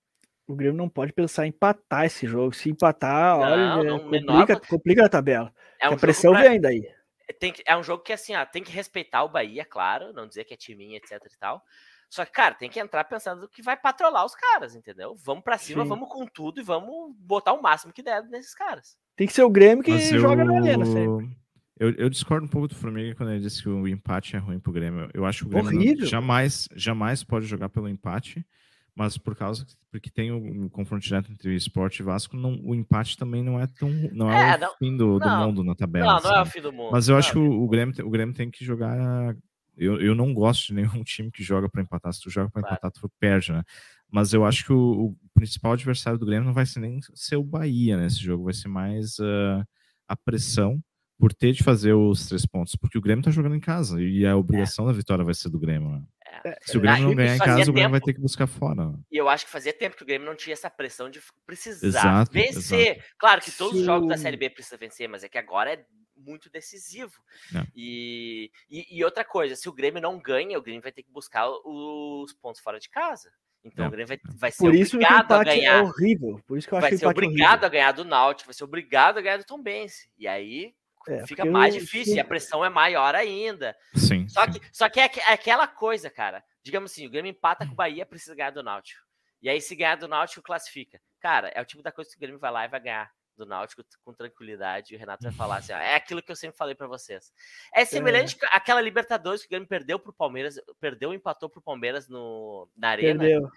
O 0.47 0.54
Grêmio 0.54 0.76
não 0.76 0.88
pode 0.88 1.12
pensar 1.12 1.47
em 1.47 1.50
empatar 1.50 2.04
esse 2.04 2.26
jogo. 2.26 2.54
Se 2.54 2.71
empatar, 2.71 3.38
não, 3.38 3.43
olha, 3.43 3.85
não, 3.85 3.99
complica, 3.99 4.33
menor... 4.33 4.61
complica 4.69 5.07
a 5.07 5.09
tabela. 5.09 5.52
É 5.81 5.88
um 5.88 5.95
a 5.95 5.97
pressão 5.97 6.33
pra... 6.33 6.43
vem 6.43 6.61
daí. 6.61 6.94
Tem 7.38 7.52
que, 7.52 7.62
é 7.66 7.76
um 7.76 7.83
jogo 7.83 8.02
que 8.02 8.12
assim, 8.12 8.35
ó, 8.35 8.45
tem 8.45 8.62
que 8.62 8.73
respeitar 8.73 9.25
o 9.25 9.28
Bahia, 9.28 9.64
claro, 9.64 10.12
não 10.12 10.28
dizer 10.28 10.45
que 10.45 10.54
é 10.54 10.57
timinha, 10.57 10.97
etc 10.99 11.12
e 11.12 11.38
tal. 11.38 11.62
Só 12.11 12.25
que, 12.25 12.33
cara, 12.33 12.54
tem 12.54 12.71
que 12.71 12.78
entrar 12.78 13.02
pensando 13.04 13.49
que 13.49 13.62
vai 13.62 13.76
patrolar 13.76 14.25
os 14.25 14.35
caras, 14.35 14.76
entendeu? 14.76 15.16
Vamos 15.25 15.43
para 15.43 15.59
cima, 15.59 15.83
Sim. 15.83 15.88
vamos 15.88 16.09
com 16.09 16.26
tudo 16.26 16.61
e 16.61 16.64
vamos 16.64 17.12
botar 17.19 17.52
o 17.52 17.62
máximo 17.62 17.93
que 17.93 18.02
der 18.02 18.23
nesses 18.25 18.54
caras. 18.54 18.97
Tem 19.16 19.26
que 19.26 19.33
ser 19.33 19.43
o 19.43 19.50
Grêmio 19.50 19.83
que 19.83 19.90
Mas 19.90 20.09
joga 20.11 20.43
eu... 20.43 20.47
na 20.47 20.57
arena 20.57 20.85
sempre. 20.85 21.37
Eu, 21.76 21.90
eu, 21.95 22.09
discordo 22.09 22.47
um 22.47 22.49
pouco 22.49 22.69
do 22.69 22.76
Formiga 22.76 23.16
quando 23.16 23.33
ele 23.33 23.40
disse 23.40 23.61
que 23.61 23.69
o 23.69 23.88
empate 23.88 24.37
é 24.37 24.38
ruim 24.38 24.61
pro 24.61 24.73
Grêmio. 24.73 25.11
Eu 25.12 25.26
acho 25.26 25.40
que 25.40 25.47
o 25.47 25.49
Grêmio 25.50 25.97
não, 25.97 26.07
jamais, 26.07 26.69
jamais 26.73 27.25
pode 27.25 27.47
jogar 27.47 27.69
pelo 27.69 27.88
empate, 27.88 28.47
mas 28.95 29.19
por 29.19 29.35
causa 29.35 29.67
porque 29.91 30.11
tem 30.11 30.31
o, 30.31 30.67
o 30.67 30.71
confronto 30.71 31.05
direto 31.05 31.31
entre 31.31 31.51
o 31.51 31.57
Sport 31.57 32.01
e 32.01 32.03
Vasco, 32.03 32.37
não, 32.37 32.61
o 32.65 32.75
empate 32.75 33.17
também 33.17 33.43
não 33.43 33.61
é 33.61 33.67
tão 33.67 33.89
não 34.13 34.31
é, 34.31 34.53
é 34.53 34.57
o 34.57 34.61
não, 34.61 34.77
fim 34.77 34.97
do, 34.97 35.19
do 35.19 35.27
não, 35.27 35.47
mundo 35.47 35.65
na 35.65 35.75
tabela. 35.75 36.07
Não, 36.07 36.17
assim. 36.17 36.29
não 36.29 36.35
é 36.35 36.43
o 36.43 36.47
fim 36.47 36.61
do 36.61 36.73
mundo. 36.73 36.91
Mas 36.93 37.09
eu 37.09 37.17
acho 37.17 37.33
que 37.33 37.39
o, 37.39 37.63
o, 37.63 37.69
Grêmio, 37.69 37.95
o 38.05 38.11
Grêmio 38.11 38.35
tem 38.35 38.51
que 38.51 38.65
jogar. 38.65 39.37
Eu, 39.77 40.01
eu 40.01 40.15
não 40.15 40.33
gosto 40.33 40.69
de 40.69 40.75
nenhum 40.75 41.03
time 41.05 41.31
que 41.31 41.43
joga 41.43 41.69
para 41.69 41.83
empatar. 41.83 42.13
Se 42.13 42.21
tu 42.21 42.31
joga 42.31 42.51
para 42.51 42.63
claro. 42.63 42.77
empatar, 42.77 42.91
tu 42.93 43.11
perde, 43.21 43.53
né? 43.53 43.63
Mas 44.11 44.33
eu 44.33 44.45
acho 44.45 44.65
que 44.65 44.73
o, 44.73 45.07
o, 45.07 45.17
principal 45.35 45.73
adversário 45.73 46.19
do 46.19 46.27
Grêmio 46.27 46.47
não 46.47 46.55
vai 46.55 46.67
ser 46.67 46.81
nem 46.81 47.01
ser 47.15 47.37
o 47.37 47.43
Bahia 47.43 47.97
nesse 47.97 48.21
jogo, 48.21 48.45
vai 48.45 48.55
ser 48.55 48.69
mais 48.69 49.19
uh, 49.19 49.65
a 50.09 50.17
pressão 50.17 50.81
por 51.19 51.33
ter 51.33 51.53
de 51.53 51.63
fazer 51.63 51.95
os 51.95 52.27
três 52.27 52.45
pontos, 52.47 52.77
porque 52.77 52.99
o 52.99 53.01
Grêmio 53.01 53.25
tá 53.25 53.31
jogando 53.31 53.55
em 53.55 53.61
casa 53.61 54.01
e 54.03 54.27
a 54.27 54.37
obrigação 54.37 54.85
é. 54.85 54.89
da 54.89 54.93
vitória 54.93 55.25
vai 55.25 55.35
ser 55.35 55.49
do 55.49 55.59
Grêmio. 55.59 55.91
Né? 55.91 56.03
É. 56.45 56.59
Se 56.62 56.76
o 56.76 56.81
Grêmio 56.81 57.09
não 57.09 57.14
ganhar 57.14 57.37
em 57.37 57.38
casa, 57.38 57.71
o 57.71 57.75
Grêmio 57.75 57.91
vai 57.91 58.00
ter 58.00 58.14
que 58.14 58.21
buscar 58.21 58.47
fora. 58.47 58.93
E 59.11 59.17
eu 59.17 59.29
acho 59.29 59.45
que 59.45 59.50
fazia 59.50 59.73
tempo 59.73 59.97
que 59.97 60.03
o 60.03 60.07
Grêmio 60.07 60.26
não 60.26 60.35
tinha 60.35 60.53
essa 60.53 60.71
pressão 60.71 61.11
de 61.11 61.21
precisar 61.47 61.87
exato, 61.87 62.33
vencer. 62.33 62.97
Exato. 62.97 63.14
Claro 63.19 63.41
que 63.41 63.50
todos 63.53 63.75
Sim. 63.75 63.81
os 63.81 63.87
jogos 63.87 64.09
da 64.09 64.17
Série 64.17 64.37
B 64.37 64.50
precisam 64.50 64.79
vencer, 64.79 65.09
mas 65.09 65.25
é 65.25 65.29
que 65.29 65.38
agora 65.38 65.73
é 65.73 65.85
muito 66.17 66.50
decisivo. 66.50 67.12
É. 67.55 67.67
E, 67.75 68.50
e, 68.71 68.99
e, 68.99 69.05
outra 69.05 69.25
coisa, 69.25 69.57
se 69.57 69.69
o 69.69 69.73
Grêmio 69.73 70.00
não 70.00 70.19
ganha, 70.19 70.59
o 70.59 70.62
Grêmio 70.62 70.83
vai 70.83 70.93
ter 70.93 71.03
que 71.03 71.11
buscar 71.11 71.49
os 71.49 72.33
pontos 72.35 72.61
fora 72.61 72.79
de 72.79 72.88
casa. 72.88 73.31
Então 73.64 73.85
é. 73.85 73.88
o 73.88 73.91
Grêmio 73.91 74.09
vai, 74.09 74.21
vai 74.37 74.50
ser 74.50 74.59
Por 74.59 74.75
isso 74.75 74.97
obrigado 74.97 75.33
a 75.33 75.41
é 75.41 75.45
ganhar. 75.45 75.79
É 75.79 75.83
horrível. 75.83 76.41
Por 76.47 76.59
isso 76.59 76.69
que 76.69 76.75
eu 76.75 76.79
acho 76.79 76.88
vai 76.88 76.97
ser 76.97 77.07
obrigado 77.07 77.50
horrível. 77.50 77.67
a 77.67 77.71
ganhar 77.71 77.93
do 77.93 78.05
Náutico, 78.05 78.49
vai 78.49 78.55
ser 78.55 78.64
obrigado 78.64 79.19
a 79.19 79.23
ganhar 79.23 79.38
do 79.38 79.45
Tom 79.45 79.62
Benz. 79.62 80.09
E 80.19 80.29
aí 80.29 80.75
é, 81.08 81.26
fica 81.26 81.44
mais 81.44 81.75
eu, 81.75 81.80
difícil, 81.80 82.16
e 82.16 82.20
a 82.20 82.25
pressão 82.25 82.64
é 82.64 82.68
maior 82.68 83.14
ainda. 83.14 83.76
Sim. 83.94 84.28
Só 84.28 84.44
sim. 84.44 84.52
que, 84.52 84.61
só 84.73 84.88
que 84.88 85.00
é, 85.00 85.04
é, 85.04 85.32
aquela 85.32 85.66
coisa, 85.66 86.11
cara. 86.11 86.42
Digamos 86.62 86.90
assim, 86.90 87.06
o 87.06 87.11
Grêmio 87.11 87.30
empata 87.30 87.66
com 87.66 87.73
o 87.73 87.76
Bahia, 87.76 88.06
precisa 88.06 88.34
ganhar 88.34 88.50
do 88.50 88.62
Náutico. 88.62 89.02
E 89.42 89.49
aí, 89.49 89.61
se 89.61 89.76
ganhar 89.76 89.96
do 89.96 90.08
Náutico, 90.08 90.42
classifica. 90.42 91.00
Cara, 91.20 91.49
é 91.49 91.61
o 91.61 91.64
tipo 91.64 91.82
da 91.82 91.92
coisa 91.92 92.11
que 92.11 92.16
o 92.16 92.20
Grêmio 92.20 92.40
vai 92.40 92.50
lá 92.50 92.64
e 92.64 92.68
vai 92.68 92.80
ganhar 92.80 93.11
do 93.37 93.44
Náutico 93.44 93.84
com 94.04 94.14
tranquilidade. 94.14 94.92
E 94.92 94.96
o 94.96 94.99
Renato 94.99 95.25
vai 95.25 95.32
falar 95.32 95.56
assim: 95.58 95.73
ó, 95.73 95.76
é 95.76 95.94
aquilo 95.94 96.23
que 96.23 96.32
eu 96.32 96.37
sempre 96.37 96.56
falei 96.56 96.75
para 96.75 96.87
vocês. 96.87 97.32
É 97.75 97.84
semelhante 97.84 98.36
é. 98.43 98.47
àquela 98.52 98.80
Libertadores 98.80 99.43
que 99.43 99.49
o 99.49 99.50
Grêmio 99.50 99.69
perdeu 99.69 99.99
pro 99.99 100.12
Palmeiras, 100.12 100.58
perdeu 100.80 101.12
e 101.12 101.17
empatou 101.17 101.49
pro 101.49 101.60
Palmeiras 101.60 102.08
no, 102.08 102.69
na 102.76 102.90
Arena. 102.90 103.21
Perdeu. 103.21 103.50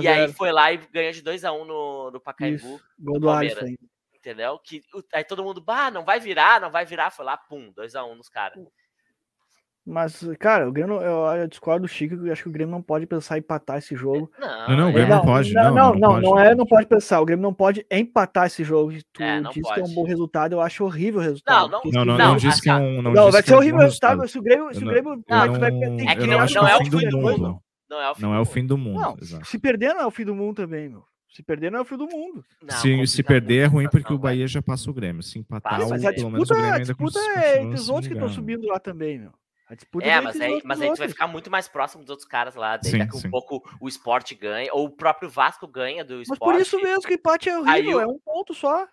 E 0.00 0.08
aí 0.08 0.32
foi 0.32 0.50
lá 0.50 0.72
e 0.72 0.78
ganhou 0.78 1.12
de 1.12 1.22
2x1 1.22 1.60
um 1.60 1.64
no, 1.66 2.10
no 2.12 2.20
Pacaembu. 2.20 2.76
Isso. 2.76 2.84
Gol 2.98 3.20
do 3.20 3.26
Palmeiras 3.26 3.70
entendeu? 4.24 4.58
Que 4.58 4.82
aí 5.12 5.22
todo 5.22 5.44
mundo, 5.44 5.60
bah, 5.60 5.90
não 5.90 6.04
vai 6.04 6.18
virar, 6.18 6.60
não 6.60 6.70
vai 6.70 6.86
virar, 6.86 7.10
foi 7.10 7.24
lá, 7.24 7.36
pum, 7.36 7.72
2x1 7.76 8.10
um 8.10 8.14
nos 8.14 8.28
caras. 8.28 8.58
Mas, 9.86 10.26
cara, 10.40 10.66
o 10.66 10.72
Grêmio, 10.72 10.98
eu, 11.02 11.26
eu 11.36 11.46
discordo 11.46 11.82
do 11.82 11.88
Chico, 11.88 12.14
eu 12.14 12.32
acho 12.32 12.42
que 12.42 12.48
o 12.48 12.52
Grêmio 12.52 12.72
não 12.72 12.80
pode 12.80 13.06
pensar 13.06 13.36
em 13.36 13.40
empatar 13.40 13.76
esse 13.76 13.94
jogo. 13.94 14.30
Não, 14.38 14.68
não, 14.68 14.76
não 14.78 14.88
o 14.88 14.92
Grêmio 14.94 15.10
não, 15.10 15.16
não 15.18 15.24
pode. 15.26 15.52
Não, 15.52 15.62
não, 15.62 15.72
não, 15.74 15.94
não, 15.94 16.08
pode, 16.08 16.24
não 16.24 16.40
é, 16.40 16.54
não 16.54 16.66
pode 16.66 16.86
pensar. 16.86 17.20
O 17.20 17.26
Grêmio 17.26 17.42
não 17.42 17.52
pode 17.52 17.86
empatar 17.90 18.46
esse 18.46 18.64
jogo. 18.64 18.94
Tu 19.12 19.22
é, 19.22 19.42
diz 19.42 19.62
pode. 19.62 19.74
que 19.74 19.80
é 19.80 19.84
um 19.84 19.94
bom 19.94 20.04
resultado, 20.04 20.54
eu 20.54 20.62
acho 20.62 20.84
horrível 20.84 21.20
o 21.20 21.22
resultado. 21.22 21.70
Não, 21.70 21.82
não, 21.84 22.04
não, 22.06 22.16
não, 22.16 22.28
não 22.28 22.36
disse 22.38 22.62
que 22.62 22.70
é 22.70 22.74
um. 22.74 23.02
Não, 23.02 23.12
não 23.12 23.30
vai 23.30 23.42
ser 23.42 23.54
horrível 23.54 23.80
o 23.80 23.82
resultado, 23.82 24.26
se 24.26 24.38
o 24.38 24.42
Grêmio. 24.42 24.74
Se 24.74 24.82
o 24.82 24.88
Grêmio 24.88 25.22
não, 25.28 25.58
vai, 25.58 25.70
tem 25.70 26.08
é 26.08 26.16
que 26.16 26.26
não, 26.26 26.38
não 26.38 26.68
é 26.68 26.76
o 26.76 26.78
fim 26.78 26.90
do 26.90 27.18
mundo. 27.18 27.60
Não 27.90 28.00
é 28.00 28.10
o 28.10 28.14
fim, 28.14 28.22
não 28.22 28.34
é 28.34 28.40
o 28.40 28.44
fim 28.46 28.66
do 28.66 28.78
mundo. 28.78 29.00
Não, 29.00 29.44
se 29.44 29.58
perder, 29.58 29.92
não 29.92 30.00
é 30.00 30.06
o 30.06 30.10
fim 30.10 30.24
do 30.24 30.34
mundo 30.34 30.56
também, 30.56 30.88
meu. 30.88 31.04
Se 31.34 31.42
perder, 31.42 31.72
não 31.72 31.80
é 31.80 31.82
o 31.82 31.84
fim 31.84 31.96
do 31.96 32.06
mundo. 32.06 32.44
Não, 32.62 32.76
se, 32.76 33.06
se 33.08 33.22
perder 33.24 33.64
é 33.64 33.66
ruim 33.66 33.88
porque 33.90 34.12
o 34.12 34.18
Bahia 34.18 34.46
já 34.46 34.62
passa 34.62 34.88
o 34.88 34.94
Grêmio. 34.94 35.20
Se 35.20 35.36
empatar, 35.36 35.80
Passa, 35.80 35.88
mas 35.88 36.04
a 36.04 36.12
pelo 36.12 36.30
disputa, 36.30 36.30
menos 36.30 36.50
o 36.50 36.54
Grêmio 36.54 36.72
ainda 36.74 36.92
A 36.92 36.94
disputa 36.94 37.18
é 37.18 37.62
entre 37.62 37.74
os 37.74 37.88
outros 37.88 38.06
que 38.06 38.14
estão 38.14 38.28
subindo 38.28 38.68
lá 38.68 38.78
também, 38.78 39.18
meu. 39.18 39.32
A 39.68 39.74
disputa 39.74 40.06
é, 40.06 40.20
mas 40.20 40.40
aí, 40.40 40.62
mas 40.64 40.80
aí 40.80 40.92
tu 40.92 40.98
vai 40.98 41.08
ficar 41.08 41.26
muito 41.26 41.50
mais 41.50 41.66
próximo 41.66 42.04
dos 42.04 42.10
outros 42.10 42.28
caras 42.28 42.54
lá. 42.54 42.76
Daí 42.76 42.92
sim, 42.92 42.98
daqui 42.98 43.18
sim. 43.18 43.26
um 43.26 43.30
pouco 43.32 43.68
o 43.80 43.88
esporte 43.88 44.32
ganha, 44.36 44.72
ou 44.72 44.84
o 44.84 44.90
próprio 44.90 45.28
Vasco 45.28 45.66
ganha 45.66 46.04
do 46.04 46.22
esporte. 46.22 46.38
Mas 46.40 46.52
por 46.52 46.60
isso 46.60 46.80
mesmo 46.80 47.02
que 47.02 47.14
empate 47.14 47.48
é 47.48 47.58
horrível, 47.58 48.00
é 48.00 48.06
um 48.06 48.18
ponto 48.20 48.54
só. 48.54 48.84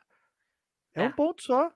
É, 0.95 1.03
é, 1.03 1.07
um 1.07 1.11
ponto 1.11 1.43
só. 1.43 1.71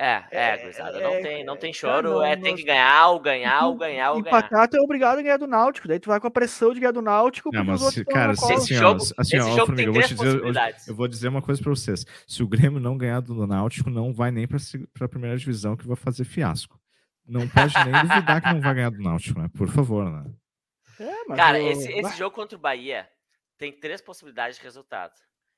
É, 0.00 0.22
é, 0.30 0.58
gurizada, 0.58 1.00
não, 1.00 1.10
é, 1.10 1.20
tem, 1.20 1.44
não 1.44 1.56
tem 1.56 1.72
choro, 1.72 2.10
não, 2.10 2.24
é 2.24 2.36
tem 2.36 2.54
que 2.54 2.62
ganhar, 2.62 3.08
ou 3.08 3.18
ganhar, 3.18 3.66
ou 3.66 3.74
ganhar, 3.76 4.12
ou 4.12 4.22
ganhar. 4.22 4.38
Empatar, 4.38 4.68
tu 4.68 4.76
é 4.76 4.80
obrigado 4.80 5.18
a 5.18 5.22
ganhar 5.22 5.38
do 5.38 5.48
Náutico, 5.48 5.88
daí 5.88 5.98
tu 5.98 6.08
vai 6.08 6.20
com 6.20 6.28
a 6.28 6.30
pressão 6.30 6.72
de 6.72 6.78
ganhar 6.78 6.92
do 6.92 7.02
Náutico, 7.02 7.50
não, 7.52 7.64
mas, 7.64 8.04
cara, 8.04 8.36
se, 8.36 8.52
esse 8.52 8.74
jogo, 8.76 9.02
assim, 9.18 9.36
esse 9.36 9.38
ó, 9.40 9.56
jogo 9.56 9.74
tem 9.74 9.86
eu 9.86 9.92
vou, 9.92 10.00
dizer, 10.00 10.26
eu, 10.26 10.52
eu, 10.86 10.94
vou 10.94 11.08
dizer 11.08 11.26
uma 11.26 11.42
coisa 11.42 11.60
pra 11.60 11.70
vocês, 11.70 12.06
se 12.28 12.44
o 12.44 12.46
Grêmio 12.46 12.78
não 12.78 12.96
ganhar 12.96 13.18
do 13.18 13.44
Náutico, 13.44 13.90
não 13.90 14.12
vai 14.12 14.30
nem 14.30 14.46
pra, 14.46 14.58
pra 14.94 15.08
primeira 15.08 15.36
divisão, 15.36 15.76
que 15.76 15.84
vai 15.84 15.96
fazer 15.96 16.22
fiasco. 16.22 16.78
Não 17.26 17.48
pode 17.48 17.74
nem 17.84 17.92
duvidar 18.06 18.40
que 18.40 18.52
não 18.52 18.60
vai 18.60 18.74
ganhar 18.74 18.90
do 18.90 19.02
Náutico, 19.02 19.40
né? 19.40 19.50
Por 19.52 19.68
favor, 19.68 20.08
né? 20.08 20.30
É, 21.00 21.34
cara, 21.34 21.60
eu... 21.60 21.72
esse, 21.72 21.90
esse 21.90 22.16
jogo 22.16 22.36
contra 22.36 22.56
o 22.56 22.60
Bahia 22.60 23.08
tem 23.58 23.72
três 23.72 24.00
possibilidades 24.00 24.58
de 24.58 24.62
resultado. 24.62 25.14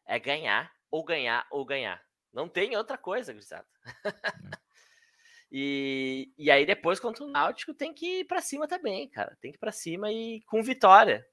É 0.07 0.18
ganhar, 0.18 0.72
ou 0.90 1.05
ganhar, 1.05 1.46
ou 1.50 1.62
ganhar. 1.66 2.00
Não 2.33 2.49
tem 2.49 2.77
outra 2.77 2.97
coisa, 2.97 3.33
gurizada. 3.33 3.66
É. 4.05 4.11
E, 5.53 6.33
e 6.38 6.49
aí 6.49 6.64
depois 6.64 7.01
contra 7.01 7.25
o 7.25 7.29
Náutico 7.29 7.75
tem 7.75 7.93
que 7.93 8.21
ir 8.21 8.25
para 8.25 8.40
cima 8.40 8.69
também, 8.69 9.09
cara. 9.09 9.37
Tem 9.40 9.51
que 9.51 9.57
ir 9.57 9.61
para 9.61 9.73
cima 9.73 10.12
e 10.12 10.43
com 10.43 10.62
vitória. 10.62 11.27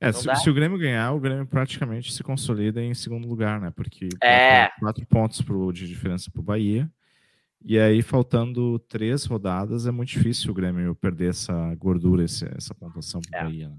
É, 0.00 0.12
se, 0.12 0.32
se, 0.36 0.50
o 0.50 0.54
Grêmio 0.54 0.78
ganhar, 0.78 1.12
o 1.12 1.18
Grêmio 1.18 1.46
praticamente 1.46 2.12
se 2.12 2.22
consolida 2.22 2.82
em 2.82 2.94
segundo 2.94 3.26
lugar, 3.26 3.60
né? 3.60 3.72
Porque 3.74 4.10
é. 4.22 4.68
quatro 4.78 5.04
pontos 5.06 5.40
pro, 5.40 5.72
de 5.72 5.88
diferença 5.88 6.30
para 6.30 6.40
o 6.40 6.44
Bahia. 6.44 6.88
E 7.64 7.78
aí, 7.78 8.02
faltando 8.02 8.78
três 8.78 9.24
rodadas, 9.24 9.86
é 9.86 9.90
muito 9.90 10.10
difícil 10.10 10.50
o 10.50 10.54
Grêmio 10.54 10.94
perder 10.94 11.30
essa 11.30 11.74
gordura, 11.74 12.22
essa, 12.22 12.48
essa 12.56 12.74
pontuação 12.74 13.20
para 13.22 13.38
o 13.38 13.40
é. 13.40 13.44
Bahia. 13.44 13.68
Né? 13.70 13.76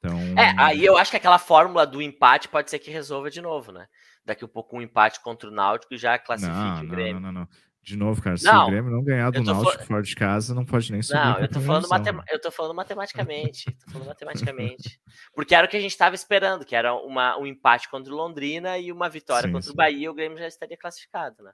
Então... 0.00 0.18
É, 0.36 0.54
aí 0.56 0.84
eu 0.84 0.96
acho 0.96 1.10
que 1.10 1.16
aquela 1.18 1.38
fórmula 1.38 1.86
do 1.86 2.00
empate 2.00 2.48
pode 2.48 2.70
ser 2.70 2.78
que 2.78 2.90
resolva 2.90 3.30
de 3.30 3.40
novo, 3.40 3.70
né? 3.70 3.86
Daqui 4.24 4.42
a 4.42 4.46
um 4.46 4.50
pouco 4.50 4.76
um 4.76 4.82
empate 4.82 5.20
contra 5.22 5.48
o 5.48 5.52
Náutico 5.52 5.96
já 5.96 6.18
classifique 6.18 6.56
não, 6.56 6.84
o 6.84 6.88
Grêmio. 6.88 7.20
Não, 7.20 7.32
não, 7.32 7.40
não. 7.40 7.48
De 7.82 7.96
novo, 7.96 8.20
cara, 8.20 8.36
se 8.36 8.44
não, 8.44 8.66
o 8.66 8.70
Grêmio 8.70 8.90
não 8.90 9.02
ganhar 9.02 9.30
do 9.30 9.42
Náutico 9.42 9.84
fora 9.84 10.02
de 10.02 10.14
casa, 10.14 10.54
não 10.54 10.64
pode 10.64 10.92
nem 10.92 11.02
subir. 11.02 11.18
Não, 11.18 11.38
eu 11.38 11.48
tô, 11.48 11.60
falando 11.60 11.88
matem... 11.88 12.20
eu 12.28 12.40
tô 12.40 12.50
falando 12.50 12.74
matematicamente. 12.74 13.64
tô 13.86 13.92
falando 13.92 14.08
matematicamente. 14.08 15.00
Porque 15.34 15.54
era 15.54 15.66
o 15.66 15.70
que 15.70 15.76
a 15.76 15.80
gente 15.80 15.90
estava 15.90 16.14
esperando, 16.14 16.64
que 16.64 16.74
era 16.74 16.94
uma, 16.94 17.38
um 17.38 17.46
empate 17.46 17.88
contra 17.88 18.12
o 18.12 18.16
Londrina 18.16 18.78
e 18.78 18.92
uma 18.92 19.08
vitória 19.08 19.48
sim, 19.48 19.52
contra 19.52 19.66
sim. 19.66 19.72
o 19.72 19.76
Bahia, 19.76 20.10
o 20.10 20.14
Grêmio 20.14 20.38
já 20.38 20.46
estaria 20.46 20.76
classificado, 20.76 21.42
né? 21.42 21.52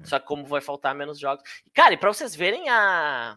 É. 0.00 0.04
Só 0.04 0.18
que 0.18 0.26
como 0.26 0.44
vai 0.44 0.60
faltar 0.60 0.94
menos 0.94 1.18
jogos. 1.18 1.42
Cara, 1.72 1.94
e 1.94 1.96
para 1.96 2.12
vocês 2.12 2.34
verem 2.34 2.68
a, 2.68 3.36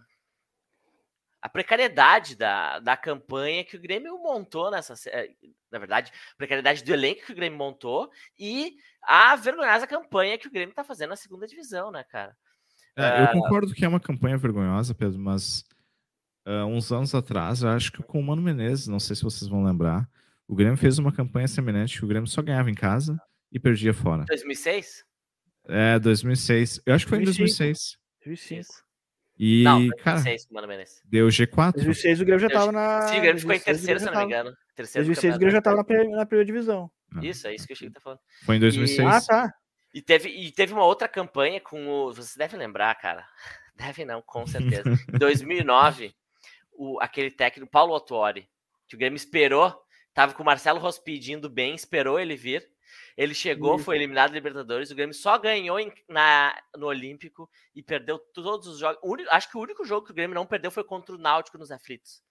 a 1.42 1.48
precariedade 1.48 2.36
da, 2.36 2.80
da 2.80 2.98
campanha 2.98 3.64
que 3.64 3.78
o 3.78 3.82
Grêmio 3.82 4.18
montou 4.18 4.70
nessa. 4.70 4.94
Eh, 5.10 5.32
na 5.72 5.80
verdade, 5.80 6.12
precariedade 6.38 6.84
do 6.84 6.94
elenco 6.94 7.26
que 7.26 7.32
o 7.32 7.36
Grêmio 7.36 7.58
montou 7.58 8.12
e 8.38 8.76
a 9.04 9.36
vergonhosa 9.36 9.88
campanha 9.88 10.38
que 10.38 10.48
o 10.48 10.52
Grêmio 10.52 10.76
tá 10.76 10.84
fazendo 10.84 11.12
na 11.12 11.16
segunda 11.16 11.48
divisão, 11.48 11.92
né, 11.92 12.04
cara? 12.04 12.36
É, 12.98 13.22
eu 13.22 13.26
uh... 13.26 13.32
concordo 13.32 13.74
que 13.74 13.86
é 13.86 13.88
uma 13.88 14.00
campanha 14.00 14.38
vergonhosa, 14.38 14.94
Pedro, 14.94 15.20
mas 15.20 15.64
uh, 16.46 16.66
uns 16.66 16.92
anos 16.92 17.16
atrás, 17.16 17.62
eu 17.62 17.70
acho 17.70 17.92
que 17.92 18.04
com 18.04 18.20
o 18.20 18.24
Mano 18.24 18.42
Menezes, 18.42 18.88
não 18.88 19.00
sei 19.00 19.16
se 19.16 19.24
vocês 19.24 19.50
vão 19.50 19.64
lembrar, 19.64 20.10
O 20.48 20.56
Grêmio 20.56 20.78
fez 20.78 21.00
uma 21.00 21.14
campanha 21.14 21.48
semelhante 21.48 22.00
que 22.00 22.06
o 22.06 22.08
Grêmio 22.08 22.28
só 22.28 22.42
ganhava 22.42 22.70
em 22.70 22.76
casa 22.76 23.22
e 23.52 23.60
perdia 23.60 23.94
fora. 23.94 24.26
2006? 24.26 25.06
É, 25.68 26.00
2006. 26.00 26.82
Eu 26.86 26.96
acho 26.96 27.06
que 27.06 27.10
foi 27.10 27.24
2005. 27.24 27.44
em 27.44 27.68
2006. 27.68 27.98
2005. 28.26 28.89
E, 29.40 29.64
não, 29.64 29.88
2006, 29.88 30.48
cara, 30.48 30.68
Mano 30.68 30.84
deu 31.06 31.28
G4. 31.30 31.72
2006 31.72 32.20
o 32.20 32.26
Grêmio 32.26 32.42
já 32.42 32.48
estava 32.48 32.72
na. 32.74 33.02
Sim, 33.04 33.18
o 33.18 33.22
Grêmio 33.22 33.40
ficou 33.40 33.56
em 33.56 33.60
terceiro, 33.60 34.00
se 34.00 34.06
não 34.06 34.18
me 34.18 34.26
engano. 34.26 34.54
Terceiro 34.76 35.06
2006 35.06 35.36
o 35.36 35.38
Grêmio 35.40 35.52
já 35.54 35.60
estava 35.60 35.78
na, 35.78 35.84
na 36.18 36.26
primeira 36.26 36.46
divisão. 36.46 36.92
Ah. 37.16 37.20
Isso, 37.24 37.48
é 37.48 37.56
isso 37.56 37.66
que 37.66 37.72
eu 37.72 37.76
achei 37.76 37.88
que 37.88 37.94
tá 37.94 38.02
falando. 38.02 38.20
Foi 38.44 38.58
em 38.58 38.60
2006. 38.60 39.00
E... 39.00 39.02
Ah, 39.02 39.22
tá. 39.22 39.54
E 39.94 40.02
teve, 40.02 40.30
e 40.30 40.52
teve 40.52 40.74
uma 40.74 40.84
outra 40.84 41.08
campanha 41.08 41.62
com 41.62 41.88
o. 41.88 42.14
Você 42.14 42.38
deve 42.38 42.58
lembrar, 42.58 42.94
cara. 42.96 43.26
Deve 43.80 44.04
não, 44.04 44.22
com 44.22 44.46
certeza. 44.46 44.84
Em 45.08 45.18
2009, 45.18 46.14
o, 46.74 47.00
aquele 47.00 47.32
técnico, 47.32 47.72
Paulo 47.72 47.96
Ottuori, 47.96 48.46
que 48.86 48.96
o 48.96 49.00
Grêmio 49.00 49.16
esperou, 49.16 49.74
tava 50.14 50.34
com 50.34 50.44
o 50.44 50.46
Marcelo 50.46 50.82
Rospidi 50.82 51.32
indo 51.32 51.50
bem, 51.50 51.76
esperou 51.76 52.20
ele 52.20 52.36
vir. 52.36 52.68
Ele 53.20 53.34
chegou, 53.34 53.76
Isso. 53.76 53.84
foi 53.84 53.98
eliminado 53.98 54.30
da 54.30 54.36
Libertadores. 54.36 54.92
O 54.92 54.96
Grêmio 54.96 55.14
só 55.14 55.38
ganhou 55.38 55.78
em, 55.78 55.92
na, 56.08 56.58
no 56.78 56.88
Olímpico 56.88 57.50
e 57.76 57.84
perdeu 57.84 58.18
todos 58.18 58.66
os 58.66 58.80
jogos. 58.80 58.98
Único, 59.04 59.30
acho 59.30 59.52
que 59.52 59.58
o 59.58 59.60
único 59.60 59.84
jogo 59.84 60.06
que 60.06 60.14
o 60.14 60.16
Grêmio 60.16 60.34
não 60.34 60.46
perdeu 60.46 60.72
foi 60.72 60.86
contra 60.86 61.14
o 61.14 61.18
Náutico 61.18 61.58
nos 61.58 61.70
aflitos. 61.70 62.24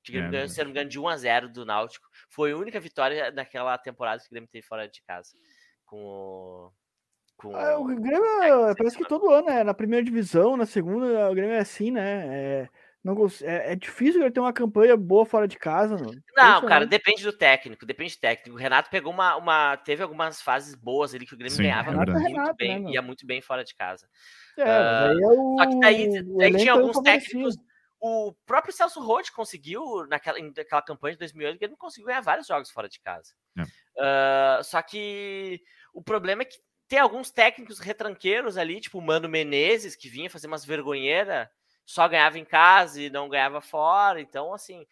O 0.00 0.10
Grêmio 0.10 0.28
é, 0.28 0.30
ganhou, 0.30 0.48
se 0.48 0.58
não 0.60 0.64
me 0.64 0.70
engano, 0.70 0.88
de 0.88 0.98
1 0.98 1.08
a 1.08 1.16
0 1.18 1.48
do 1.50 1.66
Náutico. 1.66 2.08
Foi 2.30 2.52
a 2.52 2.56
única 2.56 2.80
vitória 2.80 3.30
daquela 3.30 3.76
temporada 3.76 4.22
que 4.22 4.28
o 4.28 4.30
Grêmio 4.30 4.48
teve 4.48 4.66
fora 4.66 4.88
de 4.88 5.02
casa. 5.02 5.36
Com 5.84 6.02
o. 6.02 6.72
Com 7.36 7.54
ah, 7.54 7.78
o 7.78 7.84
Grêmio 7.84 8.24
é, 8.24 8.74
parece 8.76 8.96
que 8.96 9.06
todo 9.06 9.30
ano 9.30 9.50
é 9.50 9.62
na 9.62 9.74
primeira 9.74 10.06
divisão, 10.06 10.56
na 10.56 10.64
segunda, 10.64 11.30
o 11.30 11.34
Grêmio 11.34 11.54
é 11.54 11.58
assim, 11.58 11.90
né? 11.90 12.62
É 12.62 12.68
não 13.04 13.14
é, 13.42 13.72
é 13.72 13.76
difícil 13.76 14.22
ele 14.22 14.30
ter 14.30 14.40
uma 14.40 14.52
campanha 14.52 14.96
boa 14.96 15.26
fora 15.26 15.46
de 15.46 15.58
casa. 15.58 15.94
Não, 16.34 16.62
não 16.62 16.66
cara, 16.66 16.86
depende 16.86 17.22
do 17.22 17.34
técnico, 17.34 17.84
depende 17.84 18.16
do 18.16 18.18
técnico. 18.18 18.56
O 18.56 18.58
Renato 18.58 18.88
pegou 18.88 19.12
uma, 19.12 19.36
uma 19.36 19.76
teve 19.76 20.02
algumas 20.02 20.40
fases 20.40 20.74
boas 20.74 21.14
ali 21.14 21.26
que 21.26 21.34
o 21.34 21.36
Grêmio 21.36 21.54
Sim, 21.54 21.64
ganhava 21.64 21.92
muito, 21.92 22.12
Renato, 22.12 22.56
bem, 22.56 22.80
né, 22.82 22.92
ia 22.92 23.02
muito 23.02 23.26
bem 23.26 23.42
fora 23.42 23.62
de 23.62 23.74
casa. 23.74 24.08
É, 24.56 24.64
uh, 24.64 24.66
é 24.66 25.26
o, 25.26 25.56
só 25.58 25.66
que 25.66 25.80
daí, 25.80 26.22
daí 26.38 26.56
tinha 26.56 26.72
alguns 26.72 26.98
técnicos. 27.00 27.56
O 28.00 28.34
próprio 28.46 28.72
Celso 28.72 29.00
Roth 29.00 29.30
conseguiu, 29.34 30.06
naquela, 30.08 30.38
naquela 30.38 30.82
campanha 30.82 31.12
de 31.12 31.18
2008, 31.20 31.58
que 31.58 31.64
ele 31.64 31.72
não 31.72 31.78
conseguiu 31.78 32.06
ganhar 32.06 32.20
vários 32.20 32.46
jogos 32.46 32.70
fora 32.70 32.88
de 32.88 33.00
casa. 33.00 33.34
Uh, 33.58 34.62
só 34.62 34.80
que 34.82 35.60
o 35.92 36.02
problema 36.02 36.42
é 36.42 36.44
que 36.46 36.56
tem 36.88 36.98
alguns 36.98 37.30
técnicos 37.30 37.78
retranqueiros 37.78 38.56
ali, 38.56 38.80
tipo 38.80 38.98
o 38.98 39.02
Mano 39.02 39.28
Menezes, 39.28 39.96
que 39.96 40.08
vinha 40.08 40.30
fazer 40.30 40.46
umas 40.46 40.64
vergonheiras 40.64 41.48
só 41.84 42.08
ganhava 42.08 42.38
em 42.38 42.44
casa 42.44 43.00
e 43.00 43.10
não 43.10 43.28
ganhava 43.28 43.60
fora. 43.60 44.20
Então, 44.20 44.52
assim, 44.54 44.86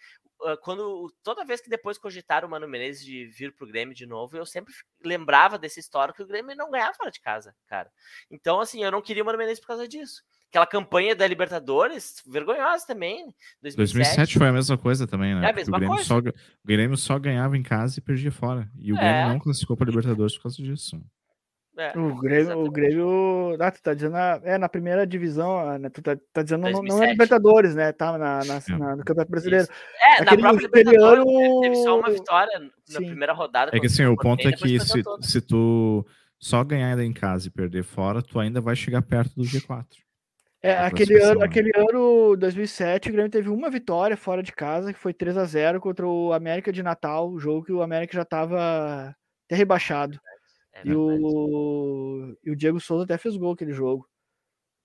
quando 0.63 1.13
toda 1.23 1.45
vez 1.45 1.61
que 1.61 1.71
depois 1.71 1.99
cogitaram 1.99 2.49
o 2.49 2.51
Mano 2.51 2.69
Menezes 2.69 3.05
de 3.05 3.27
vir 3.27 3.55
pro 3.55 3.67
Grêmio 3.67 3.95
de 3.95 4.07
novo, 4.07 4.37
eu 4.37 4.45
sempre 4.45 4.75
lembrava 5.05 5.59
dessa 5.59 5.79
história 5.79 6.13
que 6.13 6.23
o 6.23 6.27
Grêmio 6.27 6.57
não 6.57 6.71
ganhava 6.71 6.95
fora 6.95 7.11
de 7.11 7.21
casa, 7.21 7.55
cara. 7.67 7.91
Então, 8.31 8.61
assim, 8.61 8.83
eu 8.83 8.91
não 8.91 9.01
queria 9.01 9.23
o 9.23 9.27
Mano 9.27 9.39
Menezes 9.39 9.61
por 9.61 9.69
causa 9.69 9.87
disso. 9.87 10.23
Aquela 10.49 10.67
campanha 10.67 11.17
da 11.17 11.27
Libertadores, 11.27 12.23
vergonhosa 12.27 12.87
também. 12.87 13.35
2007, 13.63 13.77
2007 13.77 14.39
foi 14.39 14.49
a 14.49 14.53
mesma 14.53 14.77
coisa 14.77 15.07
também, 15.07 15.35
né? 15.35 15.47
É 15.47 15.51
a 15.51 15.53
mesma 15.53 15.77
o 15.77 15.81
Grêmio, 15.81 15.95
coisa. 15.95 16.09
Só, 16.09 16.19
o 16.19 16.23
Grêmio 16.65 16.97
só 16.97 17.19
ganhava 17.19 17.57
em 17.57 17.63
casa 17.63 17.99
e 17.99 18.03
perdia 18.03 18.33
fora. 18.33 18.69
E 18.79 18.93
o 18.93 18.97
Grêmio 18.97 19.15
é. 19.15 19.29
não 19.29 19.39
classificou 19.39 19.77
para 19.77 19.89
Libertadores 19.89 20.37
por 20.37 20.43
causa 20.43 20.63
disso. 20.63 21.01
É, 21.79 21.99
o 21.99 22.15
Grêmio, 22.17 22.59
o 22.59 22.71
Grêmio, 22.71 23.57
ah, 23.59 23.71
tu 23.71 23.83
tá 23.83 23.95
dizendo, 23.95 24.13
na, 24.13 24.41
é 24.45 24.59
na 24.59 24.69
primeira 24.69 25.07
divisão, 25.07 25.79
né? 25.79 25.89
Tu 25.89 26.03
tá, 26.03 26.19
tá 26.31 26.43
dizendo 26.43 26.69
não, 26.69 26.83
não 26.83 27.03
é 27.03 27.13
Libertadores, 27.13 27.75
né? 27.75 27.93
Tá 27.93 28.19
na, 28.19 28.45
na, 28.45 28.57
é. 28.57 28.79
na, 28.79 28.97
no 28.97 29.05
Campeonato 29.05 29.31
Brasileiro. 29.31 29.65
Isso. 29.65 29.73
É, 30.05 30.23
Aquele, 30.23 30.43
na 30.43 30.51
própria 30.51 30.67
Libertadores 30.67 31.25
ano... 31.25 31.61
teve 31.63 31.77
só 31.77 31.99
uma 31.99 32.11
vitória 32.11 32.59
na 32.59 32.69
Sim. 32.99 33.07
primeira 33.07 33.33
rodada. 33.33 33.71
É 33.75 33.81
que 33.81 33.87
assim, 33.87 34.05
o 34.05 34.17
ponto 34.17 34.47
é 34.47 34.53
que 34.53 34.79
se, 34.81 35.03
se 35.23 35.41
tu 35.41 36.07
só 36.39 36.63
ganhar 36.63 36.99
em 36.99 37.13
casa 37.13 37.49
e 37.49 37.51
perder 37.51 37.85
fora, 37.85 38.21
tu 38.21 38.39
ainda 38.39 38.61
vai 38.61 38.77
chegar 38.77 39.01
perto 39.01 39.35
do 39.35 39.43
G4. 39.43 39.87
É, 40.63 40.77
aquele 40.77 41.21
ano, 41.21 41.41
né? 41.41 41.47
aquele 41.47 41.73
ano 41.75 42.37
2007, 42.37 43.09
o 43.09 43.13
Grêmio 43.13 43.31
teve 43.31 43.49
uma 43.49 43.69
vitória 43.69 44.17
fora 44.17 44.43
de 44.43 44.53
casa, 44.53 44.93
que 44.93 44.99
foi 44.99 45.13
3 45.13 45.37
a 45.37 45.45
0 45.45 45.81
contra 45.81 46.07
o 46.07 46.33
América 46.33 46.71
de 46.73 46.83
Natal, 46.83 47.29
o 47.31 47.39
jogo 47.41 47.65
que 47.65 47.73
o 47.73 47.83
América 47.83 48.15
já 48.15 48.23
estava 48.23 49.13
até 49.47 49.57
rebaixado. 49.57 50.21
É 50.73 50.83
e, 50.87 50.95
o, 50.95 52.37
e 52.43 52.51
o 52.51 52.57
Diego 52.57 52.81
Souza 52.81 53.05
até 53.05 53.19
fez 53.19 53.37
gol 53.37 53.53
aquele 53.53 53.73
jogo, 53.73 54.09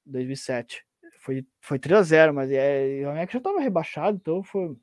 2007. 0.05 0.85
Foi, 1.19 1.45
foi 1.61 1.79
3x0, 1.79 2.33
mas 2.33 2.51
é, 2.51 3.01
o 3.05 3.09
América 3.09 3.33
já 3.33 3.37
estava 3.39 3.59
rebaixado, 3.59 4.17
então 4.17 4.43
foi. 4.43 4.75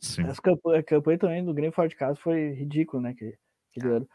Sim. 0.00 0.22
As 0.22 0.38
campanha, 0.38 0.80
a 0.80 0.82
campanha 0.82 1.18
também 1.18 1.44
do 1.44 1.52
Grêmio 1.52 1.72
fora 1.72 1.88
de 1.88 1.96
casa 1.96 2.14
foi 2.14 2.52
ridículo, 2.52 3.02
né? 3.02 3.10
Aquele, 3.10 3.38
aquele 3.70 3.94
ano. 3.94 4.08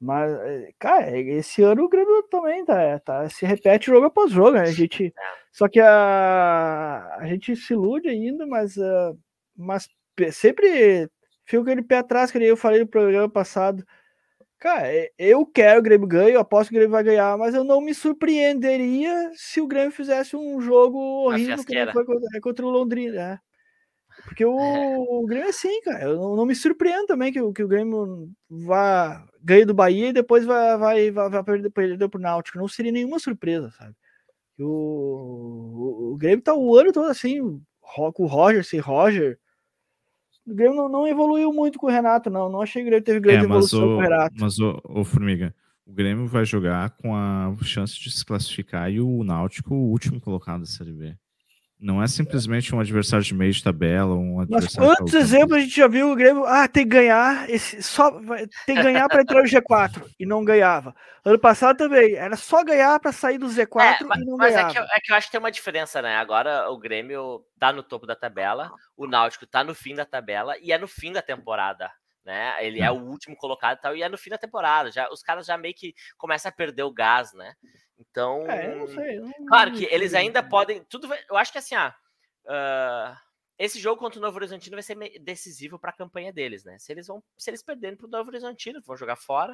Mas, 0.00 0.32
é, 0.32 0.72
cara, 0.78 1.18
esse 1.18 1.62
ano 1.62 1.84
o 1.84 1.88
Grêmio 1.88 2.22
também 2.30 2.64
tá, 2.64 2.98
tá, 3.00 3.28
se 3.28 3.44
repete 3.44 3.86
jogo 3.86 4.06
após 4.06 4.30
jogo, 4.32 4.52
né? 4.52 4.62
A 4.62 4.72
gente, 4.72 5.06
é. 5.06 5.12
só 5.52 5.68
que 5.68 5.78
a, 5.78 7.16
a 7.18 7.26
gente 7.26 7.54
se 7.54 7.74
ilude 7.74 8.08
ainda, 8.08 8.46
mas, 8.46 8.76
uh, 8.78 9.16
mas 9.54 9.88
sempre 10.32 11.08
fica 11.44 11.62
aquele 11.62 11.82
pé 11.82 11.98
atrás 11.98 12.30
que 12.30 12.38
eu 12.38 12.56
falei 12.56 12.80
no 12.80 12.86
programa 12.86 13.28
passado. 13.28 13.84
Cara, 14.60 14.90
eu 15.18 15.46
quero 15.46 15.80
o 15.80 15.82
Grêmio 15.82 16.06
ganhe, 16.06 16.34
eu 16.34 16.40
aposto 16.40 16.68
que 16.68 16.74
o 16.74 16.78
Grêmio 16.78 16.92
vai 16.92 17.02
ganhar, 17.02 17.36
mas 17.38 17.54
eu 17.54 17.64
não 17.64 17.80
me 17.80 17.94
surpreenderia 17.94 19.30
se 19.34 19.58
o 19.58 19.66
Grêmio 19.66 19.90
fizesse 19.90 20.36
um 20.36 20.60
jogo 20.60 20.98
horrível 20.98 21.64
como 21.64 21.92
foi 21.92 22.04
contra, 22.04 22.36
é, 22.36 22.40
contra 22.40 22.66
o 22.66 22.70
Londrina. 22.70 23.14
Né? 23.14 23.38
Porque 24.24 24.44
o, 24.44 24.52
o, 25.22 25.26
Grêmio 25.26 25.46
é 25.46 25.48
assim, 25.48 25.80
cara. 25.80 26.04
Eu 26.04 26.16
não, 26.16 26.36
não, 26.36 26.44
me 26.44 26.54
surpreendo 26.54 27.06
também 27.06 27.32
que, 27.32 27.40
que 27.52 27.64
o 27.64 27.68
Grêmio 27.68 28.30
vá 28.50 29.26
ganhe 29.42 29.64
do 29.64 29.72
Bahia 29.72 30.08
e 30.08 30.12
depois 30.12 30.44
vai, 30.44 30.76
vai, 30.76 31.10
vai, 31.10 31.30
vai 31.30 31.42
perder, 31.42 31.70
perder 31.70 32.08
pro 32.10 32.20
Náutico. 32.20 32.58
Não 32.58 32.68
seria 32.68 32.92
nenhuma 32.92 33.18
surpresa, 33.18 33.70
sabe? 33.70 33.94
O, 34.58 34.66
o, 34.66 36.12
o 36.12 36.16
Grêmio 36.18 36.44
tá 36.44 36.54
o 36.54 36.76
ano 36.76 36.92
todo 36.92 37.06
assim, 37.06 37.40
com 37.80 38.24
o 38.24 38.26
Roger, 38.26 38.62
sem 38.62 38.78
Roger 38.78 39.38
o 40.52 40.54
Grêmio 40.54 40.76
não, 40.76 40.88
não, 40.88 41.06
evoluiu 41.06 41.52
muito 41.52 41.78
com 41.78 41.86
o 41.86 41.90
Renato, 41.90 42.30
não. 42.30 42.48
Não 42.48 42.60
achei 42.60 42.82
que 42.82 42.88
o 42.88 42.90
Grêmio 42.90 43.04
teve 43.04 43.20
grande 43.20 43.40
é, 43.40 43.44
evolução 43.44 43.80
o, 43.80 43.82
com 43.82 43.96
o 43.96 44.00
Renato. 44.00 44.34
Mas, 44.38 44.58
o, 44.58 44.80
o 44.84 45.04
Formiga, 45.04 45.54
o 45.86 45.92
Grêmio 45.92 46.26
vai 46.26 46.44
jogar 46.44 46.90
com 46.90 47.14
a 47.14 47.54
chance 47.62 47.98
de 47.98 48.10
se 48.10 48.24
classificar 48.24 48.90
e 48.90 49.00
o 49.00 49.24
Náutico 49.24 49.74
o 49.74 49.90
último 49.90 50.20
colocado 50.20 50.60
da 50.60 50.66
Série 50.66 50.92
B. 50.92 51.16
Não 51.80 52.02
é 52.02 52.06
simplesmente 52.06 52.74
um 52.74 52.80
adversário 52.80 53.24
de 53.24 53.34
meio 53.34 53.52
de 53.52 53.64
tabela, 53.64 54.14
um 54.14 54.40
adversário. 54.40 54.88
Mas 54.88 54.98
quantos 54.98 55.14
exemplos 55.14 55.56
a 55.56 55.60
gente 55.60 55.74
já 55.74 55.88
viu 55.88 56.12
o 56.12 56.14
Grêmio? 56.14 56.44
Ah, 56.44 56.68
tem 56.68 56.84
que 56.84 56.90
ganhar, 56.90 57.48
esse, 57.48 57.82
só 57.82 58.10
tem 58.66 58.76
que 58.76 58.82
ganhar 58.82 59.08
para 59.08 59.22
entrar 59.22 59.40
no 59.40 59.48
G4 59.48 60.04
e 60.18 60.26
não 60.26 60.44
ganhava. 60.44 60.94
Ano 61.24 61.38
passado 61.38 61.78
também, 61.78 62.14
era 62.14 62.36
só 62.36 62.62
ganhar 62.62 63.00
para 63.00 63.12
sair 63.12 63.38
do 63.38 63.46
Z4 63.46 63.80
é, 63.80 64.04
mas, 64.04 64.20
e 64.20 64.24
não 64.26 64.36
mas 64.36 64.52
ganhava. 64.52 64.74
Mas 64.74 64.76
é 64.76 64.86
que, 64.86 64.92
é 64.92 65.00
que 65.00 65.12
eu 65.12 65.16
acho 65.16 65.26
que 65.28 65.32
tem 65.32 65.40
uma 65.40 65.50
diferença, 65.50 66.02
né? 66.02 66.16
Agora 66.16 66.70
o 66.70 66.78
Grêmio 66.78 67.42
tá 67.58 67.72
no 67.72 67.82
topo 67.82 68.06
da 68.06 68.14
tabela, 68.14 68.70
o 68.94 69.06
Náutico 69.06 69.46
tá 69.46 69.64
no 69.64 69.74
fim 69.74 69.94
da 69.94 70.04
tabela 70.04 70.56
e 70.60 70.72
é 70.72 70.78
no 70.78 70.86
fim 70.86 71.12
da 71.12 71.22
temporada. 71.22 71.90
Né? 72.22 72.54
Ele 72.64 72.82
é 72.82 72.90
o 72.90 73.00
último 73.00 73.34
colocado 73.34 73.78
e 73.78 73.80
tal, 73.80 73.96
e 73.96 74.02
é 74.02 74.08
no 74.08 74.18
fim 74.18 74.28
da 74.28 74.36
temporada. 74.36 74.92
Já, 74.92 75.08
os 75.10 75.22
caras 75.22 75.46
já 75.46 75.56
meio 75.56 75.74
que 75.74 75.94
começam 76.18 76.50
a 76.50 76.52
perder 76.52 76.82
o 76.82 76.92
gás, 76.92 77.32
né? 77.32 77.54
Então, 78.00 78.50
é, 78.50 78.74
não 78.74 78.88
sei, 78.88 79.20
não, 79.20 79.46
claro 79.46 79.72
que 79.72 79.84
eles 79.84 80.14
ainda 80.14 80.42
podem. 80.42 80.82
Tudo 80.84 81.06
vai, 81.06 81.18
eu 81.28 81.36
acho 81.36 81.52
que 81.52 81.58
assim, 81.58 81.74
ah, 81.74 81.94
uh, 82.46 83.16
esse 83.58 83.78
jogo 83.78 84.00
contra 84.00 84.18
o 84.18 84.22
Novo 84.22 84.36
Horizontino 84.36 84.74
vai 84.74 84.82
ser 84.82 84.96
decisivo 85.20 85.78
para 85.78 85.90
a 85.90 85.96
campanha 85.96 86.32
deles, 86.32 86.64
né? 86.64 86.78
Se 86.78 86.90
eles 86.90 87.06
vão, 87.06 87.22
se 87.36 87.50
eles 87.50 87.62
perderem 87.62 87.96
para 87.96 88.06
o 88.06 88.10
Novo 88.10 88.30
Horizontino, 88.30 88.80
vão 88.86 88.96
jogar 88.96 89.16
fora, 89.16 89.52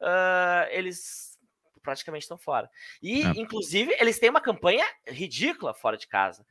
uh, 0.00 0.70
eles 0.70 1.38
praticamente 1.82 2.22
estão 2.22 2.38
fora. 2.38 2.70
E, 3.02 3.22
é. 3.22 3.28
inclusive, 3.36 3.94
eles 4.00 4.18
têm 4.18 4.30
uma 4.30 4.40
campanha 4.40 4.84
ridícula 5.06 5.74
fora 5.74 5.98
de 5.98 6.06
casa. 6.06 6.46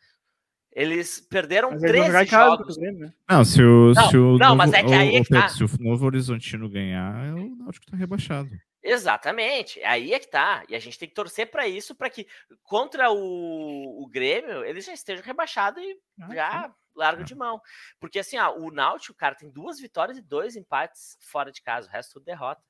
Eles 0.73 1.19
perderam 1.19 1.71
mas 1.71 1.81
13 1.81 2.25
jogos. 2.25 2.77
Né? 2.77 3.11
Não, 3.29 3.43
se 3.43 3.61
o, 3.61 3.93
não, 3.93 4.09
se 4.09 4.17
o 4.17 4.37
não, 4.37 4.49
novo, 4.49 4.55
mas 4.57 4.73
é 4.73 4.83
que 4.83 4.93
aí 4.93 5.15
é 5.15 5.23
que 5.23 5.29
tá. 5.29 5.49
Se 5.49 5.63
o 5.63 5.69
Novo 5.79 6.05
Horizontino 6.05 6.69
ganhar, 6.69 7.33
o 7.33 7.55
Náutico 7.57 7.87
tá 7.87 7.97
rebaixado. 7.97 8.49
Exatamente, 8.83 9.81
aí 9.83 10.13
é 10.13 10.19
que 10.19 10.27
tá. 10.27 10.63
E 10.67 10.75
a 10.75 10.79
gente 10.79 10.97
tem 10.97 11.07
que 11.07 11.13
torcer 11.13 11.51
para 11.51 11.67
isso, 11.67 11.93
para 11.93 12.09
que 12.09 12.27
contra 12.63 13.11
o, 13.11 14.03
o 14.03 14.07
Grêmio 14.07 14.65
eles 14.65 14.85
já 14.85 14.93
estejam 14.93 15.23
rebaixados 15.23 15.83
e 15.83 15.99
ah, 16.19 16.33
já 16.33 16.63
sim. 16.63 16.75
largam 16.95 17.21
é. 17.21 17.25
de 17.25 17.35
mão. 17.35 17.61
Porque 17.99 18.19
assim, 18.19 18.37
ó, 18.37 18.55
o 18.57 18.71
Náutico, 18.71 19.17
cara, 19.17 19.35
tem 19.35 19.49
duas 19.49 19.79
vitórias 19.79 20.17
e 20.17 20.21
dois 20.21 20.55
empates 20.55 21.17
fora 21.21 21.51
de 21.51 21.61
casa, 21.61 21.87
o 21.87 21.91
resto 21.91 22.13
tudo 22.13 22.25
derrota. 22.25 22.61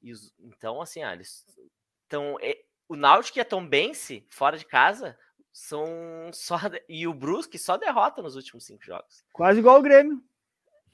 E 0.00 0.12
os, 0.12 0.32
então, 0.38 0.80
assim, 0.80 1.04
ó, 1.04 1.12
eles 1.12 1.44
então 2.06 2.36
o 2.88 2.96
Náutico 2.96 3.38
e 3.38 3.40
a 3.40 3.44
Tombense 3.44 4.26
fora 4.30 4.58
de 4.58 4.64
casa 4.64 5.16
são 5.52 5.86
só 6.32 6.56
e 6.88 7.06
o 7.06 7.14
Brusque 7.14 7.58
só 7.58 7.76
derrota 7.76 8.22
nos 8.22 8.34
últimos 8.34 8.64
cinco 8.64 8.84
jogos. 8.84 9.24
Quase 9.32 9.58
igual 9.58 9.78
o 9.78 9.82
Grêmio. 9.82 10.24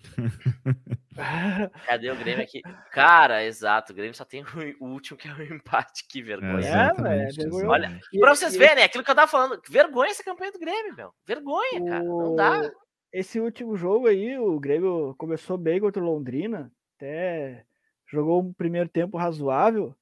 Cadê 1.86 2.10
o 2.10 2.16
Grêmio 2.16 2.44
aqui? 2.44 2.60
Cara, 2.92 3.44
exato. 3.44 3.92
O 3.92 3.96
Grêmio 3.96 4.14
só 4.14 4.24
tem 4.24 4.44
o 4.80 4.86
último 4.86 5.18
que 5.18 5.28
é 5.28 5.32
o 5.32 5.42
empate. 5.42 6.06
Que 6.08 6.22
vergonha. 6.22 6.92
É, 7.04 7.28
é 7.28 7.66
Olha, 7.66 8.00
e, 8.12 8.18
pra 8.18 8.34
vocês 8.34 8.54
e, 8.54 8.58
verem, 8.58 8.82
é 8.82 8.86
aquilo 8.86 9.04
que 9.04 9.10
eu 9.10 9.14
tava 9.14 9.30
falando. 9.30 9.60
Vergonha 9.68 10.10
essa 10.10 10.24
campanha 10.24 10.52
do 10.52 10.58
Grêmio, 10.58 10.94
meu. 10.94 11.12
Vergonha, 11.26 11.84
cara. 11.84 12.04
Não 12.04 12.34
dá. 12.34 12.70
Esse 13.12 13.40
último 13.40 13.76
jogo 13.76 14.08
aí, 14.08 14.38
o 14.38 14.58
Grêmio 14.60 15.14
começou 15.16 15.56
bem 15.56 15.80
contra 15.80 16.02
o 16.02 16.06
Londrina. 16.06 16.70
até 16.96 17.64
jogou 18.08 18.40
um 18.40 18.52
primeiro 18.52 18.88
tempo 18.88 19.16
razoável, 19.16 19.94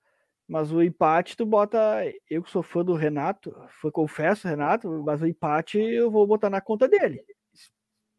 mas 0.48 0.72
o 0.72 0.82
empate 0.82 1.36
tu 1.36 1.46
bota. 1.46 1.78
Eu 2.28 2.42
que 2.42 2.50
sou 2.50 2.62
fã 2.62 2.84
do 2.84 2.94
Renato, 2.94 3.54
foi 3.80 3.90
confesso, 3.90 4.48
Renato, 4.48 4.88
mas 5.04 5.22
o 5.22 5.26
empate 5.26 5.78
eu 5.78 6.10
vou 6.10 6.26
botar 6.26 6.50
na 6.50 6.60
conta 6.60 6.88
dele. 6.88 7.24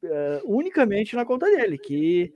Uh, 0.03 0.57
unicamente 0.57 1.15
na 1.15 1.25
conta 1.25 1.47
dele, 1.47 1.77
que 1.77 2.31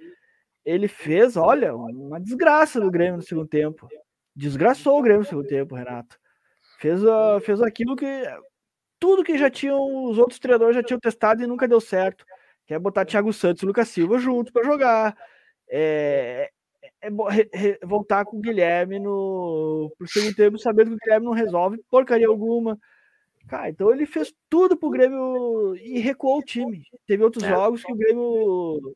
ele 0.69 0.87
fez, 0.87 1.35
olha, 1.35 1.75
uma 1.75 2.19
desgraça 2.19 2.79
do 2.79 2.91
Grêmio 2.91 3.17
no 3.17 3.23
segundo 3.23 3.47
tempo. 3.47 3.87
Desgraçou 4.35 4.99
o 4.99 5.01
Grêmio 5.01 5.21
no 5.21 5.27
segundo 5.27 5.47
tempo, 5.47 5.73
Renato. 5.73 6.15
Fez, 6.79 7.03
uh, 7.03 7.39
fez 7.41 7.61
aquilo 7.61 7.95
que. 7.95 8.05
Tudo 8.99 9.23
que 9.23 9.37
já 9.37 9.49
tinham, 9.49 10.05
os 10.05 10.17
outros 10.19 10.39
treinadores 10.39 10.75
já 10.75 10.83
tinham 10.83 10.99
testado 10.99 11.41
e 11.41 11.47
nunca 11.47 11.67
deu 11.67 11.81
certo. 11.81 12.23
Quer 12.67 12.75
é 12.75 12.79
botar 12.79 13.05
Thiago 13.05 13.33
Santos 13.33 13.63
e 13.63 13.65
Lucas 13.65 13.89
Silva 13.89 14.19
juntos 14.19 14.51
para 14.51 14.63
jogar. 14.63 15.17
É, 15.67 16.51
é, 17.01 17.07
é 17.07 17.85
voltar 17.85 18.25
com 18.25 18.37
o 18.37 18.41
Guilherme 18.41 18.99
no 18.99 19.91
pro 19.97 20.07
segundo 20.07 20.35
tempo, 20.35 20.59
sabendo 20.59 20.89
que 20.89 20.95
o 20.95 20.99
Guilherme 20.99 21.25
não 21.25 21.33
resolve 21.33 21.81
porcaria 21.89 22.27
alguma. 22.27 22.77
Cara, 23.47 23.69
então 23.69 23.91
ele 23.91 24.05
fez 24.05 24.31
tudo 24.47 24.77
pro 24.77 24.91
Grêmio 24.91 25.75
e 25.77 25.97
recuou 25.99 26.37
o 26.37 26.43
time. 26.43 26.83
Teve 27.07 27.23
outros 27.23 27.43
é. 27.43 27.49
jogos 27.49 27.83
que 27.83 27.91
o 27.91 27.95
Grêmio 27.95 28.93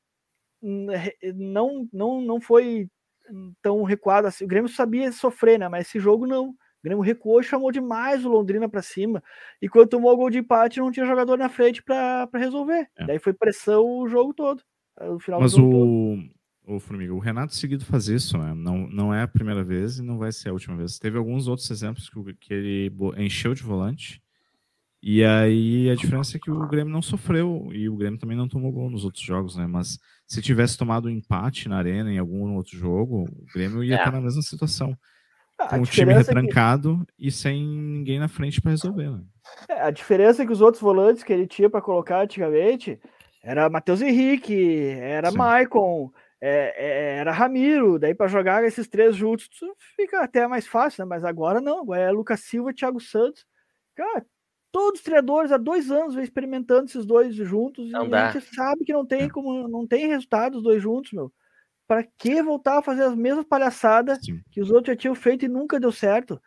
não, 0.64 1.88
não, 1.92 2.22
não 2.22 2.42
foi 2.42 2.88
tão 3.62 3.84
recuado 3.84 4.28
assim. 4.28 4.46
O 4.46 4.48
Grêmio 4.48 4.70
sabia 4.70 5.12
sofrer, 5.12 5.60
né? 5.60 5.68
Mas 5.68 5.88
esse 5.88 6.00
jogo 6.00 6.26
não. 6.26 6.50
O 6.50 6.84
Grêmio 6.84 7.04
recuou 7.04 7.40
e 7.40 7.44
chamou 7.44 7.72
demais 7.72 8.26
o 8.26 8.30
Londrina 8.30 8.68
para 8.68 8.82
cima. 8.82 9.24
E 9.62 9.70
quando 9.70 9.90
tomou 9.90 10.14
o 10.14 10.18
gol 10.18 10.30
de 10.30 10.40
empate, 10.40 10.80
não 10.80 10.92
tinha 10.92 11.06
jogador 11.06 11.38
na 11.38 11.50
frente 11.50 11.82
para 11.82 12.28
resolver. 12.34 12.88
É. 12.98 13.06
Daí 13.06 13.20
foi 13.20 13.34
pressão 13.34 13.86
o 13.86 14.08
jogo 14.08 14.34
todo. 14.34 14.62
O 15.00 15.20
final 15.20 15.40
Mas 15.40 15.54
o, 15.54 15.62
todo. 15.62 16.76
o 16.76 16.80
Formiga, 16.80 17.14
o 17.14 17.20
Renato 17.20 17.56
seguido 17.56 17.86
faz 17.86 18.08
isso, 18.08 18.38
né? 18.38 18.54
Não, 18.54 18.88
não 18.88 19.14
é 19.14 19.22
a 19.22 19.28
primeira 19.28 19.64
vez 19.64 19.98
e 19.98 20.04
não 20.04 20.18
vai 20.18 20.32
ser 20.32 20.50
a 20.50 20.54
última 20.54 20.76
vez. 20.76 21.00
Teve 21.00 21.18
alguns 21.18 21.48
outros 21.48 21.70
exemplos 21.72 22.10
que, 22.10 22.34
que 22.36 22.54
ele 22.54 22.92
encheu 23.18 23.54
de 23.54 23.64
volante 23.64 24.22
e 25.06 25.22
aí 25.22 25.90
a 25.90 25.96
diferença 25.96 26.38
é 26.38 26.40
que 26.40 26.50
o 26.50 26.66
Grêmio 26.66 26.94
não 26.94 27.02
sofreu 27.02 27.68
e 27.74 27.90
o 27.90 27.96
Grêmio 27.98 28.18
também 28.18 28.38
não 28.38 28.48
tomou 28.48 28.72
gol 28.72 28.90
nos 28.90 29.04
outros 29.04 29.22
jogos, 29.22 29.58
né? 29.58 29.68
Mas 29.68 30.00
se 30.26 30.42
tivesse 30.42 30.78
tomado 30.78 31.10
um 31.10 31.12
empate 31.12 31.68
na 31.68 31.78
arena 31.78 32.10
em 32.10 32.18
algum 32.18 32.56
outro 32.56 32.78
jogo, 32.78 33.26
o 33.26 33.46
Grêmio 33.54 33.84
ia 33.84 33.96
é. 33.96 33.98
estar 33.98 34.14
na 34.14 34.22
mesma 34.22 34.42
situação. 34.42 34.98
Ah, 35.60 35.68
com 35.68 35.82
o 35.82 35.86
time 35.86 36.14
retrancado 36.14 37.02
é 37.02 37.06
que... 37.06 37.28
e 37.28 37.32
sem 37.32 37.62
ninguém 37.68 38.18
na 38.18 38.30
frente 38.30 38.62
para 38.62 38.72
resolver. 38.72 39.12
Né? 39.12 39.22
É, 39.68 39.82
a 39.82 39.92
diferença 39.92 40.42
é 40.42 40.46
que 40.46 40.54
os 40.54 40.62
outros 40.62 40.82
volantes 40.82 41.22
que 41.22 41.34
ele 41.34 41.48
tinha 41.48 41.70
para 41.70 41.82
colocar 41.82 42.22
antigamente 42.22 42.98
era 43.44 43.70
Matheus 43.70 44.02
Henrique, 44.02 44.88
era 45.02 45.32
Sim. 45.32 45.38
Maicon, 45.38 46.14
é, 46.40 46.76
é, 46.78 47.18
era 47.18 47.34
Ramiro. 47.34 48.00
Daí 48.00 48.16
para 48.16 48.28
jogar 48.28 48.64
esses 48.64 48.88
três 48.88 49.18
juntos 49.18 49.50
fica 49.98 50.24
até 50.24 50.48
mais 50.48 50.66
fácil, 50.66 51.04
né? 51.04 51.10
Mas 51.10 51.26
agora 51.26 51.60
não, 51.60 51.82
agora 51.82 52.04
é 52.04 52.10
Lucas 52.10 52.40
Silva 52.40 52.72
e 52.72 52.74
Thiago 52.74 53.02
Santos. 53.02 53.46
Cara, 53.96 54.26
Todos 54.74 55.00
os 55.00 55.06
treinadores 55.06 55.52
há 55.54 55.58
dois 55.58 55.92
anos 55.92 56.16
vem 56.16 56.24
experimentando 56.26 56.86
esses 56.86 57.06
dois 57.06 57.36
juntos 57.36 57.92
não 57.92 58.08
e 58.08 58.10
dá. 58.10 58.30
a 58.30 58.32
gente 58.32 58.54
sabe 58.56 58.84
que 58.84 58.92
não 58.92 59.06
tem 59.06 59.30
como 59.30 59.68
não 59.70 59.88
tem 59.88 60.08
resultado 60.08 60.58
os 60.58 60.64
dois 60.64 60.82
juntos, 60.82 61.14
meu. 61.14 61.32
Para 61.88 62.04
que 62.04 62.42
voltar 62.44 62.80
a 62.80 62.84
fazer 62.84 63.04
as 63.04 63.16
mesmas 63.16 63.46
palhaçadas 63.46 64.20
Sim. 64.22 64.42
que 64.52 64.62
os 64.62 64.72
outros 64.72 64.94
já 64.94 64.98
tinham 64.98 65.16
feito 65.16 65.46
e 65.46 65.50
nunca 65.50 65.80
deu 65.80 65.92
certo? 65.92 66.42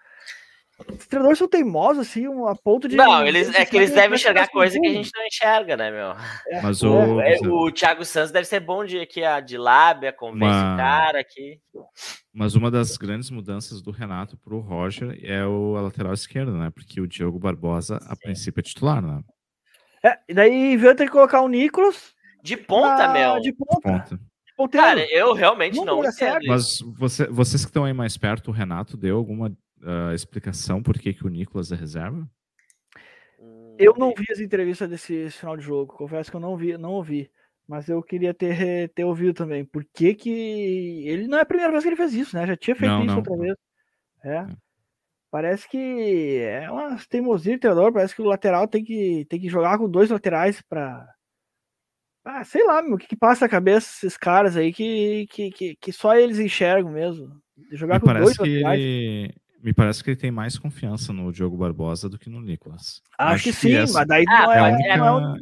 Os 0.78 1.06
treinadores 1.06 1.38
são 1.38 1.48
teimosos, 1.48 2.06
assim, 2.06 2.26
a 2.26 2.54
ponto 2.54 2.86
de. 2.86 2.96
Não, 2.96 3.26
eles, 3.26 3.54
é 3.54 3.64
que 3.64 3.76
eles 3.76 3.92
devem 3.92 4.14
enxergar 4.14 4.48
coisa 4.48 4.78
que 4.78 4.86
a 4.86 4.92
gente 4.92 5.10
não 5.14 5.24
enxerga, 5.24 5.74
né, 5.74 5.90
meu? 5.90 6.10
É, 6.48 6.60
Mas 6.60 6.82
o... 6.82 7.18
É, 7.20 7.38
o 7.48 7.72
Thiago 7.72 8.04
Santos 8.04 8.30
deve 8.30 8.46
ser 8.46 8.60
bom 8.60 8.84
de, 8.84 9.00
aqui, 9.00 9.22
de 9.46 9.56
lábia, 9.56 10.12
convence 10.12 10.44
uma... 10.44 10.74
o 10.74 10.76
cara 10.76 11.20
aqui. 11.20 11.58
Mas 12.32 12.54
uma 12.54 12.70
das 12.70 12.98
grandes 12.98 13.30
mudanças 13.30 13.80
do 13.80 13.90
Renato 13.90 14.36
pro 14.36 14.60
Roger 14.60 15.18
é 15.22 15.46
o 15.46 15.76
a 15.76 15.80
lateral 15.80 16.12
esquerdo, 16.12 16.52
né? 16.52 16.70
Porque 16.70 17.00
o 17.00 17.06
Diogo 17.06 17.38
Barbosa, 17.38 17.96
a 18.06 18.14
Sim. 18.14 18.20
princípio, 18.22 18.60
é 18.60 18.62
titular, 18.62 19.00
né? 19.00 19.22
É, 20.04 20.18
e 20.28 20.34
daí 20.34 20.76
veio 20.76 20.94
ter 20.94 21.06
que 21.06 21.12
colocar 21.12 21.40
o 21.40 21.48
Nicolas. 21.48 22.12
De 22.42 22.54
ponta, 22.54 23.08
meu. 23.08 23.40
De 23.40 23.52
ponta. 23.52 23.98
De 24.44 24.54
ponta. 24.54 24.78
Cara, 24.78 25.00
eu 25.10 25.32
realmente 25.32 25.76
não, 25.76 25.84
não 25.86 26.04
entendo. 26.04 26.46
Mas 26.46 26.80
você, 26.80 27.26
vocês 27.26 27.64
que 27.64 27.70
estão 27.70 27.84
aí 27.84 27.94
mais 27.94 28.16
perto, 28.18 28.48
o 28.48 28.54
Renato 28.54 28.96
deu 28.96 29.16
alguma 29.16 29.50
uh, 29.86 30.12
explicação 30.14 30.82
por 30.82 30.98
que, 30.98 31.14
que 31.14 31.24
o 31.24 31.30
Nicolas 31.30 31.72
é 31.72 31.76
reserva? 31.76 32.28
Eu 33.78 33.94
não 33.96 34.12
vi 34.16 34.24
as 34.30 34.40
entrevistas 34.40 34.88
desse 34.88 35.30
final 35.30 35.56
de 35.56 35.62
jogo, 35.62 35.94
confesso 35.94 36.30
que 36.30 36.36
eu 36.36 36.40
não 36.40 36.56
vi, 36.56 36.76
não 36.76 36.92
ouvi. 36.92 37.30
Mas 37.68 37.88
eu 37.88 38.02
queria 38.02 38.32
ter, 38.32 38.88
ter 38.90 39.04
ouvido 39.04 39.34
também. 39.34 39.64
Por 39.64 39.84
que, 39.84 40.14
que 40.14 40.30
ele 41.04 41.26
não 41.26 41.38
é 41.38 41.42
a 41.42 41.46
primeira 41.46 41.72
vez 41.72 41.82
que 41.82 41.88
ele 41.88 41.96
fez 41.96 42.14
isso, 42.14 42.36
né? 42.36 42.46
Já 42.46 42.56
tinha 42.56 42.76
feito 42.76 42.90
não, 42.90 43.00
isso 43.00 43.08
não. 43.08 43.16
outra 43.16 43.36
vez. 43.36 43.56
É. 44.24 44.36
é. 44.36 44.46
Parece 45.30 45.68
que 45.68 46.38
é 46.42 46.70
uma 46.70 46.96
teimosia 47.08 47.54
de 47.54 47.58
treinador. 47.58 47.92
Parece 47.92 48.14
que 48.14 48.22
o 48.22 48.26
lateral 48.26 48.68
tem 48.68 48.84
que, 48.84 49.26
tem 49.28 49.40
que 49.40 49.48
jogar 49.48 49.78
com 49.78 49.90
dois 49.90 50.10
laterais 50.10 50.62
para 50.62 51.06
ah, 52.24 52.42
sei 52.42 52.64
lá, 52.64 52.82
meu, 52.82 52.94
o 52.94 52.98
que, 52.98 53.06
que 53.06 53.16
passa 53.16 53.44
na 53.44 53.48
cabeça 53.48 53.88
desses 53.88 54.16
caras 54.16 54.56
aí 54.56 54.72
que, 54.72 55.28
que, 55.30 55.50
que, 55.50 55.76
que 55.76 55.92
só 55.92 56.16
eles 56.16 56.40
enxergam 56.40 56.90
mesmo. 56.90 57.40
Jogar 57.70 58.00
Me 58.00 58.00
com 58.00 58.12
dois 58.14 58.36
laterais. 58.36 58.80
Ele 58.80 59.34
me 59.66 59.74
parece 59.74 60.04
que 60.04 60.10
ele 60.10 60.16
tem 60.16 60.30
mais 60.30 60.56
confiança 60.56 61.12
no 61.12 61.32
Diogo 61.32 61.56
Barbosa 61.56 62.08
do 62.08 62.16
que 62.16 62.30
no 62.30 62.40
Nicolas. 62.40 63.02
Acho, 63.18 63.34
Acho 63.34 63.42
que, 63.42 63.52
sim, 63.52 63.74
essa... 63.74 63.98
mas 63.98 64.06
daí 64.06 64.24
ah, 64.28 64.42
não 64.42 64.52
é, 64.52 64.56
é, 64.56 64.60
a 64.60 64.64
única, 64.68 64.86
é, 64.86 64.96
não... 64.96 65.36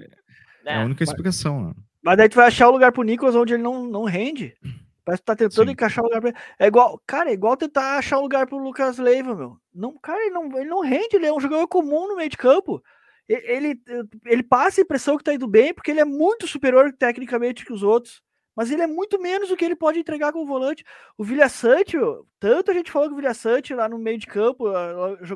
é 0.65 0.77
a 0.77 0.85
única 0.87 1.05
explicação. 1.05 1.67
Né? 1.67 1.75
Mas 2.03 2.17
daí 2.17 2.29
tu 2.31 2.37
vai 2.37 2.47
achar 2.47 2.71
o 2.71 2.73
lugar 2.73 2.91
pro 2.91 3.03
Nicolas 3.03 3.35
onde 3.35 3.53
ele 3.53 3.63
não, 3.63 3.87
não 3.87 4.05
rende. 4.05 4.57
Parece 5.05 5.21
que 5.21 5.27
tá 5.27 5.37
tentando 5.37 5.67
sim. 5.67 5.73
encaixar 5.73 6.03
o 6.03 6.07
lugar 6.07 6.23
pra 6.23 6.31
ele. 6.31 6.39
É 6.59 6.67
igual, 6.67 6.99
cara, 7.07 7.29
é 7.29 7.35
igual 7.35 7.55
tentar 7.55 7.99
achar 7.99 8.19
um 8.19 8.23
lugar 8.23 8.47
pro 8.47 8.57
Lucas 8.57 8.97
Leiva, 8.97 9.37
meu. 9.37 9.59
Não, 9.75 9.95
cara, 9.99 10.19
ele 10.23 10.31
não, 10.31 10.59
ele 10.59 10.71
não 10.71 10.81
rende, 10.81 11.17
ele 11.17 11.27
é 11.27 11.33
um 11.33 11.41
jogador 11.41 11.69
comum 11.69 12.09
no 12.09 12.17
meio 12.17 12.31
de 12.31 12.39
campo. 12.39 12.83
Ele, 13.29 13.79
ele 14.25 14.43
passa 14.43 14.81
a 14.81 14.85
impressão 14.85 15.19
que 15.19 15.25
tá 15.25 15.35
indo 15.35 15.47
bem, 15.47 15.75
porque 15.75 15.91
ele 15.91 16.01
é 16.01 16.05
muito 16.07 16.47
superior 16.47 16.91
tecnicamente 16.95 17.63
que 17.63 17.75
os 17.75 17.83
outros 17.83 18.23
mas 18.57 18.71
ele 18.71 18.83
é 18.83 18.87
muito 18.87 19.21
menos 19.21 19.49
do 19.49 19.57
que 19.57 19.65
ele 19.65 19.75
pode 19.75 19.99
entregar 19.99 20.33
com 20.33 20.43
o 20.43 20.47
volante. 20.47 20.85
O 21.19 21.25
Vilha 21.25 21.49
Sante, 21.49 21.97
tanto 22.39 22.71
a 22.71 22.75
gente 22.75 22.91
falou 22.91 23.09
que 23.09 23.15
o 23.15 23.17
Vilha 23.17 23.35
Sante 23.35 23.75
lá 23.75 23.89
no 23.89 23.99
meio 23.99 24.19
de 24.19 24.27
campo, 24.27 24.67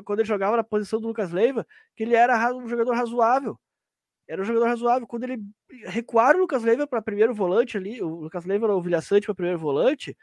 quando 0.05 0.19
ele 0.19 0.27
jogava 0.27 0.57
na 0.57 0.63
posição 0.63 1.01
do 1.01 1.07
Lucas 1.07 1.31
Leiva, 1.31 1.67
que 1.95 2.03
ele 2.03 2.15
era 2.15 2.53
um 2.55 2.67
jogador 2.67 2.93
razoável. 2.93 3.59
Era 4.27 4.41
um 4.41 4.45
jogador 4.45 4.67
razoável. 4.67 5.07
Quando 5.07 5.25
ele 5.25 5.41
recuaram 5.85 6.39
o 6.39 6.41
Lucas 6.43 6.63
Leiva 6.63 6.87
para 6.87 7.01
primeiro 7.01 7.33
volante 7.33 7.75
ali, 7.77 8.01
o 8.01 8.07
Lucas 8.07 8.45
Leiva 8.45 8.67
ou 8.67 8.79
o 8.79 8.81
Vilha 8.81 9.01
Sante 9.01 9.25
para 9.25 9.35
primeiro 9.35 9.59
volante, 9.59 10.15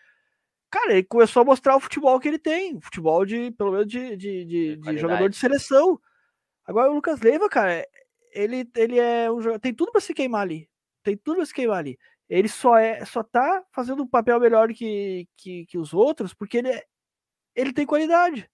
cara, 0.70 0.92
ele 0.92 1.04
começou 1.04 1.42
a 1.42 1.44
mostrar 1.44 1.76
o 1.76 1.80
futebol 1.80 2.18
que 2.18 2.28
ele 2.28 2.38
tem, 2.38 2.80
futebol 2.80 3.26
de, 3.26 3.50
pelo 3.52 3.72
menos, 3.72 3.86
de, 3.86 4.16
de, 4.16 4.44
de, 4.44 4.76
de 4.76 4.98
jogador 4.98 5.28
de 5.28 5.36
seleção. 5.36 6.00
Agora 6.64 6.90
o 6.90 6.94
Lucas 6.94 7.20
Leiva, 7.20 7.48
cara, 7.48 7.86
ele, 8.32 8.68
ele 8.74 8.98
é 8.98 9.30
um 9.30 9.58
tem 9.58 9.74
tudo 9.74 9.92
para 9.92 10.00
se 10.00 10.14
queimar 10.14 10.42
ali. 10.42 10.68
Tem 11.02 11.16
tudo 11.16 11.36
para 11.36 11.46
se 11.46 11.54
queimar 11.54 11.78
ali 11.78 11.98
ele 12.28 12.48
só 12.48 12.76
é 12.76 13.04
só 13.04 13.22
tá 13.22 13.64
fazendo 13.72 14.02
um 14.02 14.06
papel 14.06 14.40
melhor 14.40 14.68
que, 14.72 15.28
que, 15.36 15.66
que 15.66 15.78
os 15.78 15.94
outros 15.94 16.34
porque 16.34 16.58
ele, 16.58 16.68
é, 16.70 16.84
ele 17.54 17.72
tem 17.72 17.86
qualidade. 17.86 18.50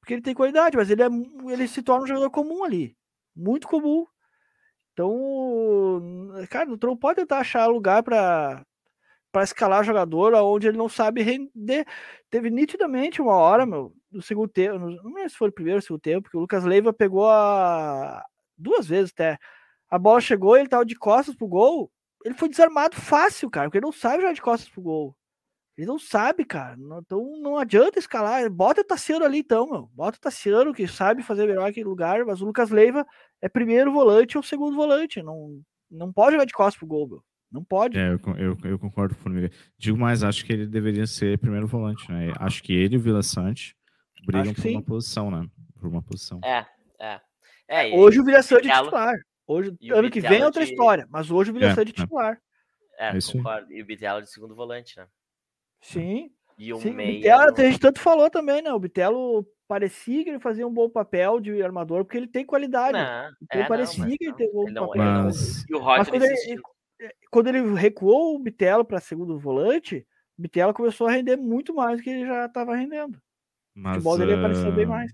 Porque 0.00 0.14
ele 0.14 0.22
tem 0.22 0.34
qualidade, 0.34 0.76
mas 0.76 0.90
ele, 0.90 1.02
é, 1.02 1.06
ele 1.50 1.66
se 1.68 1.82
torna 1.82 2.04
um 2.04 2.06
jogador 2.06 2.30
comum 2.30 2.64
ali. 2.64 2.96
Muito 3.34 3.66
comum. 3.66 4.06
Então, 4.92 6.30
cara, 6.50 6.70
o 6.70 6.78
Tron 6.78 6.96
pode 6.96 7.16
tentar 7.20 7.38
achar 7.38 7.66
lugar 7.66 8.02
para 8.02 8.64
para 9.32 9.42
escalar 9.42 9.82
jogador 9.82 10.32
onde 10.34 10.68
ele 10.68 10.78
não 10.78 10.88
sabe 10.88 11.20
render. 11.20 11.84
Teve 12.30 12.50
nitidamente 12.50 13.20
uma 13.20 13.34
hora, 13.34 13.66
meu, 13.66 13.92
no 14.08 14.22
segundo 14.22 14.48
tempo, 14.48 14.78
não 14.78 15.12
lembro 15.12 15.28
se 15.28 15.36
foi 15.36 15.48
o 15.48 15.52
primeiro 15.52 15.78
ou 15.78 15.82
segundo 15.82 16.00
tempo, 16.00 16.22
porque 16.22 16.36
o 16.36 16.40
Lucas 16.40 16.62
Leiva 16.62 16.92
pegou 16.92 17.28
a 17.28 18.24
duas 18.56 18.86
vezes 18.86 19.10
até. 19.12 19.36
A 19.90 19.98
bola 19.98 20.20
chegou, 20.20 20.56
ele 20.56 20.68
tava 20.68 20.84
de 20.86 20.94
costas 20.94 21.34
pro 21.34 21.48
gol, 21.48 21.90
ele 22.24 22.34
foi 22.34 22.48
desarmado 22.48 22.96
fácil, 22.96 23.50
cara, 23.50 23.68
porque 23.68 23.78
ele 23.78 23.84
não 23.84 23.92
sabe 23.92 24.22
jogar 24.22 24.32
de 24.32 24.42
costas 24.42 24.68
pro 24.68 24.82
gol. 24.82 25.16
Ele 25.76 25.86
não 25.86 25.98
sabe, 25.98 26.44
cara. 26.44 26.76
Então 26.98 27.36
não 27.40 27.58
adianta 27.58 27.98
escalar. 27.98 28.48
Bota 28.48 28.80
o 28.80 28.84
Tassiano 28.84 29.24
ali, 29.24 29.40
então, 29.40 29.68
meu. 29.68 29.90
Bota 29.92 30.16
o 30.16 30.20
Tassiano, 30.20 30.72
que 30.72 30.86
sabe 30.86 31.22
fazer 31.22 31.46
melhor 31.46 31.68
aquele 31.68 31.86
lugar, 31.86 32.24
mas 32.24 32.40
o 32.40 32.46
Lucas 32.46 32.70
Leiva 32.70 33.04
é 33.42 33.48
primeiro 33.48 33.92
volante 33.92 34.36
ou 34.36 34.42
segundo 34.42 34.76
volante. 34.76 35.22
Não, 35.22 35.60
não 35.90 36.12
pode 36.12 36.32
jogar 36.32 36.44
de 36.44 36.52
costas 36.52 36.78
pro 36.78 36.86
gol, 36.86 37.08
meu. 37.08 37.24
Não 37.50 37.62
pode. 37.62 37.98
É, 37.98 38.08
eu, 38.08 38.20
eu, 38.36 38.58
eu 38.64 38.78
concordo 38.78 39.14
com 39.16 39.28
o 39.28 39.50
Digo 39.76 39.98
mais, 39.98 40.24
acho 40.24 40.44
que 40.44 40.52
ele 40.52 40.66
deveria 40.66 41.06
ser 41.06 41.38
primeiro 41.38 41.66
volante, 41.66 42.10
né? 42.10 42.32
Acho 42.38 42.62
que 42.62 42.72
ele 42.72 42.94
e 42.94 42.98
o 42.98 43.00
Vila 43.00 43.22
Sante 43.22 43.76
brigam 44.24 44.54
por 44.54 44.62
sim. 44.62 44.76
uma 44.76 44.82
posição, 44.82 45.30
né? 45.30 45.46
Por 45.78 45.88
uma 45.88 46.02
posição. 46.02 46.40
É, 46.44 46.66
é. 47.00 47.20
é 47.68 47.96
Hoje 47.96 48.20
o 48.20 48.24
Vila 48.24 48.42
Sante 48.42 48.68
é 48.68 48.72
titular. 48.72 49.14
Hoje, 49.46 49.76
ano 49.92 50.10
que 50.10 50.20
vem 50.20 50.40
é 50.40 50.44
outra 50.44 50.64
de... 50.64 50.70
história, 50.70 51.06
mas 51.10 51.30
hoje 51.30 51.50
o 51.50 51.54
Vilhaçante 51.54 51.90
é, 51.90 52.00
é 52.00 52.02
titular. 52.02 52.40
É, 52.98 53.08
é 53.08 53.18
concordo. 53.32 53.72
E 53.72 53.82
o 53.82 53.86
Bitelo 53.86 54.22
de 54.22 54.30
segundo 54.30 54.54
volante, 54.54 54.96
né? 54.96 55.06
Sim. 55.80 56.30
E 56.56 56.72
o 56.72 56.80
Sim. 56.80 56.96
Bitelo, 56.96 57.42
a 57.42 57.62
gente 57.62 57.78
tanto 57.78 58.00
falou 58.00 58.30
também, 58.30 58.62
né? 58.62 58.72
O 58.72 58.78
Bitelo 58.78 59.46
parecia 59.68 60.22
que 60.22 60.30
ele 60.30 60.40
fazia 60.40 60.66
um 60.66 60.72
bom 60.72 60.88
papel 60.88 61.40
de 61.40 61.62
armador, 61.62 62.04
porque 62.04 62.16
ele 62.16 62.28
tem 62.28 62.44
qualidade. 62.44 62.96
Não, 62.96 63.30
ele 63.52 63.62
é, 63.62 63.66
parecia 63.66 64.04
não, 64.04 64.16
que 64.16 64.24
ele 64.24 64.34
tem 64.34 64.48
um 64.48 64.52
bom 64.52 64.66
ele 64.66 64.74
papel. 64.74 65.24
Mas... 65.24 65.64
E 65.68 65.74
o 65.74 65.78
Roger 65.78 66.06
quando 66.08 66.22
ele, 66.22 66.62
quando 67.30 67.46
ele 67.48 67.74
recuou 67.74 68.36
o 68.36 68.38
Bitelo 68.38 68.84
para 68.84 69.00
segundo 69.00 69.38
volante, 69.38 70.06
Bitela 70.38 70.72
começou 70.72 71.06
a 71.06 71.12
render 71.12 71.36
muito 71.36 71.74
mais 71.74 71.98
do 71.98 72.02
que 72.02 72.10
ele 72.10 72.26
já 72.26 72.46
estava 72.46 72.76
rendendo. 72.76 73.18
Mas, 73.74 73.96
o 73.96 74.00
futebol 74.00 74.18
dele 74.18 74.34
apareceu 74.34 74.72
bem 74.72 74.86
mais. 74.86 75.12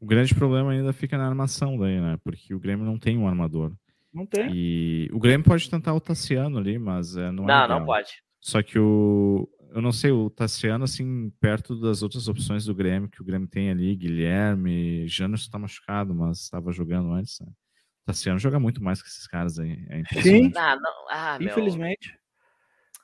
O 0.00 0.06
grande 0.06 0.34
problema 0.34 0.70
ainda 0.72 0.92
fica 0.92 1.18
na 1.18 1.26
armação 1.26 1.76
daí, 1.76 2.00
né? 2.00 2.18
Porque 2.22 2.54
o 2.54 2.60
Grêmio 2.60 2.84
não 2.84 2.98
tem 2.98 3.18
um 3.18 3.26
armador. 3.26 3.72
Não 4.12 4.24
tem. 4.24 4.50
E 4.52 5.08
o 5.12 5.18
Grêmio 5.18 5.44
pode 5.44 5.68
tentar 5.68 5.94
o 5.94 6.00
Tassiano 6.00 6.58
ali, 6.58 6.78
mas 6.78 7.16
é, 7.16 7.30
não 7.30 7.44
é. 7.44 7.46
Não, 7.46 7.68
não 7.68 7.84
pode. 7.86 8.22
Só 8.40 8.62
que 8.62 8.78
o. 8.78 9.48
Eu 9.70 9.82
não 9.82 9.92
sei, 9.92 10.10
o 10.10 10.30
Tassiano, 10.30 10.84
assim, 10.84 11.30
perto 11.40 11.78
das 11.78 12.02
outras 12.02 12.26
opções 12.26 12.64
do 12.64 12.74
Grêmio, 12.74 13.10
que 13.10 13.20
o 13.20 13.24
Grêmio 13.24 13.46
tem 13.46 13.70
ali, 13.70 13.94
Guilherme, 13.94 15.06
Janos 15.06 15.42
está 15.42 15.58
machucado, 15.58 16.14
mas 16.14 16.40
estava 16.40 16.72
jogando 16.72 17.12
antes. 17.12 17.38
Né? 17.40 17.46
O 17.48 18.06
Tassiano 18.06 18.38
joga 18.38 18.58
muito 18.58 18.82
mais 18.82 19.02
que 19.02 19.08
esses 19.08 19.26
caras 19.26 19.58
aí. 19.58 19.76
É 19.90 20.22
Sim. 20.22 20.50
Ah, 20.56 20.74
não. 20.76 21.08
ah, 21.10 21.38
Infelizmente. 21.38 22.17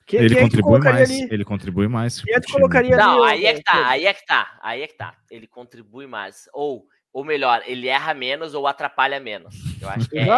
Que, 0.07 0.17
ele, 0.17 0.37
contribui 0.39 0.79
mais, 0.81 1.11
ele 1.11 1.45
contribui 1.45 1.89
mais. 1.89 2.21
Quem 2.21 2.35
é 2.35 2.41
que 2.41 2.53
colocaria 2.53 2.97
Não, 2.97 3.23
ali, 3.23 3.47
aí 3.47 3.47
é 3.47 3.55
que 3.55 3.63
tá, 3.63 3.89
aí 3.89 4.07
é 4.07 4.13
que 4.13 4.27
tá, 4.27 4.59
aí 4.63 4.83
é 4.83 4.87
que 4.87 4.97
tá. 4.97 5.17
Ele 5.31 5.47
contribui 5.47 6.07
mais. 6.07 6.47
Ou, 6.53 6.87
ou 7.11 7.25
melhor, 7.25 7.63
ele 7.65 7.89
erra 7.89 8.13
menos 8.13 8.53
ou 8.53 8.67
atrapalha 8.67 9.19
menos. 9.19 9.55
Eu 9.81 9.89
acho 9.89 10.09
que 10.11 10.19
é, 10.19 10.29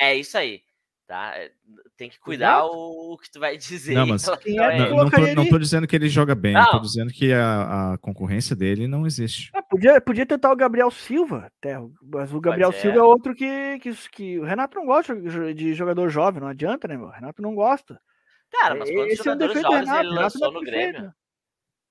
é, 0.00 0.12
é, 0.12 0.16
isso 0.16 0.38
aí. 0.38 0.62
Tá? 1.06 1.34
É, 1.36 1.50
tem 1.94 2.08
que 2.08 2.18
cuidar 2.18 2.64
o, 2.64 3.12
o, 3.12 3.18
que 3.18 3.30
tu 3.30 3.38
vai 3.38 3.58
dizer. 3.58 3.94
Não, 3.94 4.06
mas 4.06 4.26
é 4.26 4.78
não, 4.78 4.96
não, 4.96 5.10
tô, 5.10 5.20
não 5.34 5.46
tô 5.46 5.58
dizendo 5.58 5.86
que 5.86 5.94
ele 5.94 6.08
joga 6.08 6.34
bem, 6.34 6.54
não. 6.54 6.70
tô 6.70 6.78
dizendo 6.78 7.12
que 7.12 7.34
a, 7.34 7.92
a 7.92 7.98
concorrência 7.98 8.56
dele 8.56 8.88
não 8.88 9.06
existe. 9.06 9.50
Ah, 9.52 9.60
podia, 9.60 10.00
podia 10.00 10.24
tentar 10.24 10.50
o 10.50 10.56
Gabriel 10.56 10.90
Silva, 10.90 11.50
até, 11.58 11.78
mas 12.02 12.32
o 12.32 12.40
Gabriel 12.40 12.72
Silva 12.72 12.98
é 12.98 13.02
outro 13.02 13.34
que, 13.34 13.78
que, 13.80 13.92
que 14.10 14.38
o 14.38 14.44
Renato 14.44 14.78
não 14.78 14.86
gosta 14.86 15.14
de 15.52 15.74
jogador 15.74 16.08
jovem, 16.08 16.40
não 16.40 16.48
adianta, 16.48 16.88
né, 16.88 16.96
meu? 16.96 17.08
O 17.08 17.12
Renato 17.12 17.42
não 17.42 17.54
gosta. 17.54 18.00
Cara, 18.52 18.74
mas 18.74 18.90
quantos 18.90 19.12
esse 19.12 19.24
jogadores 19.24 19.56
é 19.56 19.58
um 19.58 19.62
jovens 19.62 19.90
ele 19.90 20.08
lançou 20.10 20.52
no 20.52 20.60
Grêmio? 20.60 21.14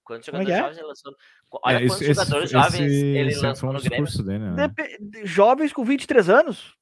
Quantos 0.03 0.27
é 0.27 0.31
jogadores 0.31 0.55
é? 0.55 0.61
jovens 0.61 0.77
ele 0.77 0.87
lançou? 0.87 1.15
Olha 1.51 1.75
é, 1.75 1.79
quantos 1.79 2.01
esse, 2.01 2.13
jogadores 2.13 2.43
esse, 2.45 2.53
jovens 2.53 2.91
esse, 2.91 3.05
ele 3.05 3.35
lançou 3.35 3.73
no 3.73 3.81
Grêmio. 3.81 4.23
Dele, 4.23 4.39
né? 4.39 5.25
Jovens 5.25 5.73
com 5.73 5.83
23 5.83 6.29
anos? 6.29 6.75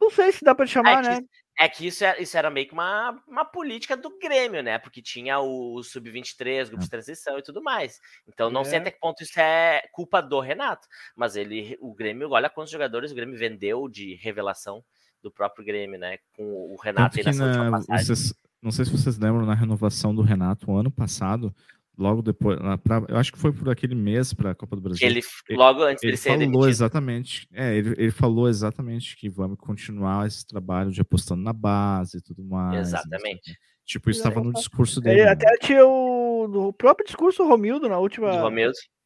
Não 0.00 0.10
sei 0.10 0.32
se 0.32 0.44
dá 0.44 0.54
pra 0.54 0.66
chamar, 0.66 0.98
é 0.98 1.02
que, 1.02 1.08
né? 1.08 1.28
É 1.58 1.68
que 1.68 1.86
isso 1.86 2.04
era, 2.04 2.20
isso 2.20 2.36
era 2.36 2.50
meio 2.50 2.66
que 2.66 2.72
uma, 2.72 3.22
uma 3.28 3.44
política 3.44 3.96
do 3.96 4.18
Grêmio, 4.18 4.62
né? 4.62 4.78
Porque 4.78 5.00
tinha 5.00 5.38
o 5.38 5.82
Sub-23, 5.82 6.68
grupo 6.68 6.82
de 6.82 6.90
transição 6.90 7.38
e 7.38 7.42
tudo 7.42 7.62
mais. 7.62 8.00
Então 8.26 8.50
não 8.50 8.62
é. 8.62 8.64
sei 8.64 8.78
até 8.78 8.90
que 8.90 8.98
ponto 8.98 9.22
isso 9.22 9.38
é 9.38 9.82
culpa 9.92 10.20
do 10.20 10.40
Renato. 10.40 10.88
Mas 11.14 11.36
ele, 11.36 11.78
o 11.80 11.94
Grêmio, 11.94 12.30
olha 12.30 12.50
quantos 12.50 12.72
jogadores 12.72 13.12
o 13.12 13.14
Grêmio 13.14 13.38
vendeu 13.38 13.88
de 13.88 14.16
revelação 14.16 14.84
do 15.22 15.30
próprio 15.30 15.64
Grêmio, 15.64 15.98
né? 15.98 16.18
Com 16.36 16.44
o 16.44 16.76
Renato 16.76 17.18
aí 17.18 17.24
nessa 17.24 17.46
na, 17.46 17.46
última 17.46 17.70
passagem. 17.78 18.04
Vocês, 18.04 18.34
não 18.64 18.72
sei 18.72 18.86
se 18.86 18.90
vocês 18.90 19.18
lembram 19.18 19.44
na 19.44 19.54
renovação 19.54 20.14
do 20.14 20.22
Renato 20.22 20.74
ano 20.74 20.90
passado, 20.90 21.54
logo 21.96 22.22
depois, 22.22 22.58
pra, 22.82 23.04
eu 23.08 23.16
acho 23.18 23.30
que 23.30 23.38
foi 23.38 23.52
por 23.52 23.68
aquele 23.68 23.94
mês 23.94 24.32
para 24.32 24.52
a 24.52 24.54
Copa 24.54 24.74
do 24.74 24.80
Brasil. 24.80 25.06
Ele, 25.06 25.20
logo 25.50 25.82
antes 25.82 26.02
ele, 26.02 26.12
ele 26.12 26.16
falou 26.16 26.38
demitido. 26.38 26.68
exatamente, 26.68 27.48
é, 27.52 27.76
ele, 27.76 27.94
ele, 27.98 28.10
falou 28.10 28.48
exatamente 28.48 29.16
que 29.16 29.28
vamos 29.28 29.58
continuar 29.58 30.26
esse 30.26 30.46
trabalho 30.46 30.90
de 30.90 31.02
apostando 31.02 31.42
na 31.42 31.52
base 31.52 32.16
e 32.16 32.22
tudo 32.22 32.42
mais. 32.42 32.88
Exatamente. 32.88 33.54
Tipo, 33.84 34.08
isso 34.08 34.20
estava 34.20 34.42
no 34.42 34.52
discurso 34.52 34.98
dele. 34.98 35.20
Ele, 35.20 35.26
né? 35.26 35.32
Até 35.32 35.56
tinha 35.58 35.86
o, 35.86 36.68
o 36.68 36.72
próprio 36.72 37.04
discurso 37.04 37.42
do 37.42 37.48
Romildo 37.48 37.86
na 37.86 37.98
última 37.98 38.30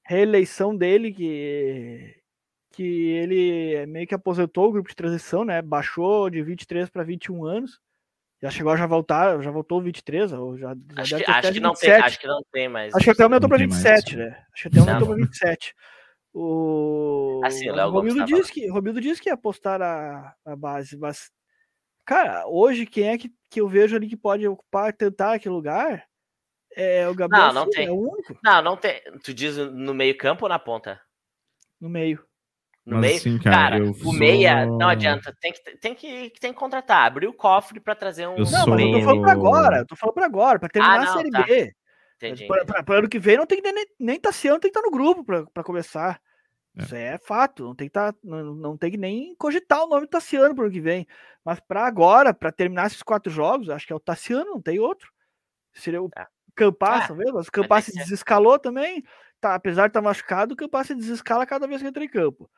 reeleição 0.06 0.74
dele 0.74 1.12
que 1.12 2.14
que 2.72 3.10
ele 3.10 3.86
meio 3.86 4.06
que 4.06 4.14
aposentou 4.14 4.68
o 4.68 4.72
grupo 4.72 4.88
de 4.88 4.94
transição, 4.94 5.44
né? 5.44 5.60
Baixou 5.60 6.30
de 6.30 6.40
23 6.44 6.88
para 6.88 7.02
21 7.02 7.44
anos. 7.44 7.80
Já 8.40 8.50
chegou 8.50 8.72
a 8.72 8.76
já 8.76 8.86
voltar, 8.86 9.42
já 9.42 9.50
voltou 9.50 9.82
23, 9.82 10.32
ou 10.32 10.56
já, 10.56 10.72
já 10.74 11.02
acho, 11.02 11.16
que, 11.16 11.30
acho 11.30 11.52
que 11.52 11.60
não 11.60 11.74
tem, 11.74 11.92
acho 11.92 12.20
que 12.20 12.26
não 12.26 12.40
tem 12.52 12.68
mais. 12.68 12.94
Acho 12.94 13.04
que 13.04 13.10
até 13.10 13.24
aumentou 13.24 13.48
para 13.48 13.58
27, 13.58 14.16
mais. 14.16 14.30
né? 14.30 14.44
Acho 14.52 14.62
que 14.62 14.68
até 14.68 14.78
aumentou 14.78 15.08
para 15.08 15.16
27. 15.16 15.74
O, 16.32 17.40
assim, 17.44 17.68
o 17.68 17.90
Romildo 17.90 18.24
disse 18.24 18.52
que 18.52 18.68
Romildo 18.68 19.00
disse 19.00 19.20
que 19.20 19.28
ia 19.28 19.34
apostar 19.34 19.82
a, 19.82 20.34
a 20.44 20.54
base, 20.54 20.96
mas 20.96 21.32
cara, 22.04 22.46
hoje 22.46 22.86
quem 22.86 23.08
é 23.08 23.18
que, 23.18 23.32
que 23.50 23.60
eu 23.60 23.66
vejo 23.66 23.96
ali 23.96 24.06
que 24.06 24.16
pode 24.16 24.46
ocupar, 24.46 24.92
tentar 24.92 25.34
aquele 25.34 25.54
lugar? 25.54 26.06
É 26.76 27.08
o 27.08 27.14
Gabriel. 27.14 27.46
Não, 27.46 27.54
não 27.54 27.70
tem. 27.70 27.86
É 27.86 27.90
o 27.90 27.98
único. 27.98 28.38
Não, 28.44 28.62
não 28.62 28.76
tem. 28.76 29.02
Tu 29.24 29.34
diz 29.34 29.56
no 29.56 29.92
meio-campo 29.92 30.44
ou 30.44 30.48
na 30.48 30.58
ponta? 30.58 31.00
No 31.80 31.88
meio 31.88 32.27
no 32.88 32.96
Mas, 32.96 33.02
meio. 33.02 33.16
Assim, 33.16 33.38
cara, 33.38 33.78
cara 33.78 33.84
o 33.84 33.94
sou... 33.94 34.12
meia 34.14 34.64
não 34.64 34.88
adianta. 34.88 35.36
Tem 35.38 35.52
que, 35.52 35.76
tem 35.76 35.94
que, 35.94 36.32
tem 36.40 36.52
que 36.52 36.58
contratar, 36.58 37.06
abrir 37.06 37.26
o 37.26 37.34
cofre 37.34 37.78
para 37.78 37.94
trazer 37.94 38.26
um. 38.26 38.32
Eu 38.32 38.38
não, 38.38 38.46
sou... 38.46 38.68
mas 38.68 38.80
eu 38.80 38.92
tô 38.92 39.00
falando 39.02 39.20
para 39.20 39.32
agora. 39.32 39.76
Eu 39.78 39.86
tô 39.86 39.96
falando 39.96 40.14
para 40.14 40.26
agora, 40.26 40.58
para 40.58 40.68
terminar 40.70 40.94
ah, 40.94 41.04
não, 41.04 41.12
a 41.12 41.16
série 41.16 41.30
tá. 41.30 41.42
B. 41.42 41.72
Para 42.84 42.98
ano 42.98 43.08
que 43.08 43.18
vem 43.18 43.36
não 43.36 43.46
tem 43.46 43.62
que 43.62 43.70
nem, 43.70 43.86
nem 44.00 44.18
Tassiano 44.18 44.58
tem 44.58 44.72
que 44.72 44.76
estar 44.76 44.90
no 44.90 44.90
grupo 44.90 45.22
para 45.52 45.62
começar. 45.62 46.18
É. 46.76 46.82
Isso 46.82 46.94
é 46.94 47.18
fato. 47.18 47.64
Não 47.64 47.74
tem 47.74 47.88
que 47.88 47.92
tá, 47.92 48.14
não, 48.24 48.54
não 48.54 48.76
tem 48.76 48.90
que 48.90 48.96
nem 48.96 49.36
cogitar 49.36 49.84
o 49.84 49.88
nome 49.88 50.06
do 50.06 50.10
Tassiano 50.10 50.54
para 50.54 50.64
ano 50.64 50.72
que 50.72 50.80
vem. 50.80 51.06
Mas 51.44 51.60
para 51.60 51.86
agora, 51.86 52.32
para 52.32 52.50
terminar 52.50 52.86
esses 52.86 53.02
quatro 53.02 53.30
jogos, 53.30 53.68
acho 53.68 53.86
que 53.86 53.92
é 53.92 53.96
o 53.96 54.00
Tassiano, 54.00 54.52
não 54.52 54.62
tem 54.62 54.80
outro. 54.80 55.12
Seria 55.74 56.02
o 56.02 56.08
é. 56.16 56.26
Campassa, 56.56 57.12
é. 57.12 57.32
Mas 57.32 57.48
o 57.48 57.52
Campassa 57.52 57.92
desescalou 57.92 58.58
também. 58.58 59.04
Tá, 59.40 59.54
apesar 59.54 59.82
de 59.82 59.90
estar 59.90 60.00
tá 60.00 60.04
machucado, 60.04 60.54
o 60.54 60.56
Campassa 60.56 60.94
desescala 60.94 61.46
cada 61.46 61.68
vez 61.68 61.80
que 61.80 61.86
entra 61.86 62.02
em 62.02 62.08
campo. 62.08 62.50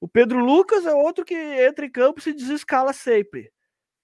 O 0.00 0.08
Pedro 0.08 0.44
Lucas 0.44 0.86
é 0.86 0.94
outro 0.94 1.24
que 1.24 1.34
entra 1.34 1.86
em 1.86 1.90
campo 1.90 2.20
e 2.20 2.22
se 2.22 2.32
desescala 2.32 2.92
sempre. 2.92 3.50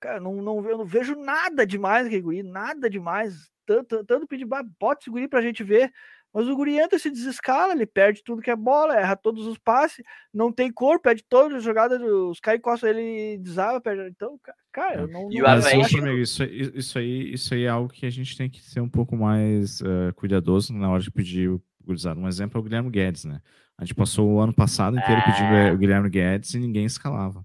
Cara, 0.01 0.21
não, 0.21 0.43
não, 0.43 0.69
eu 0.69 0.79
não 0.79 0.85
vejo 0.85 1.15
nada 1.15 1.67
demais 1.67 2.05
naquele 2.05 2.23
guri, 2.23 2.43
nada 2.43 2.91
demais. 2.91 3.49
Tanto, 3.65 4.05
tanto 4.05 4.27
pedir, 4.27 4.45
bota 4.45 5.01
esse 5.01 5.11
guri 5.11 5.29
pra 5.29 5.41
gente 5.41 5.63
ver. 5.63 5.93
Mas 6.35 6.49
o 6.49 6.57
guri 6.57 6.77
entra, 6.81 6.99
se 6.99 7.09
desescala, 7.09 7.73
ele 7.75 7.87
perde 7.87 8.21
tudo 8.25 8.43
que 8.43 8.51
é 8.51 8.57
bola, 8.57 8.97
erra 8.99 9.15
todos 9.15 9.47
os 9.47 9.57
passes, 9.57 10.05
não 10.33 10.51
tem 10.51 10.71
cor, 10.71 10.99
perde 10.99 11.25
todas 11.29 11.59
as 11.59 11.63
jogadas, 11.63 12.03
os 12.03 12.41
caras 12.41 12.59
encostam 12.59 12.91
ele 12.91 13.39
desaba, 13.39 13.81
perde. 13.81 14.11
Então, 14.11 14.37
cara, 14.73 15.03
eu 15.03 15.07
não. 15.07 15.31
E 15.31 15.39
não, 15.39 15.45
o 15.45 15.47
amigo, 15.47 16.19
isso, 16.19 16.43
isso, 16.43 16.99
aí, 16.99 17.33
isso 17.33 17.55
aí 17.55 17.63
é 17.63 17.69
algo 17.69 17.89
que 17.89 18.05
a 18.05 18.11
gente 18.11 18.37
tem 18.37 18.51
que 18.51 18.61
ser 18.61 18.81
um 18.81 18.89
pouco 18.89 19.17
mais 19.17 19.81
uh, 19.81 20.13
cuidadoso 20.17 20.75
na 20.75 20.91
hora 20.91 21.01
de 21.01 21.11
pedir 21.13 21.57
o 21.85 21.87
gurizado. 21.87 22.21
Um 22.21 22.29
exemplo 22.29 22.59
é 22.59 22.61
o 22.61 22.65
Guilherme 22.65 22.91
Guedes, 22.91 23.25
né? 23.25 23.41
A 23.79 23.85
gente 23.85 23.95
passou 23.95 24.29
o 24.29 24.41
ano 24.41 24.53
passado 24.53 24.97
inteiro 24.97 25.21
é... 25.21 25.25
pedindo 25.25 25.75
o 25.75 25.79
Guilherme 25.79 26.09
Guedes 26.09 26.55
e 26.55 26.59
ninguém 26.59 26.85
escalava. 26.85 27.45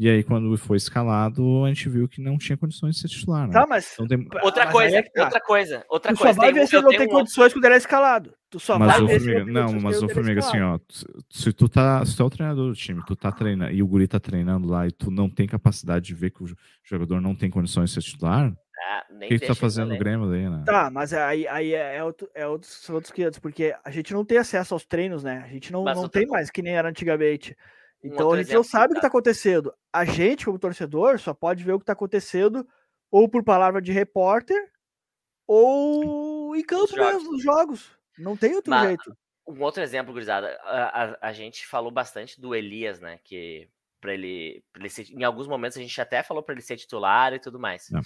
E 0.00 0.08
aí, 0.08 0.22
quando 0.22 0.56
foi 0.56 0.76
escalado, 0.76 1.64
a 1.64 1.68
gente 1.68 1.88
viu 1.88 2.08
que 2.08 2.22
não 2.22 2.38
tinha 2.38 2.56
condições 2.56 2.94
de 2.94 3.00
ser 3.00 3.08
titular. 3.08 3.48
Né? 3.48 3.52
Tá, 3.52 3.66
mas. 3.68 3.94
Então, 3.94 4.06
tem... 4.06 4.28
Outra 4.44 4.66
mas 4.66 4.72
coisa, 4.72 4.96
é 4.96 5.02
tá. 5.02 5.24
outra 5.24 5.40
coisa, 5.40 5.84
outra 5.88 6.12
tu 6.12 6.18
coisa. 6.18 6.34
Só 6.34 6.40
vai 6.40 6.52
ver 6.52 6.68
se 6.68 6.76
ele 6.76 6.84
não 6.84 6.90
tem 6.90 7.08
condições 7.08 7.52
quando 7.52 7.64
ele 7.64 7.74
é 7.74 7.78
escalado. 7.78 8.32
Tu 8.48 8.60
só 8.60 8.78
mas 8.78 8.92
vai 8.92 9.18
ver 9.18 9.20
se 9.20 9.44
Não, 9.50 9.72
mas 9.80 10.00
o 10.00 10.08
Formiga, 10.08 10.38
assim, 10.38 10.60
ó. 10.60 10.78
Se 11.28 11.52
tu 11.52 11.68
tá. 11.68 12.04
Se 12.04 12.16
tu 12.16 12.22
é 12.22 12.26
o 12.26 12.30
treinador 12.30 12.68
do 12.68 12.76
time, 12.76 13.02
tu 13.08 13.16
tá 13.16 13.32
treinando 13.32 13.72
e 13.72 13.82
o 13.82 13.88
Guri 13.88 14.06
tá 14.06 14.20
treinando 14.20 14.68
lá 14.68 14.86
e 14.86 14.92
tu 14.92 15.10
não 15.10 15.28
tem 15.28 15.48
capacidade 15.48 16.06
de 16.06 16.14
ver 16.14 16.30
que 16.30 16.44
o 16.44 16.56
jogador 16.84 17.20
não 17.20 17.34
tem 17.34 17.50
condições 17.50 17.90
de 17.90 17.94
ser 17.94 18.08
titular, 18.08 18.54
ah, 18.86 19.06
o 19.10 19.18
que, 19.18 19.38
que 19.38 19.46
tá 19.46 19.54
fazendo 19.54 19.88
no 19.88 19.98
Grêmio 19.98 20.30
daí, 20.30 20.48
né? 20.48 20.62
Tá, 20.64 20.90
mas 20.90 21.12
aí, 21.12 21.46
aí 21.48 21.74
é, 21.74 21.96
é, 21.96 22.04
outro, 22.04 22.30
é 22.34 22.46
outros, 22.46 22.88
outros 22.88 23.12
500, 23.12 23.38
porque 23.38 23.74
a 23.84 23.90
gente 23.90 24.12
não 24.12 24.24
tem 24.24 24.38
acesso 24.38 24.74
aos 24.74 24.86
treinos, 24.86 25.22
né? 25.24 25.42
A 25.44 25.48
gente 25.48 25.72
não, 25.72 25.84
não 25.84 26.08
tem 26.08 26.26
mais 26.26 26.50
que 26.50 26.62
nem 26.62 26.76
era 26.76 26.88
antigamente. 26.88 27.56
Então 28.02 28.28
um 28.28 28.32
a 28.32 28.42
gente 28.42 28.54
não 28.54 28.62
sabe 28.62 28.92
o 28.92 28.94
que 28.94 29.00
tá 29.00 29.08
acontecendo. 29.08 29.74
A 29.92 30.04
gente, 30.04 30.44
como 30.44 30.58
torcedor, 30.58 31.18
só 31.18 31.34
pode 31.34 31.64
ver 31.64 31.72
o 31.72 31.78
que 31.78 31.84
tá 31.84 31.92
acontecendo 31.92 32.66
ou 33.10 33.28
por 33.28 33.42
palavra 33.42 33.82
de 33.82 33.92
repórter 33.92 34.70
ou 35.46 36.54
em 36.54 36.62
campo 36.62 36.94
mesmo, 36.94 37.32
nos 37.32 37.42
jogos. 37.42 37.90
Não 38.18 38.36
tem 38.36 38.54
outro 38.54 38.70
mas, 38.70 38.86
jeito. 38.86 39.16
Um 39.46 39.62
outro 39.62 39.82
exemplo, 39.82 40.12
gurizada, 40.12 40.58
a, 40.62 41.04
a, 41.04 41.28
a, 41.28 41.32
gente 41.32 41.66
falou 41.66 41.90
bastante 41.90 42.38
do 42.38 42.54
Elias, 42.54 43.00
né? 43.00 43.18
Que 43.24 43.68
para 44.00 44.14
ele, 44.14 44.62
ele 44.76 44.88
ser, 44.88 45.10
em 45.10 45.24
alguns 45.24 45.46
momentos 45.46 45.76
a 45.76 45.80
gente 45.80 46.00
até 46.00 46.22
falou 46.22 46.42
para 46.42 46.54
ele 46.54 46.62
ser 46.62 46.76
titular 46.76 47.32
e 47.32 47.38
tudo 47.38 47.58
mais. 47.58 47.88
Uh, 47.90 48.04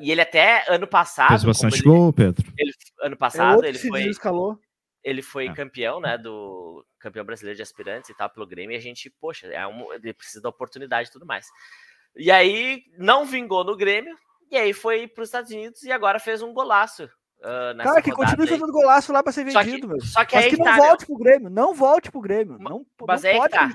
e 0.00 0.10
ele 0.10 0.20
até 0.20 0.64
ano 0.68 0.86
passado 0.86 1.28
fez 1.28 1.44
bastante 1.44 1.82
gol, 1.82 2.12
Pedro. 2.12 2.44
Ele, 2.56 2.72
ano 3.02 3.16
passado 3.16 3.64
é 3.64 3.68
ele 3.68 3.78
foi 3.78 4.04
escalou. 4.04 4.58
ele 5.02 5.22
foi 5.22 5.46
é. 5.48 5.54
campeão, 5.54 6.00
né, 6.00 6.16
do 6.16 6.84
campeão 6.98 7.24
brasileiro 7.24 7.56
de 7.56 7.62
aspirantes 7.62 8.10
e 8.10 8.16
tal 8.16 8.30
pelo 8.30 8.46
Grêmio 8.46 8.74
e 8.74 8.78
a 8.78 8.82
gente, 8.82 9.10
poxa, 9.20 9.46
é 9.48 9.66
um, 9.66 9.92
ele 9.92 10.14
precisa 10.14 10.40
da 10.40 10.48
oportunidade 10.48 11.08
e 11.08 11.12
tudo 11.12 11.26
mais. 11.26 11.46
E 12.16 12.30
aí 12.30 12.82
não 12.98 13.24
vingou 13.24 13.64
no 13.64 13.76
Grêmio 13.76 14.16
e 14.50 14.56
aí 14.56 14.72
foi 14.72 15.08
para 15.08 15.22
os 15.22 15.28
Estados 15.28 15.50
Unidos 15.50 15.82
e 15.82 15.92
agora 15.92 16.18
fez 16.18 16.42
um 16.42 16.52
golaço 16.52 17.08
Uh, 17.38 17.76
Cara, 17.76 18.00
que 18.00 18.10
continue 18.12 18.46
fazendo 18.46 18.72
golaço 18.72 19.12
lá 19.12 19.22
para 19.22 19.30
ser 19.30 19.44
vendido, 19.44 19.88
só 19.88 19.94
que, 19.94 20.06
Só 20.06 20.24
que, 20.24 20.36
mas 20.36 20.44
aí 20.46 20.50
que 20.50 20.56
não 20.56 20.64
tá, 20.64 20.76
volte 20.76 21.00
né? 21.02 21.06
pro 21.06 21.16
Grêmio, 21.18 21.50
não 21.50 21.74
volte 21.74 22.10
pro 22.10 22.20
Grêmio. 22.20 22.58
Não, 22.58 22.86
mas 23.06 23.22
não 23.22 23.36
pode 23.36 23.52
tá. 23.52 23.68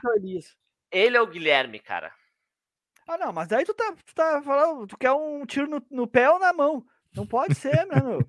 Ele 0.91 1.17
é 1.17 1.21
o 1.21 1.27
Guilherme, 1.27 1.79
cara. 1.79 2.11
Ah, 3.07 3.17
não, 3.17 3.33
mas 3.33 3.51
aí 3.51 3.65
tu 3.65 3.73
tá, 3.73 3.93
tu 4.05 4.13
tá 4.13 4.41
falando, 4.41 4.87
tu 4.87 4.97
quer 4.97 5.11
um 5.11 5.45
tiro 5.45 5.67
no, 5.67 5.83
no 5.89 6.07
pé 6.07 6.29
ou 6.29 6.39
na 6.39 6.53
mão. 6.53 6.85
Não 7.15 7.27
pode 7.27 7.55
ser, 7.55 7.85
né, 7.87 8.01
meu? 8.01 8.25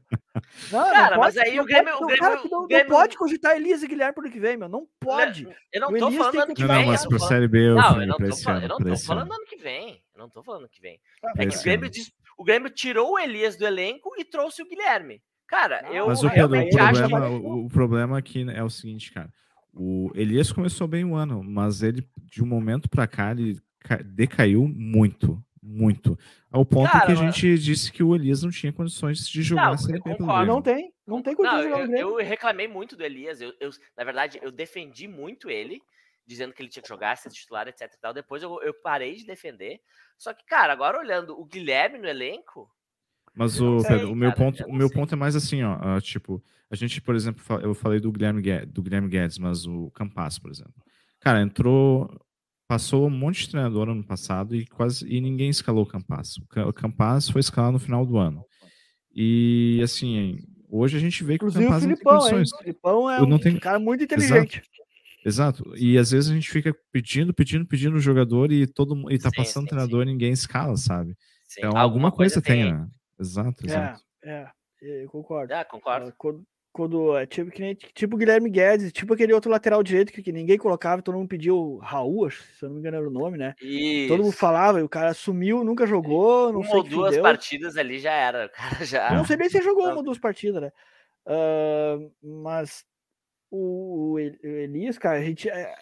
Não, 0.73 0.91
cara, 0.91 1.17
não 1.17 1.23
pode, 1.23 1.37
mas 1.37 1.39
aí 1.39 1.61
o 1.61 1.65
Grêmio. 1.65 1.93
Pode, 1.93 2.03
o 2.03 2.07
Grêmio, 2.07 2.21
cara, 2.21 2.49
não, 2.51 2.63
o 2.63 2.67
Grêmio... 2.67 2.89
não 2.89 2.97
pode 2.97 3.17
cogitar 3.17 3.55
Elisa 3.55 3.85
e 3.85 3.89
Guilherme 3.89 4.13
pro 4.13 4.25
ano 4.25 4.33
que 4.33 4.41
vem, 4.41 4.57
meu. 4.57 4.69
Não 4.69 4.89
pode. 4.99 5.47
Eu 5.73 5.81
não 5.83 5.89
tô 5.93 6.11
falando 6.11 6.41
ano 6.41 6.55
que 6.55 6.65
vem. 6.65 6.79
Não, 6.79 6.87
mas 6.87 7.07
pra 7.07 7.19
Série 7.21 7.49
B 7.49 7.69
eu 7.69 7.75
Não, 7.77 8.01
eu 8.01 8.07
não 8.09 8.17
tô, 8.17 8.37
falando, 8.37 8.63
eu 8.63 8.69
não 8.69 8.79
tô 8.79 8.97
falando 8.97 9.33
ano 9.33 9.45
que 9.47 9.57
vem. 9.57 10.03
Eu 10.15 10.19
não 10.19 10.29
tô 10.29 10.43
falando 10.43 10.61
ano 10.63 10.69
que 10.69 10.81
vem. 10.81 11.01
É 11.37 11.47
que 11.47 11.57
o 11.57 11.63
Grêmio, 11.63 11.89
diz, 11.89 12.13
o 12.37 12.43
Grêmio 12.43 12.71
tirou 12.71 13.13
o 13.13 13.19
Elias 13.19 13.57
do 13.57 13.65
elenco 13.65 14.13
e 14.19 14.25
trouxe 14.25 14.63
o 14.63 14.69
Guilherme. 14.69 15.23
Cara, 15.47 15.87
eu 15.93 16.07
Mas 16.07 16.25
o, 16.25 16.31
Pedro, 16.31 16.59
o, 16.59 16.71
problema, 16.71 17.29
o, 17.29 17.67
o 17.67 17.69
problema 17.69 18.19
aqui 18.19 18.45
é 18.51 18.65
o 18.65 18.71
seguinte, 18.71 19.13
cara. 19.13 19.31
O 19.75 20.11
Elias 20.15 20.53
começou 20.53 20.87
bem 20.87 21.05
o 21.05 21.15
ano, 21.15 21.43
mas 21.43 21.83
ele, 21.83 22.07
de 22.25 22.43
um 22.43 22.47
momento 22.47 22.89
para 22.89 23.07
cá, 23.07 23.31
ele 23.31 23.59
decaiu 24.05 24.69
muito, 24.69 25.43
muito. 25.63 26.19
Ao 26.51 26.65
ponto 26.65 26.91
cara, 26.91 27.07
que 27.07 27.13
a 27.13 27.15
gente 27.15 27.59
disse 27.59 27.91
que 27.91 28.03
o 28.03 28.15
Elias 28.15 28.43
não 28.43 28.51
tinha 28.51 28.73
condições 28.73 29.27
de 29.27 29.43
jogar 29.43 29.75
não, 29.75 29.87
B 29.87 30.47
Não 30.47 30.63
tem, 30.63 30.93
não 31.07 31.23
tem 31.23 31.35
condições 31.35 31.71
não, 31.71 31.77
de 31.79 31.87
jogar 31.87 31.99
eu, 31.99 32.21
eu 32.21 32.27
reclamei 32.27 32.69
muito 32.69 32.97
do 32.97 33.03
Elias. 33.03 33.41
Eu, 33.41 33.55
eu, 33.59 33.71
na 33.97 34.05
verdade, 34.05 34.39
eu 34.43 34.51
defendi 34.51 35.09
muito 35.09 35.49
ele, 35.49 35.81
dizendo 36.27 36.53
que 36.53 36.61
ele 36.61 36.69
tinha 36.69 36.83
que 36.83 36.89
jogar, 36.89 37.17
ser 37.17 37.31
titular, 37.31 37.67
etc. 37.69 37.91
Tal. 38.01 38.13
Depois 38.13 38.43
eu, 38.43 38.61
eu 38.63 38.75
parei 38.75 39.15
de 39.15 39.25
defender. 39.25 39.81
Só 40.19 40.35
que, 40.35 40.45
cara, 40.45 40.73
agora 40.73 40.99
olhando 40.99 41.39
o 41.41 41.45
Guilherme 41.45 41.99
no 41.99 42.07
elenco, 42.07 42.69
mas 43.35 43.61
o, 43.61 43.81
sei, 43.81 43.91
Pedro, 43.91 44.13
o 44.13 44.17
meu 44.17 44.33
ponto, 44.33 44.65
o 44.65 44.73
meu 44.73 44.91
ponto 44.91 45.15
é 45.15 45.17
mais 45.17 45.35
assim, 45.35 45.63
ó, 45.63 45.77
uh, 45.77 46.01
tipo, 46.01 46.43
a 46.71 46.77
gente, 46.77 47.01
por 47.01 47.15
exemplo, 47.15 47.43
eu 47.63 47.75
falei 47.75 48.01
do 48.01 48.13
Guilherme 48.13 48.43
Guedes, 48.43 48.73
do 48.73 48.83
Guilherme 48.83 49.09
Guedes, 49.09 49.39
mas 49.39 49.67
o 49.67 49.91
Campas, 49.91 50.39
por 50.39 50.51
exemplo. 50.51 50.75
Cara, 51.21 51.41
entrou, 51.41 52.11
passou 52.67 53.07
um 53.07 53.11
monte 53.11 53.43
de 53.43 53.51
treinador 53.51 53.89
ano 53.89 54.05
passado 54.05 54.57
e 54.57 54.67
quase 54.67 55.07
e 55.07 55.21
ninguém 55.21 55.51
escalou 55.51 55.85
o 55.85 55.87
Campas. 55.87 56.37
O 56.67 56.73
Campas 56.73 57.29
foi 57.29 57.41
escalado 57.41 57.75
no 57.75 57.79
final 57.79 58.05
do 58.05 58.17
ano. 58.17 58.45
E 59.15 59.81
assim, 59.83 60.39
hoje 60.71 60.97
a 60.97 61.01
gente 61.01 61.23
vê 61.23 61.39
que 61.39 61.45
Inclusive, 61.45 61.65
o 61.65 61.69
Campas 61.69 61.83
o 61.83 61.87
Filipão, 61.87 62.13
não 62.13 62.21
tem 62.21 62.31
condições. 62.31 62.53
O 62.53 62.59
Filipão 62.59 63.11
é 63.11 63.23
um 63.23 63.39
tem... 63.39 63.59
cara 63.59 63.79
muito 63.79 64.05
inteligente. 64.05 64.57
Exato. 64.59 64.83
Exato. 65.25 65.73
E 65.77 65.97
às 65.97 66.11
vezes 66.11 66.31
a 66.31 66.35
gente 66.35 66.51
fica 66.51 66.75
pedindo, 66.91 67.33
pedindo, 67.33 67.65
pedindo 67.65 67.97
o 67.97 68.01
jogador 68.01 68.51
e 68.51 68.67
todo 68.67 69.11
e 69.11 69.19
tá 69.19 69.31
sim, 69.31 69.37
passando 69.37 69.65
sim, 69.65 69.69
treinador 69.69 70.03
sim. 70.03 70.09
e 70.09 70.13
ninguém 70.13 70.33
escala, 70.33 70.77
sabe? 70.77 71.15
Então 71.57 71.69
alguma, 71.69 71.83
alguma 71.83 72.13
coisa, 72.13 72.41
coisa 72.41 72.47
tem, 72.47 72.73
né? 72.73 72.89
Exato, 73.23 73.65
exato. 73.65 74.03
É, 74.25 74.49
é, 74.83 75.05
eu 75.05 75.09
concordo. 75.09 75.53
É, 75.53 75.65
concordo. 75.65 76.09
Ah, 76.09 76.13
quando, 76.19 76.45
quando 76.73 77.17
é 77.17 77.27
tipo, 77.27 77.51
que 77.51 77.61
nem, 77.61 77.75
tipo 77.75 78.17
Guilherme 78.17 78.51
Guedes, 78.51 78.93
tipo 78.93 79.15
aquele 79.15 79.33
outro 79.33 79.51
lateral 79.51 79.83
direito 79.83 80.13
que, 80.13 80.23
que 80.23 80.33
ninguém 80.33 80.59
colocava, 80.59 81.03
todo 81.03 81.17
mundo 81.17 81.29
pediu 81.29 81.77
Raul, 81.79 82.31
se 82.31 82.63
eu 82.63 82.69
não 82.69 82.75
me 82.75 82.81
engano 82.81 82.97
era 82.97 83.09
o 83.09 83.13
nome, 83.13 83.39
né? 83.39 83.55
Isso. 83.61 84.09
Todo 84.09 84.23
mundo 84.25 84.33
falava, 84.33 84.81
e 84.81 84.83
o 84.83 84.89
cara 84.89 85.15
sumiu, 85.15 85.63
nunca 85.63 85.87
jogou, 85.87 86.53
não 86.53 86.61
uma 86.61 86.69
sei 86.69 86.79
ou 86.79 86.85
duas 86.85 87.19
partidas 87.19 87.77
ali 87.77 87.99
já 87.99 88.13
era, 88.13 88.47
o 88.47 88.51
cara 88.51 88.85
já... 88.85 89.11
não 89.15 89.25
sei 89.25 89.37
nem 89.37 89.49
se 89.49 89.63
jogou 89.63 89.85
uma 89.85 89.97
ou 89.97 90.03
duas 90.03 90.19
partidas, 90.19 90.63
né? 90.63 90.73
Uh, 91.27 92.11
mas 92.43 92.85
o, 93.51 94.15
o 94.15 94.19
Elias, 94.19 94.99
cara, 94.99 95.19
a 95.19 95.23
gente, 95.23 95.49
é, 95.49 95.75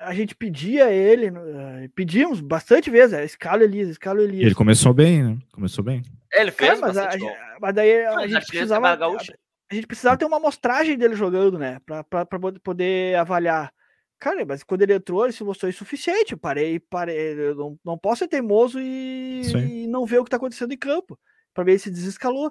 a 0.00 0.14
gente 0.14 0.34
pedia 0.34 0.90
ele, 0.90 1.26
eh, 1.26 1.90
pedimos 1.94 2.40
bastante 2.40 2.90
vezes, 2.90 3.12
é, 3.12 3.24
escala 3.24 3.62
Elias, 3.62 3.90
escala 3.90 4.22
Elias. 4.22 4.46
Ele 4.46 4.54
começou 4.54 4.94
bem, 4.94 5.22
né? 5.22 5.38
Começou 5.52 5.84
bem. 5.84 6.02
Ele 6.32 6.50
fez, 6.50 6.78
é, 6.78 6.80
mas, 6.80 6.96
a, 6.96 7.10
mas 7.60 7.74
daí 7.74 8.06
a, 8.06 8.26
gente 8.26 8.46
precisava, 8.46 8.88
a, 8.88 9.06
a, 9.06 9.74
gente 9.74 9.86
precisava 9.86 10.16
ter 10.16 10.24
uma 10.24 10.38
amostragem 10.38 10.96
dele 10.96 11.14
jogando, 11.14 11.58
né? 11.58 11.80
Pra, 11.84 12.02
pra, 12.02 12.24
pra 12.24 12.38
poder 12.62 13.14
avaliar. 13.16 13.70
Cara, 14.18 14.44
mas 14.46 14.62
quando 14.62 14.82
ele 14.82 14.94
entrou, 14.94 15.24
ele 15.24 15.34
se 15.34 15.44
mostrou 15.44 15.68
insuficiente. 15.68 16.32
Eu 16.32 16.38
parei, 16.38 16.80
parei. 16.80 17.34
Eu 17.38 17.54
não, 17.54 17.78
não 17.84 17.98
posso 17.98 18.20
ser 18.20 18.28
teimoso 18.28 18.80
e, 18.80 19.42
e, 19.54 19.86
não 19.86 20.06
ver 20.06 20.18
o 20.18 20.24
que 20.24 20.30
tá 20.30 20.36
acontecendo 20.36 20.72
em 20.72 20.78
campo. 20.78 21.18
Pra 21.52 21.64
ver 21.64 21.78
se 21.78 21.90
desescalou. 21.90 22.50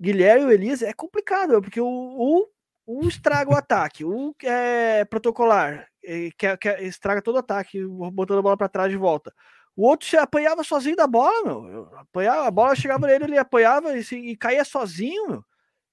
Guilherme 0.00 0.42
e 0.42 0.46
o 0.46 0.50
Elias 0.50 0.82
é 0.82 0.92
complicado, 0.92 1.60
porque 1.60 1.80
o, 1.80 1.86
o, 1.86 2.46
o 2.86 3.06
estraga 3.06 3.52
o 3.52 3.56
ataque, 3.56 4.04
o 4.04 4.34
é 4.42 5.04
protocolar 5.04 5.91
que, 6.02 6.56
que 6.56 6.68
estraga 6.82 7.22
todo 7.22 7.36
o 7.36 7.38
ataque, 7.38 7.84
botando 7.84 8.38
a 8.38 8.42
bola 8.42 8.56
para 8.56 8.68
trás 8.68 8.90
de 8.90 8.96
volta. 8.96 9.32
O 9.74 9.86
outro 9.86 10.06
se 10.06 10.16
apanhava 10.16 10.62
sozinho 10.62 10.96
da 10.96 11.06
bola, 11.06 11.44
meu. 11.44 11.96
Apanhava, 11.96 12.46
a 12.46 12.50
bola 12.50 12.74
chegava 12.74 13.06
nele, 13.06 13.24
ele 13.24 13.38
apanhava 13.38 13.96
e, 13.96 14.04
se, 14.04 14.16
e 14.16 14.36
caía 14.36 14.64
sozinho, 14.64 15.28
meu. 15.28 15.44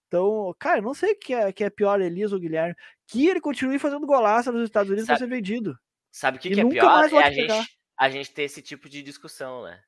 Então, 0.07 0.55
cara, 0.57 0.81
não 0.81 0.93
sei 0.93 1.13
o 1.13 1.19
que 1.19 1.33
é, 1.33 1.53
que 1.53 1.63
é 1.63 1.69
pior, 1.69 2.01
Elias 2.01 2.33
ou 2.33 2.39
Guilherme. 2.39 2.75
Que 3.07 3.27
ele 3.27 3.39
continue 3.39 3.77
fazendo 3.77 4.07
golaço 4.07 4.51
nos 4.51 4.63
Estados 4.63 4.89
Unidos 4.89 5.05
para 5.05 5.17
ser 5.17 5.27
vendido. 5.27 5.77
Sabe 6.11 6.37
o 6.37 6.41
que, 6.41 6.49
que 6.49 6.59
é 6.59 6.65
pior? 6.65 7.13
É 7.13 7.23
a 7.23 7.31
gente, 7.31 7.77
a 7.97 8.09
gente 8.09 8.33
ter 8.33 8.43
esse 8.43 8.61
tipo 8.61 8.89
de 8.89 9.03
discussão, 9.03 9.63
né? 9.63 9.79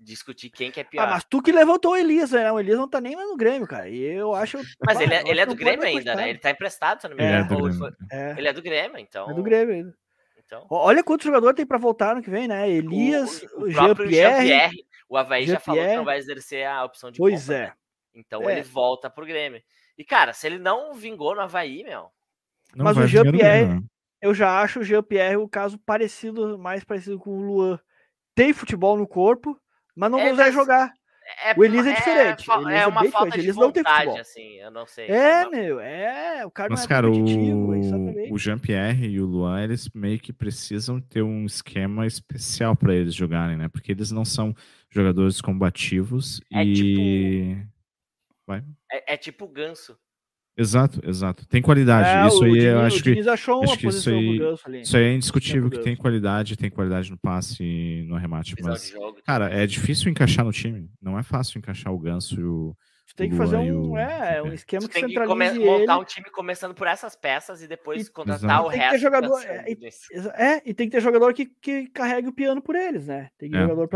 Discutir 0.00 0.50
quem 0.50 0.70
que 0.70 0.80
é 0.80 0.82
ah, 0.82 0.86
pior. 0.86 1.02
Ah, 1.02 1.10
mas 1.10 1.24
tu 1.24 1.42
que 1.42 1.52
levantou 1.52 1.92
o 1.92 1.96
Elias, 1.96 2.32
né? 2.32 2.50
O 2.50 2.58
Elias 2.58 2.78
não 2.78 2.88
tá 2.88 3.00
nem 3.00 3.14
mais 3.14 3.28
no 3.28 3.36
Grêmio, 3.36 3.68
cara. 3.68 3.88
E 3.88 4.02
eu 4.02 4.34
acho. 4.34 4.56
Mas 4.84 4.96
pá, 4.96 5.02
ele 5.02 5.14
é, 5.14 5.22
ele 5.28 5.40
é 5.40 5.46
do 5.46 5.54
Grêmio 5.54 5.84
ainda, 5.84 6.14
né? 6.14 6.30
Ele 6.30 6.38
tá 6.38 6.50
emprestado, 6.50 7.00
se 7.00 7.08
não 7.08 7.16
me 7.16 7.22
é, 7.22 7.40
engano. 7.40 7.96
É, 8.10 8.30
é. 8.32 8.34
Ele 8.38 8.48
é 8.48 8.52
do 8.52 8.62
Grêmio, 8.62 8.98
então. 8.98 9.30
É 9.30 9.34
do 9.34 9.42
Grêmio 9.42 9.74
ainda. 9.74 9.94
Então... 10.44 10.66
Olha 10.68 11.04
quantos 11.04 11.24
jogadores 11.24 11.54
tem 11.54 11.66
para 11.66 11.78
voltar 11.78 12.16
no 12.16 12.22
que 12.22 12.30
vem, 12.30 12.48
né? 12.48 12.68
Elias, 12.68 13.42
o, 13.54 13.60
o, 13.60 13.62
o 13.64 13.70
Jean-Pierre. 13.70 14.48
Jean 14.48 14.70
o 15.10 15.16
Havaí 15.16 15.44
Jean 15.44 15.54
já 15.54 15.60
falou 15.60 15.84
que 15.84 15.96
não 15.96 16.04
vai 16.04 16.18
exercer 16.18 16.66
a 16.66 16.84
opção 16.84 17.10
de 17.10 17.18
Pois 17.18 17.42
compra, 17.42 17.56
é. 17.56 17.66
Né? 17.66 17.72
Então 18.14 18.48
é. 18.48 18.52
ele 18.52 18.62
volta 18.62 19.10
pro 19.10 19.26
Grêmio. 19.26 19.60
E, 19.98 20.04
cara, 20.04 20.32
se 20.32 20.46
ele 20.46 20.58
não 20.58 20.94
vingou 20.94 21.34
no 21.34 21.40
Havaí, 21.40 21.82
meu. 21.82 22.10
Não 22.74 22.84
mas 22.84 22.96
o 22.96 23.06
Jean-Pierre, 23.06 23.80
eu 24.22 24.32
já 24.32 24.60
acho 24.60 24.80
o 24.80 24.84
Jean-Pierre 24.84 25.36
o 25.36 25.48
caso 25.48 25.78
parecido, 25.78 26.56
mais 26.58 26.84
parecido 26.84 27.18
com 27.18 27.30
o 27.30 27.42
Luan. 27.42 27.80
Tem 28.34 28.52
futebol 28.52 28.96
no 28.96 29.06
corpo, 29.06 29.60
mas 29.96 30.10
não 30.10 30.18
é, 30.18 30.30
consegue 30.30 30.52
jogar. 30.52 30.92
É, 31.44 31.54
o 31.56 31.64
Elias 31.64 31.86
é, 31.86 31.90
é 31.90 31.94
diferente. 31.94 32.50
É, 32.68 32.78
é 32.80 32.86
uma 32.86 33.04
falta 33.10 33.38
de 33.38 33.52
vontade, 33.52 34.18
assim, 34.18 34.54
eu 34.56 34.70
não 34.70 34.86
sei. 34.86 35.06
É, 35.06 35.48
meu, 35.48 35.78
é, 35.80 36.44
o 36.44 36.50
cara 36.50 36.70
Mas, 36.70 36.80
não 36.80 36.84
é 36.84 36.88
cara, 36.88 37.10
o, 37.10 38.34
o 38.34 38.38
Jean-Pierre 38.38 39.06
e 39.06 39.20
o 39.20 39.26
Luan, 39.26 39.62
eles 39.62 39.88
meio 39.94 40.18
que 40.18 40.32
precisam 40.32 41.00
ter 41.00 41.22
um 41.22 41.44
esquema 41.46 42.06
especial 42.06 42.74
para 42.74 42.94
eles 42.94 43.14
jogarem, 43.14 43.56
né? 43.56 43.68
Porque 43.68 43.92
eles 43.92 44.10
não 44.10 44.24
são 44.24 44.54
jogadores 44.90 45.40
combativos 45.40 46.40
é 46.52 46.64
e... 46.64 46.74
Tipo... 46.74 47.70
Vai. 48.46 48.64
É, 48.90 49.14
é 49.14 49.16
tipo 49.16 49.46
ganso. 49.46 49.96
Exato, 50.60 51.00
exato. 51.02 51.46
Tem 51.48 51.62
qualidade. 51.62 52.06
É, 52.06 52.28
isso 52.28 52.44
aí 52.44 52.64
eu 52.64 52.80
acho 52.80 53.02
que. 53.02 53.28
achou 53.28 53.62
acho 53.64 53.78
que 53.78 53.86
isso 53.86 54.10
aí, 54.10 54.38
isso 54.82 54.94
aí 54.94 55.04
é 55.04 55.14
indiscutível 55.14 55.70
que 55.70 55.78
tem 55.78 55.96
qualidade, 55.96 56.54
tem 56.54 56.70
qualidade 56.70 57.10
no 57.10 57.16
passe 57.16 57.64
e 57.64 58.02
no 58.06 58.14
arremate. 58.14 58.54
Mas, 58.60 58.92
cara, 59.24 59.48
é 59.48 59.66
difícil 59.66 60.10
encaixar 60.10 60.44
no 60.44 60.52
time. 60.52 60.90
Não 61.00 61.18
é 61.18 61.22
fácil 61.22 61.58
encaixar 61.58 61.90
o 61.94 61.98
Ganso 61.98 62.38
e 62.38 62.44
o. 62.44 62.76
Tu 63.08 63.16
tem 63.16 63.30
que 63.30 63.36
fazer 63.36 63.56
um, 63.56 63.98
é, 63.98 64.40
um 64.40 64.52
esquema 64.52 64.86
que 64.86 65.00
centralize 65.00 65.50
tem 65.50 65.60
que 65.60 65.66
montar 65.66 65.98
um 65.98 66.04
time 66.04 66.30
começando 66.30 66.74
por 66.74 66.86
essas 66.86 67.16
peças 67.16 67.60
e 67.60 67.66
depois 67.66 68.06
e, 68.06 68.12
contratar 68.12 68.44
exato. 68.44 68.66
o 68.66 68.68
resto. 68.68 68.98
Jogador, 68.98 69.42
é, 69.42 69.64
é, 70.36 70.62
e 70.64 70.72
tem 70.72 70.88
que 70.88 70.92
ter 70.92 71.00
jogador 71.00 71.34
que, 71.34 71.46
que 71.46 71.88
carregue 71.88 72.28
o 72.28 72.32
piano 72.32 72.62
por 72.62 72.76
eles, 72.76 73.08
né? 73.08 73.30
Tem 73.36 73.50
que 73.50 73.56
ter 73.56 73.64
é, 73.64 73.66
jogador 73.66 73.88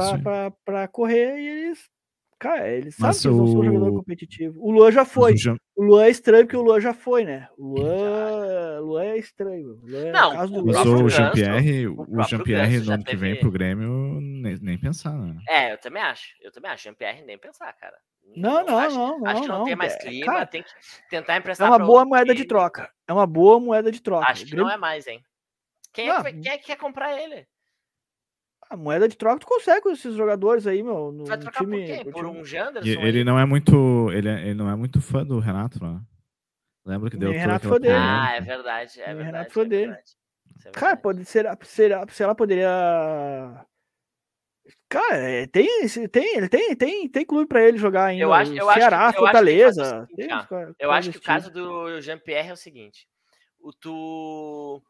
para 0.65 0.89
correr 0.89 1.39
e 1.39 1.47
eles 1.47 1.94
Cara, 2.39 2.69
ele 2.69 2.91
sabe 2.91 3.19
que 3.19 3.27
eles 3.27 3.39
não 3.39 3.47
são 3.47 3.61
um 3.61 3.65
jogador 3.65 3.93
competitivo. 3.93 4.61
O 4.61 4.71
Luan 4.71 4.91
já 4.91 5.05
foi. 5.05 5.35
O 5.77 5.83
Luan 5.83 6.05
é 6.05 6.11
estranho 6.11 6.45
porque 6.45 6.57
o 6.57 6.63
Luan 6.63 6.81
já 6.81 6.93
foi, 6.93 7.25
né? 7.25 7.49
O 7.57 7.79
Luan, 7.79 8.81
Luan 8.81 9.05
é 9.05 9.19
estranho. 9.19 9.81
Luan 9.83 10.07
é 10.07 10.13
não, 10.13 10.35
mas 10.35 10.51
o 10.87 11.09
Jean-Pierre, 11.09 11.89
o 11.89 12.23
Jean-Pierre 12.23 12.81
no 12.81 12.93
ano 12.93 13.05
que 13.05 13.17
vem 13.17 13.39
pro 13.39 13.51
Grêmio, 13.51 14.21
nem, 14.21 14.59
nem 14.61 14.79
pensar, 14.79 15.13
né? 15.13 15.37
É, 15.49 15.73
eu 15.73 15.79
também 15.79 16.03
acho. 16.03 16.35
Eu 16.41 16.53
também 16.53 16.71
acho. 16.71 16.85
Jean-Pierre 16.85 17.25
nem 17.25 17.39
pensar, 17.39 17.73
cara. 17.75 17.97
Não, 18.37 18.65
não, 18.65 18.79
acho, 18.79 18.97
não, 18.97 19.27
Acho 19.27 19.43
que 19.43 19.49
não, 19.49 19.59
não 19.59 19.65
tem 19.65 19.77
mais 19.77 19.97
clima, 19.97 20.27
cara, 20.27 20.47
tem 20.47 20.63
que 20.63 20.71
tentar 21.11 21.37
emprestar. 21.37 21.69
É 21.69 21.71
uma 21.71 21.79
boa 21.79 22.05
moeda 22.05 22.35
de 22.35 22.45
troca. 22.45 22.91
É 23.07 23.13
uma 23.13 23.27
boa 23.27 23.61
moeda 23.61 23.93
de 23.93 24.01
troca. 24.01 24.31
Acho 24.31 24.47
que 24.47 24.57
não 24.57 24.71
é 24.71 24.77
mais, 24.77 25.07
hein? 25.07 25.23
Quem, 25.93 26.11
é, 26.11 26.23
que, 26.23 26.33
quem 26.33 26.53
é 26.53 26.59
que 26.59 26.67
quer 26.67 26.77
comprar 26.77 27.21
ele? 27.21 27.47
A 28.75 28.77
moeda 28.77 29.09
de 29.09 29.17
troca 29.17 29.39
tu 29.39 29.47
consegue 29.47 29.83
com 29.83 29.91
esses 29.91 30.17
jogadores 30.17 30.67
aí, 30.67 30.83
meu. 30.83 31.13
No, 31.13 31.25
Vai 31.27 31.39
trocar 31.39 31.61
time, 31.61 31.79
por 31.79 31.87
quê? 31.87 32.11
Por 32.11 32.27
um 32.27 32.45
Janderson? 32.45 32.89
ele 32.89 33.19
aí? 33.19 33.25
não 33.25 33.39
é 33.39 33.47
muito. 33.47 34.11
Ele, 34.11 34.29
é, 34.29 34.41
ele 34.47 34.55
não 34.55 34.69
é 34.69 34.75
muito 34.75 35.01
fã 35.01 35.25
do 35.25 35.39
Renato, 35.39 35.83
né? 35.83 36.01
Lembra 36.85 37.09
que 37.09 37.17
deu 37.17 37.31
Nem 37.31 37.39
Renato 37.39 37.69
foi 37.69 37.79
dele. 37.79 37.95
Ah, 37.97 38.33
é 38.35 38.41
verdade. 38.41 39.01
É 39.01 39.07
verdade, 39.07 39.25
Renato 39.27 39.53
foi 39.53 39.65
é 39.65 39.69
dele. 39.69 39.93
É 39.93 40.71
Cara, 40.73 40.97
pode 40.97 41.25
ser, 41.25 41.47
será, 41.63 42.05
se 42.09 42.23
ela 42.25 42.35
poderia. 42.35 43.65
Cara, 44.89 45.19
é, 45.19 45.47
tem, 45.47 45.69
tem, 46.11 46.37
ele 46.37 46.49
tem, 46.49 46.75
tem, 46.75 47.09
tem 47.09 47.25
clube 47.25 47.47
para 47.47 47.63
ele 47.63 47.79
jogar 47.79 48.07
ainda. 48.07 48.25
Eu 48.25 48.33
acho, 48.33 48.53
eu 48.53 48.73
Ceará, 48.73 49.07
acho 49.07 49.13
que, 49.13 49.19
Fortaleza. 49.21 50.09
Eu 50.19 50.35
acho, 50.35 50.49
que, 50.49 50.75
eu 50.81 50.91
acho 50.91 51.11
que 51.13 51.19
o 51.19 51.23
caso 51.23 51.53
do 51.53 52.01
Jean-Pierre 52.01 52.49
é 52.49 52.53
o 52.53 52.57
seguinte: 52.57 53.07
o 53.61 53.73
tu 53.73 54.83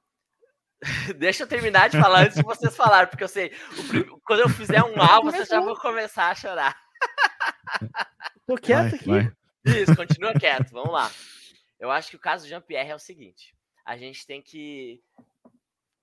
Deixa 1.17 1.45
eu 1.45 1.47
terminar 1.47 1.89
de 1.89 1.99
falar 1.99 2.25
antes 2.25 2.37
de 2.37 2.43
vocês 2.43 2.77
falarem, 2.77 3.09
porque 3.09 3.25
eu 3.25 3.29
sei, 3.29 3.51
prim... 3.89 4.05
quando 4.25 4.41
eu 4.41 4.49
fizer 4.49 4.83
um 4.83 4.95
mal, 4.95 5.23
vocês 5.23 5.49
já 5.49 5.61
vão 5.61 5.75
começar 5.77 6.31
a 6.31 6.35
chorar. 6.35 6.77
Tô 8.47 8.57
quieto 8.57 8.91
vai, 8.91 8.99
aqui. 8.99 9.09
Vai. 9.09 9.33
Isso, 9.65 9.97
continua 9.97 10.35
quieto, 10.35 10.71
vamos 10.71 10.93
lá. 10.93 11.11
Eu 11.79 11.91
acho 11.91 12.11
que 12.11 12.17
o 12.17 12.21
caso 12.21 12.45
do 12.45 12.49
Jean-Pierre 12.49 12.91
é 12.91 12.95
o 12.95 12.99
seguinte: 12.99 13.57
a 13.85 13.97
gente 13.97 14.27
tem 14.27 14.43
que 14.43 15.03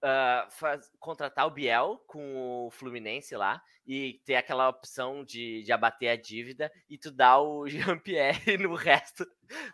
uh, 0.04 0.50
faz... 0.52 0.90
contratar 1.00 1.46
o 1.46 1.52
Biel 1.52 2.04
com 2.08 2.68
o 2.68 2.72
Fluminense 2.72 3.36
lá 3.36 3.62
e 3.86 4.22
ter 4.26 4.36
aquela 4.36 4.70
opção 4.70 5.24
de, 5.24 5.64
de 5.64 5.72
abater 5.72 6.10
a 6.10 6.16
dívida 6.16 6.72
e 6.90 6.98
tu 6.98 7.12
dá 7.12 7.40
o 7.40 7.66
Jean-Pierre 7.70 8.58
no 8.58 8.76
resto 8.76 9.26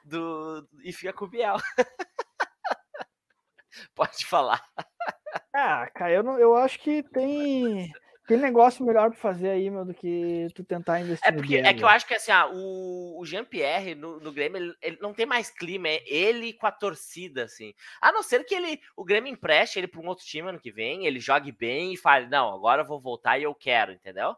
do. 0.04 0.68
e 0.84 0.92
fica 0.92 1.14
com 1.14 1.26
o 1.26 1.30
Biel. 1.30 1.58
Pode 3.96 4.26
falar. 4.26 4.68
Ah, 5.60 5.90
cara, 5.92 6.14
eu, 6.14 6.22
não, 6.22 6.38
eu 6.38 6.56
acho 6.56 6.80
que 6.80 7.02
tem 7.02 7.92
tem 8.28 8.38
negócio 8.38 8.86
melhor 8.86 9.10
para 9.10 9.18
fazer 9.18 9.50
aí, 9.50 9.72
meu, 9.72 9.84
do 9.84 9.94
que 9.94 10.48
tu 10.54 10.64
tentar 10.64 11.00
investir 11.00 11.28
é 11.28 11.32
porque, 11.32 11.58
É 11.58 11.74
que 11.74 11.84
eu 11.84 11.88
acho 11.88 12.06
que 12.06 12.14
assim, 12.14 12.32
ah, 12.32 12.46
o, 12.46 13.20
o 13.20 13.26
Jean-Pierre 13.26 13.96
no, 13.96 14.20
no 14.20 14.32
Grêmio, 14.32 14.58
ele, 14.58 14.76
ele, 14.84 14.98
não 15.02 15.16
tem 15.16 15.26
mais 15.26 15.50
clima, 15.50 15.88
é 15.88 16.04
ele 16.08 16.54
com 16.54 16.68
a 16.68 16.72
torcida, 16.72 17.46
assim. 17.46 17.74
A 18.00 18.12
não 18.12 18.22
ser 18.22 18.44
que 18.44 18.54
ele, 18.54 18.80
o 18.96 19.04
Grêmio 19.04 19.34
empreste 19.34 19.80
ele 19.80 19.88
para 19.88 20.00
um 20.00 20.08
outro 20.08 20.26
time 20.26 20.48
ano 20.48 20.60
que 20.60 20.72
vem, 20.72 21.08
ele 21.08 21.20
jogue 21.20 21.52
bem 21.52 21.92
e 21.92 21.98
fale, 21.98 22.28
não, 22.28 22.54
agora 22.54 22.84
eu 22.84 22.88
vou 22.88 23.02
voltar 23.02 23.40
e 23.40 23.44
eu 23.44 23.56
quero, 23.56 23.94
entendeu? 23.94 24.36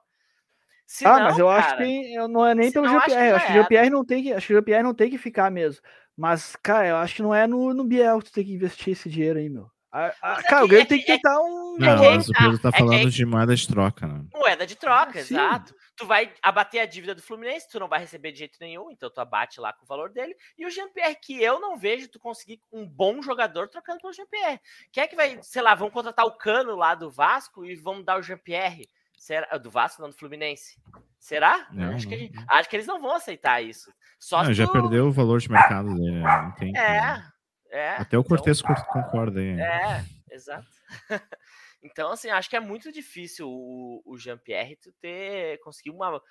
Se 0.86 1.05
ah, 1.05 1.17
não, 1.17 1.24
mas 1.26 1.39
eu 1.39 1.47
cara, 1.47 1.59
acho 1.59 1.78
que 1.78 2.15
não 2.30 2.45
é 2.45 2.55
nem 2.55 2.72
pelo 2.72 2.88
Jean-Pierre, 2.88 3.32
acho 3.34 3.45
que 3.45 3.51
o 3.51 3.55
Jean-Pierre 3.55 3.89
não 3.89 4.05
tem 4.05 4.24
que, 4.24 4.32
acho 4.32 4.47
que 4.47 4.53
o 4.53 4.55
Jean-Pierre 4.55 4.84
não 4.84 4.93
tem 4.93 5.09
que 5.09 5.17
ficar 5.17 5.51
mesmo. 5.51 5.82
Mas, 6.15 6.55
cara, 6.55 6.88
eu 6.88 6.95
acho 6.95 7.15
que 7.15 7.22
não 7.22 7.36
é 7.36 7.45
no, 7.45 7.74
no 7.74 7.84
Biel 7.84 8.20
que 8.20 8.26
tu 8.26 8.34
tem 8.34 8.45
que 8.45 8.53
investir 8.53 8.93
esse 8.93 9.09
dinheiro 9.09 9.39
aí, 9.39 9.49
meu. 9.49 9.70
A, 9.92 10.14
a, 10.22 10.44
cara, 10.44 10.66
o 10.66 10.68
Grêmio 10.68 10.88
tem 10.88 11.00
que 11.00 11.06
tentar 11.06 11.40
um. 11.40 11.78
Não, 11.80 11.98
mas 11.98 12.30
o 12.30 12.34
Pedro 12.34 12.60
tá 12.60 12.72
falando 12.72 13.08
é, 13.08 13.10
de 13.10 13.26
moeda 13.26 13.56
de 13.56 13.68
troca, 13.68 14.06
né? 14.06 14.24
Moeda 14.36 14.68
de 14.68 14.76
troca, 14.76 15.14
ah, 15.16 15.20
exato. 15.20 15.74
Tu 15.96 16.06
vai 16.06 16.32
abater 16.44 16.82
a 16.82 16.86
dívida 16.86 17.16
do 17.16 17.24
Fluminense, 17.24 17.68
tu 17.70 17.80
não 17.80 17.88
vai 17.88 18.00
receber 18.00 18.32
de 18.32 18.40
jeito 18.40 18.58
nenhum, 18.62 18.92
então 18.92 19.10
tu 19.10 19.20
abate 19.20 19.60
lá 19.60 19.74
com 19.74 19.84
o 19.84 19.88
valor 19.88 20.12
dele. 20.12 20.36
E 20.58 20.66
o 20.66 20.70
Jean-Pierre, 20.70 21.18
que 21.20 21.42
eu 21.42 21.60
não 21.60 21.76
vejo 21.76 22.08
tu 22.08 22.20
conseguir 22.20 22.62
um 22.72 22.88
bom 22.88 23.20
jogador 23.22 23.68
trocando 23.68 24.00
pelo 24.00 24.14
Jean-Pierre. 24.14 24.62
Quem 24.92 25.04
é 25.04 25.08
que 25.08 25.16
vai, 25.16 25.40
sei 25.42 25.64
lá, 25.64 25.74
vão 25.74 25.90
contratar 25.90 26.26
o 26.26 26.38
Cano 26.38 26.76
lá 26.76 26.94
do 26.94 27.10
Vasco 27.10 27.66
e 27.66 27.76
vão 27.76 28.04
dar 28.04 28.20
o 28.20 28.24
Jean-Pierre? 28.24 28.88
Será? 29.18 29.58
Do 29.58 29.72
Vasco, 29.72 30.02
não 30.04 30.10
do 30.10 30.16
Fluminense. 30.16 30.80
Será? 31.20 31.68
Não, 31.72 31.96
acho, 31.96 32.08
não. 32.08 32.18
Que, 32.18 32.32
acho 32.48 32.70
que 32.70 32.76
eles 32.76 32.88
não 32.88 33.02
vão 33.02 33.16
aceitar 33.16 33.62
isso. 33.62 33.92
Só 34.20 34.44
não, 34.44 34.54
já 34.54 34.68
tu... 34.68 34.72
perdeu 34.72 35.08
o 35.08 35.12
valor 35.12 35.40
de 35.40 35.52
mercado 35.52 35.94
dele. 35.96 36.22
Né? 36.22 36.42
Não 36.44 36.52
tem 36.54 36.78
é. 36.78 37.22
É, 37.70 37.89
Até 37.91 38.17
o 38.17 38.24
Cortez 38.24 38.59
então, 38.59 38.76
concorda 38.86 39.39
aí. 39.39 39.59
É, 39.59 40.03
exato. 40.32 40.67
então, 41.84 42.11
assim, 42.11 42.30
acho 42.30 42.49
que 42.49 42.55
é 42.55 42.59
muito 42.59 42.91
difícil 42.91 43.47
o, 43.47 44.01
o 44.05 44.17
Jean-Pierre 44.17 44.78
ter 44.99 45.59
conseguir 45.59 45.91
uma 45.91 46.22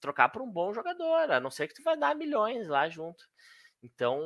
trocar 0.00 0.30
por 0.30 0.42
um 0.42 0.50
bom 0.50 0.74
jogador, 0.74 1.30
a 1.30 1.38
não 1.38 1.50
ser 1.50 1.68
que 1.68 1.74
tu 1.74 1.82
vai 1.82 1.96
dar 1.96 2.16
milhões 2.16 2.66
lá 2.66 2.88
junto. 2.88 3.24
Então, 3.82 4.20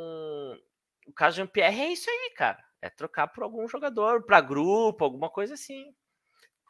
o 1.06 1.12
caso 1.12 1.34
do 1.34 1.36
Jean-Pierre 1.38 1.82
é 1.82 1.92
isso 1.92 2.08
aí, 2.08 2.32
cara. 2.34 2.58
É 2.80 2.88
trocar 2.88 3.28
por 3.28 3.42
algum 3.42 3.68
jogador, 3.68 4.24
para 4.24 4.40
grupo, 4.40 5.04
alguma 5.04 5.28
coisa 5.28 5.54
assim. 5.54 5.94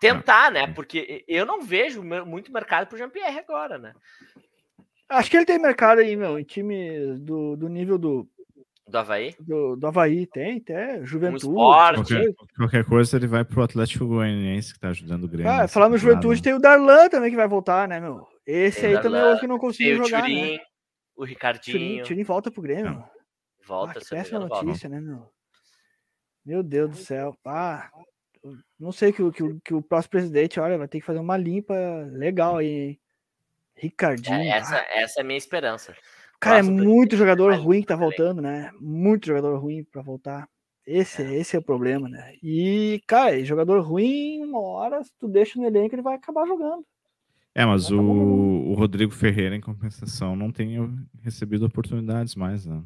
Tentar, 0.01 0.51
né? 0.51 0.67
Porque 0.75 1.25
eu 1.29 1.47
não 1.47 1.63
vejo 1.63 2.03
muito 2.03 2.53
mercado 2.53 2.87
pro 2.87 2.99
Jean-Pierre 2.99 3.39
agora, 3.39 3.79
né? 3.79 3.95
Acho 5.09 5.31
que 5.31 5.37
ele 5.37 5.47
tem 5.47 5.59
mercado 5.59 6.01
aí, 6.01 6.17
meu, 6.17 6.39
em 6.39 6.45
time 6.45 7.17
do, 7.19 7.57
do 7.57 7.69
nível 7.69 7.97
do, 7.97 8.29
do 8.89 8.99
Havaí? 8.99 9.35
Do, 9.41 9.75
do 9.75 9.87
Havaí, 9.87 10.27
tem, 10.27 10.59
até. 10.59 11.05
Juventude. 11.05 11.49
Um 11.49 11.55
qualquer, 11.55 12.35
qualquer, 12.57 12.85
coisa 12.85 13.17
ele 13.17 13.27
vai 13.27 13.45
pro 13.45 13.63
Atlético 13.63 14.07
Goianiense, 14.07 14.75
que 14.75 14.79
tá 14.79 14.91
ajudando 14.91 15.25
o 15.25 15.29
Grêmio. 15.29 15.51
Ah, 15.51 15.67
falando 15.67 15.93
no 15.93 15.99
Juventude, 15.99 16.41
tem 16.41 16.55
o 16.55 16.61
Darlan 16.61 17.09
também 17.09 17.31
que 17.31 17.37
vai 17.37 17.49
voltar, 17.49 17.89
né, 17.89 17.99
meu? 17.99 18.27
Esse 18.47 18.83
tem 18.83 18.91
aí 18.91 18.95
Darlan, 18.95 19.11
também 19.11 19.33
é 19.33 19.35
o 19.35 19.41
que 19.41 19.47
não 19.49 19.59
conseguiu 19.59 19.97
jogar. 20.05 20.21
O 20.21 20.23
Turim, 20.23 20.53
né? 20.53 20.59
o 21.17 21.25
Ricardinho. 21.25 22.05
Turim, 22.05 22.23
volta 22.23 22.51
pro 22.51 22.63
Grêmio. 22.63 23.05
Volta, 23.67 23.99
ah, 23.99 24.01
que 24.01 24.09
péssima 24.09 24.39
notícia, 24.39 24.89
volta. 24.89 24.89
né, 24.89 25.01
meu? 25.01 25.29
Meu 26.45 26.63
Deus 26.63 26.91
do 26.91 26.97
céu. 26.97 27.37
Ah, 27.45 27.91
não 28.79 28.93
sei 28.93 29.13
que, 29.13 29.29
que, 29.33 29.61
que 29.65 29.75
o 29.75 29.83
próximo 29.83 30.13
presidente, 30.13 30.61
olha, 30.61 30.79
vai 30.79 30.87
ter 30.87 31.01
que 31.01 31.07
fazer 31.07 31.19
uma 31.19 31.37
limpa 31.37 31.75
legal 32.13 32.59
aí, 32.59 32.69
hein? 32.69 33.01
Ricardinho. 33.75 34.37
É, 34.37 34.49
essa, 34.51 34.77
ah. 34.77 34.87
essa 34.91 35.21
é 35.21 35.23
a 35.23 35.25
minha 35.25 35.37
esperança. 35.37 35.93
Cara, 36.41 36.59
é 36.59 36.63
muito 36.63 37.17
jogador 37.17 37.55
ruim 37.55 37.81
que 37.81 37.87
tá 37.87 37.97
voltando, 37.97 38.43
né? 38.43 38.71
Muito 38.81 39.27
jogador 39.27 39.59
ruim 39.59 39.85
para 39.85 40.03
voltar. 40.03 40.49
Esse, 40.87 41.23
é. 41.23 41.35
esse 41.35 41.57
é 41.57 41.59
o 41.59 41.63
problema, 41.63 42.09
né? 42.09 42.35
E, 42.43 43.03
cara, 43.07 43.43
jogador 43.45 43.81
ruim, 43.81 44.43
uma 44.45 44.61
hora, 44.61 45.03
se 45.03 45.11
tu 45.19 45.27
deixa 45.27 45.59
no 45.59 45.67
elenco, 45.67 45.95
ele 45.95 46.03
vai 46.03 46.15
acabar 46.15 46.47
jogando. 46.47 46.85
É, 47.55 47.65
mas 47.65 47.91
o, 47.91 47.99
o, 47.99 48.75
Rodrigo 48.75 49.11
Ferreira, 49.11 49.57
em 49.57 49.61
compensação, 49.63 50.37
não 50.37 50.53
tem 50.53 50.77
recebido 51.23 51.65
oportunidades 51.65 52.35
mais, 52.35 52.67
né? 52.67 52.83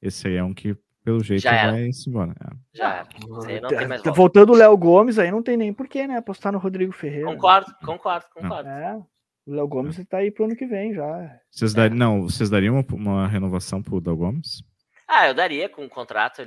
Esse 0.00 0.28
aí 0.28 0.36
é 0.36 0.44
um 0.44 0.52
que, 0.52 0.76
pelo 1.02 1.24
jeito, 1.24 1.42
vai 1.42 1.90
se 1.90 2.10
embora. 2.10 2.34
É. 2.38 2.76
Já 2.76 3.06
era. 3.48 4.02
Tá 4.02 4.10
voltando 4.10 4.52
o 4.52 4.56
Léo 4.56 4.76
Gomes, 4.76 5.18
aí 5.18 5.30
não 5.30 5.42
tem 5.42 5.56
nem 5.56 5.72
porquê, 5.72 6.06
né? 6.06 6.18
Apostar 6.18 6.52
no 6.52 6.58
Rodrigo 6.58 6.92
Ferreira. 6.92 7.26
Concordo, 7.26 7.74
concordo, 7.82 8.26
concordo. 8.34 8.68
É. 8.68 9.00
O 9.46 9.52
Léo 9.54 9.66
Gomes 9.66 9.98
está 9.98 10.18
aí 10.18 10.30
pro 10.30 10.44
ano 10.44 10.56
que 10.56 10.66
vem 10.66 10.92
já. 10.92 11.40
Vocês 11.50 11.72
dar, 11.72 11.90
não, 11.90 12.22
vocês 12.22 12.50
dariam 12.50 12.74
uma, 12.74 12.84
uma 12.92 13.28
renovação 13.28 13.82
pro 13.82 14.02
Léo 14.04 14.16
Gomes? 14.16 14.62
Ah, 15.08 15.26
eu 15.26 15.34
daria 15.34 15.68
com 15.68 15.84
um 15.84 15.88
contrato. 15.88 16.42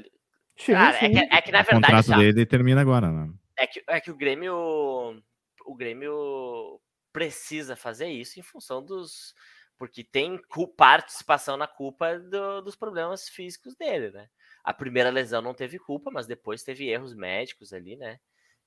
Sim, 0.55 0.73
Cara, 0.73 0.99
sim. 0.99 1.05
É, 1.05 1.09
que, 1.09 1.35
é 1.35 1.41
que 1.41 1.51
na 1.51 1.61
verdade. 1.63 1.77
O 1.77 1.81
contrato 1.81 2.05
já, 2.05 2.17
dele 2.17 2.45
termina 2.45 2.81
agora, 2.81 3.11
né? 3.11 3.33
É 3.57 3.67
que, 3.67 3.83
é 3.87 3.99
que 3.99 4.11
o 4.11 4.15
Grêmio. 4.15 4.55
O 5.65 5.75
Grêmio 5.75 6.79
precisa 7.11 7.75
fazer 7.75 8.07
isso 8.07 8.39
em 8.39 8.43
função 8.43 8.83
dos. 8.83 9.33
Porque 9.77 10.03
tem 10.03 10.39
participação 10.77 11.57
na 11.57 11.67
culpa 11.67 12.17
do, 12.19 12.61
dos 12.61 12.75
problemas 12.75 13.27
físicos 13.27 13.75
dele, 13.75 14.11
né? 14.11 14.27
A 14.63 14.73
primeira 14.73 15.09
lesão 15.09 15.41
não 15.41 15.53
teve 15.53 15.77
culpa, 15.77 16.09
mas 16.09 16.25
depois 16.25 16.63
teve 16.63 16.87
erros 16.87 17.13
médicos 17.13 17.73
ali, 17.73 17.97
né? 17.97 18.19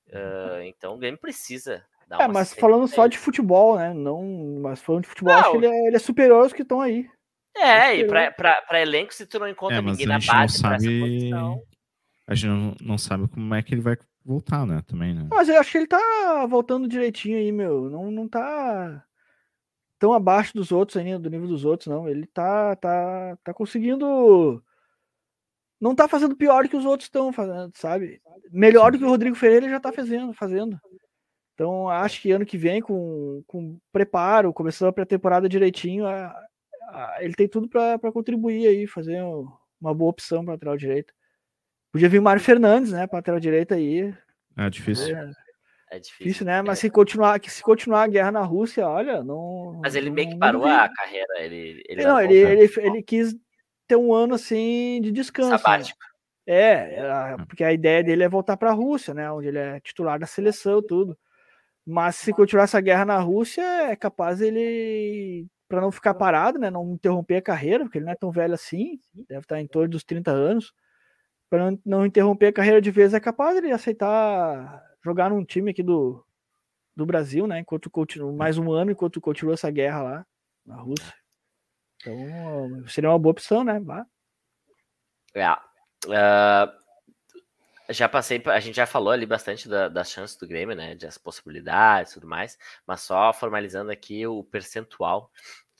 Uh, 0.09 0.61
então 0.63 0.93
o 0.93 0.97
Grêmio 0.97 1.19
precisa 1.19 1.83
é, 2.11 2.27
mas 2.27 2.53
falando 2.53 2.87
só 2.87 3.07
de 3.07 3.17
futebol, 3.17 3.77
né? 3.77 3.93
Não, 3.93 4.59
mas 4.61 4.81
falando 4.81 5.03
de 5.03 5.09
futebol, 5.09 5.33
não, 5.33 5.39
acho 5.39 5.51
que 5.51 5.57
ele 5.57 5.67
é, 5.67 5.87
ele 5.87 5.95
é 5.95 5.99
superior 5.99 6.43
aos 6.43 6.53
que 6.53 6.61
estão 6.61 6.81
aí. 6.81 7.09
É, 7.55 7.95
e 7.97 8.07
pra, 8.07 8.31
pra, 8.31 8.61
pra, 8.61 8.81
elenco, 8.81 9.13
se 9.13 9.25
tu 9.25 9.39
não 9.39 9.47
encontra 9.47 9.77
é, 9.77 9.81
ninguém 9.81 10.05
na 10.05 10.19
base 10.19 10.61
não 10.63 10.69
sabe... 10.69 10.99
Posição... 10.99 11.61
A 12.27 12.35
gente 12.35 12.47
não, 12.47 12.75
não 12.81 12.97
sabe 12.97 13.27
como 13.29 13.55
é 13.55 13.63
que 13.63 13.73
ele 13.73 13.81
vai 13.81 13.97
voltar, 14.23 14.65
né? 14.65 14.83
Também, 14.85 15.15
né? 15.15 15.27
Mas 15.31 15.47
eu 15.47 15.57
acho 15.57 15.71
que 15.71 15.77
ele 15.77 15.87
tá 15.87 16.45
voltando 16.49 16.87
direitinho 16.87 17.37
aí, 17.37 17.51
meu. 17.53 17.89
Não, 17.89 18.11
não 18.11 18.27
tá 18.27 19.03
tão 19.97 20.11
abaixo 20.11 20.53
dos 20.53 20.71
outros 20.71 20.97
ainda, 20.97 21.17
do 21.17 21.29
nível 21.29 21.47
dos 21.47 21.63
outros, 21.63 21.87
não. 21.87 22.07
Ele 22.07 22.27
tá, 22.27 22.75
tá, 22.75 23.37
tá 23.43 23.53
conseguindo. 23.53 24.61
Não 25.79 25.95
tá 25.95 26.07
fazendo 26.07 26.35
pior 26.35 26.67
que 26.67 26.75
os 26.75 26.85
outros 26.85 27.07
estão 27.07 27.31
fazendo, 27.31 27.71
sabe? 27.75 28.21
Melhor 28.51 28.91
do 28.91 28.97
que 28.97 29.05
o 29.05 29.09
Rodrigo 29.09 29.35
Ferreira 29.35 29.69
já 29.69 29.79
tá 29.79 29.93
fazendo, 29.93 30.33
fazendo. 30.33 30.77
Então, 31.57 31.89
acho 31.89 32.21
que 32.21 32.31
ano 32.31 32.45
que 32.45 32.55
vem, 32.55 32.79
com, 32.79 33.43
com 33.47 33.79
preparo, 33.91 34.53
começando 34.53 34.89
a 34.89 34.93
pré-temporada 34.93 35.49
direitinho, 35.49 36.05
a, 36.05 36.27
a, 36.89 37.17
ele 37.19 37.33
tem 37.33 37.47
tudo 37.47 37.67
para 37.67 38.11
contribuir 38.11 38.67
aí, 38.67 38.85
fazer 38.85 39.19
uma 39.81 39.91
boa 39.91 40.11
opção 40.11 40.45
para 40.45 40.53
lateral 40.53 40.77
direita. 40.77 41.11
Podia 41.91 42.07
vir 42.09 42.19
o 42.19 42.21
Mário 42.21 42.43
Fernandes, 42.43 42.91
né, 42.91 43.07
para 43.07 43.17
lateral 43.17 43.39
direita 43.39 43.73
aí. 43.73 44.13
É 44.55 44.69
difícil. 44.69 45.17
É, 45.17 45.31
é 45.89 45.99
difícil, 45.99 46.25
difícil, 46.27 46.45
né? 46.45 46.61
Mas 46.61 46.77
é. 46.77 46.81
se 46.81 46.89
continuar, 46.91 47.41
se 47.43 47.63
continuar 47.63 48.03
a 48.03 48.07
guerra 48.07 48.31
na 48.31 48.43
Rússia, 48.43 48.87
olha, 48.87 49.23
não. 49.23 49.79
Mas 49.81 49.95
ele 49.95 50.11
meio 50.11 50.29
que 50.29 50.37
parou 50.37 50.63
a 50.63 50.87
carreira. 50.87 51.39
Ele, 51.39 51.83
ele 51.89 52.03
não, 52.03 52.21
ele, 52.21 52.35
ele, 52.35 52.71
ele, 52.77 53.01
quis 53.01 53.35
ter 53.87 53.95
um 53.95 54.13
ano 54.13 54.35
assim 54.35 55.01
de 55.01 55.11
descanso. 55.11 55.49
Né? 55.49 55.57
Sabático. 55.57 55.97
Né? 56.45 56.53
É, 56.55 57.35
porque 57.47 57.63
a 57.63 57.73
ideia 57.73 58.03
dele 58.03 58.23
é 58.23 58.29
voltar 58.29 58.57
para 58.57 58.69
a 58.69 58.75
Rússia, 58.75 59.15
né? 59.15 59.31
Onde 59.31 59.47
ele 59.47 59.57
é 59.57 59.79
titular 59.79 60.19
da 60.19 60.27
seleção, 60.27 60.83
tudo. 60.83 61.17
Mas 61.89 62.17
se 62.17 62.33
continuar 62.33 62.65
essa 62.65 62.81
guerra 62.81 63.05
na 63.05 63.17
Rússia, 63.17 63.61
é 63.61 63.95
capaz 63.95 64.41
ele, 64.41 65.47
para 65.69 65.79
não 65.79 65.89
ficar 65.89 66.13
parado, 66.13 66.59
né, 66.59 66.69
não 66.69 66.91
interromper 66.95 67.37
a 67.37 67.41
carreira, 67.41 67.85
porque 67.85 67.97
ele 67.97 68.05
não 68.05 68.11
é 68.11 68.15
tão 68.15 68.29
velho 68.29 68.53
assim, 68.53 68.99
deve 69.29 69.39
estar 69.39 69.61
em 69.61 69.67
torno 69.67 69.87
dos 69.91 70.03
30 70.03 70.29
anos. 70.29 70.73
Para 71.49 71.71
não, 71.71 71.79
não 71.85 72.05
interromper 72.05 72.47
a 72.47 72.53
carreira 72.53 72.81
de 72.81 72.91
vez, 72.91 73.13
é 73.13 73.21
capaz 73.21 73.55
ele 73.55 73.71
aceitar 73.71 74.83
jogar 75.01 75.29
num 75.29 75.45
time 75.45 75.71
aqui 75.71 75.81
do, 75.81 76.21
do 76.93 77.05
Brasil, 77.05 77.47
né, 77.47 77.59
enquanto 77.59 77.89
continua 77.89 78.33
mais 78.33 78.57
um 78.57 78.69
ano, 78.69 78.91
enquanto 78.91 79.21
continua 79.21 79.53
essa 79.53 79.71
guerra 79.71 80.03
lá 80.03 80.25
na 80.65 80.75
Rússia. 80.75 81.13
Então, 82.01 82.85
seria 82.89 83.09
uma 83.09 83.17
boa 83.17 83.31
opção, 83.31 83.63
né? 83.63 83.79
Vá. 83.79 84.05
É. 85.33 85.51
Uh, 86.05 86.86
já 87.89 88.09
passei, 88.09 88.41
a 88.45 88.59
gente 88.59 88.75
já 88.75 88.85
falou 88.85 89.11
ali 89.11 89.25
bastante 89.25 89.67
da, 89.69 89.87
das 89.87 90.11
chances 90.11 90.35
do 90.37 90.47
Grêmio, 90.47 90.75
né? 90.75 90.95
Das 90.95 91.17
possibilidades 91.17 92.11
e 92.11 92.15
tudo 92.15 92.27
mais, 92.27 92.57
mas 92.85 93.01
só 93.01 93.31
formalizando 93.33 93.91
aqui 93.91 94.25
o 94.27 94.43
percentual 94.43 95.31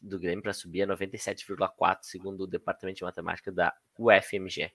do 0.02 0.20
Grêmio 0.20 0.44
para 0.44 0.54
subir 0.54 0.82
é 0.82 0.86
97,4, 0.86 2.00
segundo 2.02 2.42
o 2.44 2.48
Departamento 2.48 2.98
de 2.98 3.04
Matemática 3.04 3.52
da 3.52 3.74
UFMG. 3.98 4.72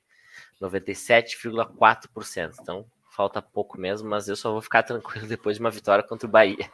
97,4%. 0.60 2.56
Então, 2.60 2.86
falta 3.10 3.40
pouco 3.42 3.78
mesmo, 3.78 4.08
mas 4.08 4.28
eu 4.28 4.36
só 4.36 4.52
vou 4.52 4.60
ficar 4.62 4.82
tranquilo 4.84 5.26
depois 5.26 5.56
de 5.56 5.62
uma 5.62 5.70
vitória 5.70 6.04
contra 6.04 6.26
o 6.26 6.30
Bahia. 6.30 6.70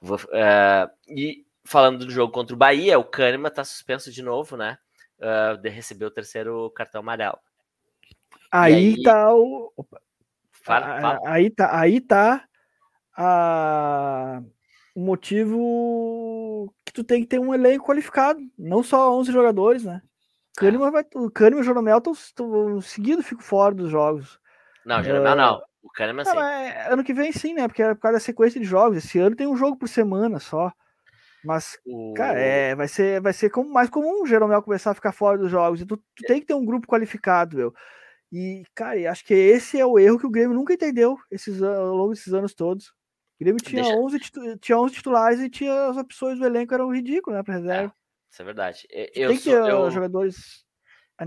Vou, 0.00 0.16
uh, 0.16 0.90
e 1.08 1.44
falando 1.64 2.06
do 2.06 2.10
jogo 2.10 2.32
contra 2.32 2.54
o 2.54 2.58
Bahia, 2.58 2.98
o 2.98 3.04
Kahneman 3.04 3.48
está 3.48 3.64
suspenso 3.64 4.10
de 4.12 4.22
novo, 4.22 4.56
né? 4.56 4.78
Uh, 5.18 5.58
de 5.58 5.68
receber 5.68 6.06
o 6.06 6.10
terceiro 6.10 6.70
cartão 6.70 7.00
amarelo. 7.00 7.38
Aí, 8.50 8.74
aí, 8.74 9.02
tá 9.02 9.34
o. 9.34 9.72
Fala, 10.50 11.00
fala. 11.00 11.20
Aí 11.24 11.50
tá, 11.50 11.78
aí 11.78 12.00
tá 12.00 12.44
a, 13.16 14.42
o 14.94 15.00
motivo 15.00 16.72
que 16.84 16.92
tu 16.92 17.04
tem 17.04 17.22
que 17.22 17.28
ter 17.28 17.38
um 17.38 17.54
elenco 17.54 17.86
qualificado, 17.86 18.40
não 18.58 18.82
só 18.82 19.16
11 19.16 19.32
jogadores, 19.32 19.84
né? 19.84 20.00
Kahneman 20.56 20.90
vai, 20.90 21.04
o 21.14 21.30
Kahneman 21.30 21.58
e 21.58 21.60
o 21.60 21.64
Joromel 21.64 21.98
estão 21.98 22.80
seguindo, 22.80 23.22
fico 23.22 23.42
fora 23.42 23.74
dos 23.74 23.90
jogos. 23.90 24.38
Não, 24.84 25.02
Jeromel 25.02 25.32
uh, 25.32 25.36
não. 25.36 25.62
O 25.82 25.88
Kahneman 25.90 26.24
sim. 26.24 26.36
É, 26.36 26.92
ano 26.92 27.04
que 27.04 27.14
vem 27.14 27.32
sim, 27.32 27.54
né? 27.54 27.66
Porque 27.66 27.82
é 27.82 27.94
por 27.94 28.00
causa 28.00 28.18
da 28.18 28.20
sequência 28.20 28.60
de 28.60 28.66
jogos. 28.66 28.98
Esse 28.98 29.18
ano 29.18 29.36
tem 29.36 29.46
um 29.46 29.56
jogo 29.56 29.76
por 29.76 29.88
semana 29.88 30.38
só. 30.38 30.72
Mas, 31.42 31.78
o... 31.86 32.12
cara, 32.14 32.38
é, 32.38 32.74
vai 32.74 32.86
ser, 32.86 33.20
vai 33.20 33.32
ser 33.32 33.48
como, 33.48 33.72
mais 33.72 33.88
comum 33.88 34.22
o 34.22 34.26
Jeromel 34.26 34.62
começar 34.62 34.90
a 34.90 34.94
ficar 34.94 35.12
fora 35.12 35.38
dos 35.38 35.50
jogos. 35.50 35.80
E 35.80 35.86
tu, 35.86 35.96
tu 35.96 36.24
tem 36.26 36.40
que 36.40 36.46
ter 36.46 36.54
um 36.54 36.64
grupo 36.64 36.86
qualificado, 36.86 37.56
meu. 37.56 37.74
E, 38.32 38.62
cara, 38.74 39.10
acho 39.10 39.24
que 39.24 39.34
esse 39.34 39.78
é 39.78 39.84
o 39.84 39.98
erro 39.98 40.18
que 40.18 40.26
o 40.26 40.30
Grêmio 40.30 40.54
nunca 40.54 40.74
entendeu 40.74 41.16
esses, 41.30 41.62
ao 41.62 41.94
longo 41.94 42.10
desses 42.10 42.32
anos 42.32 42.54
todos. 42.54 42.88
O 42.88 43.44
Grêmio 43.44 43.60
tinha, 43.62 43.82
Deixa... 43.82 43.98
11, 43.98 44.18
tinha 44.60 44.78
11 44.78 44.94
titulares 44.94 45.40
e 45.40 45.50
tinha 45.50 45.88
as 45.88 45.96
opções 45.96 46.38
do 46.38 46.46
elenco 46.46 46.72
eram 46.74 46.92
ridículas, 46.92 47.38
né, 47.38 47.42
pra 47.42 47.54
reserva. 47.54 47.92
É, 47.92 48.30
isso 48.30 48.42
é 48.42 48.44
verdade. 48.44 48.86
Eu, 49.14 49.28
tem 49.28 49.38
que 49.38 49.44
ter 49.44 49.50
eu... 49.50 49.90
jogadores 49.90 50.64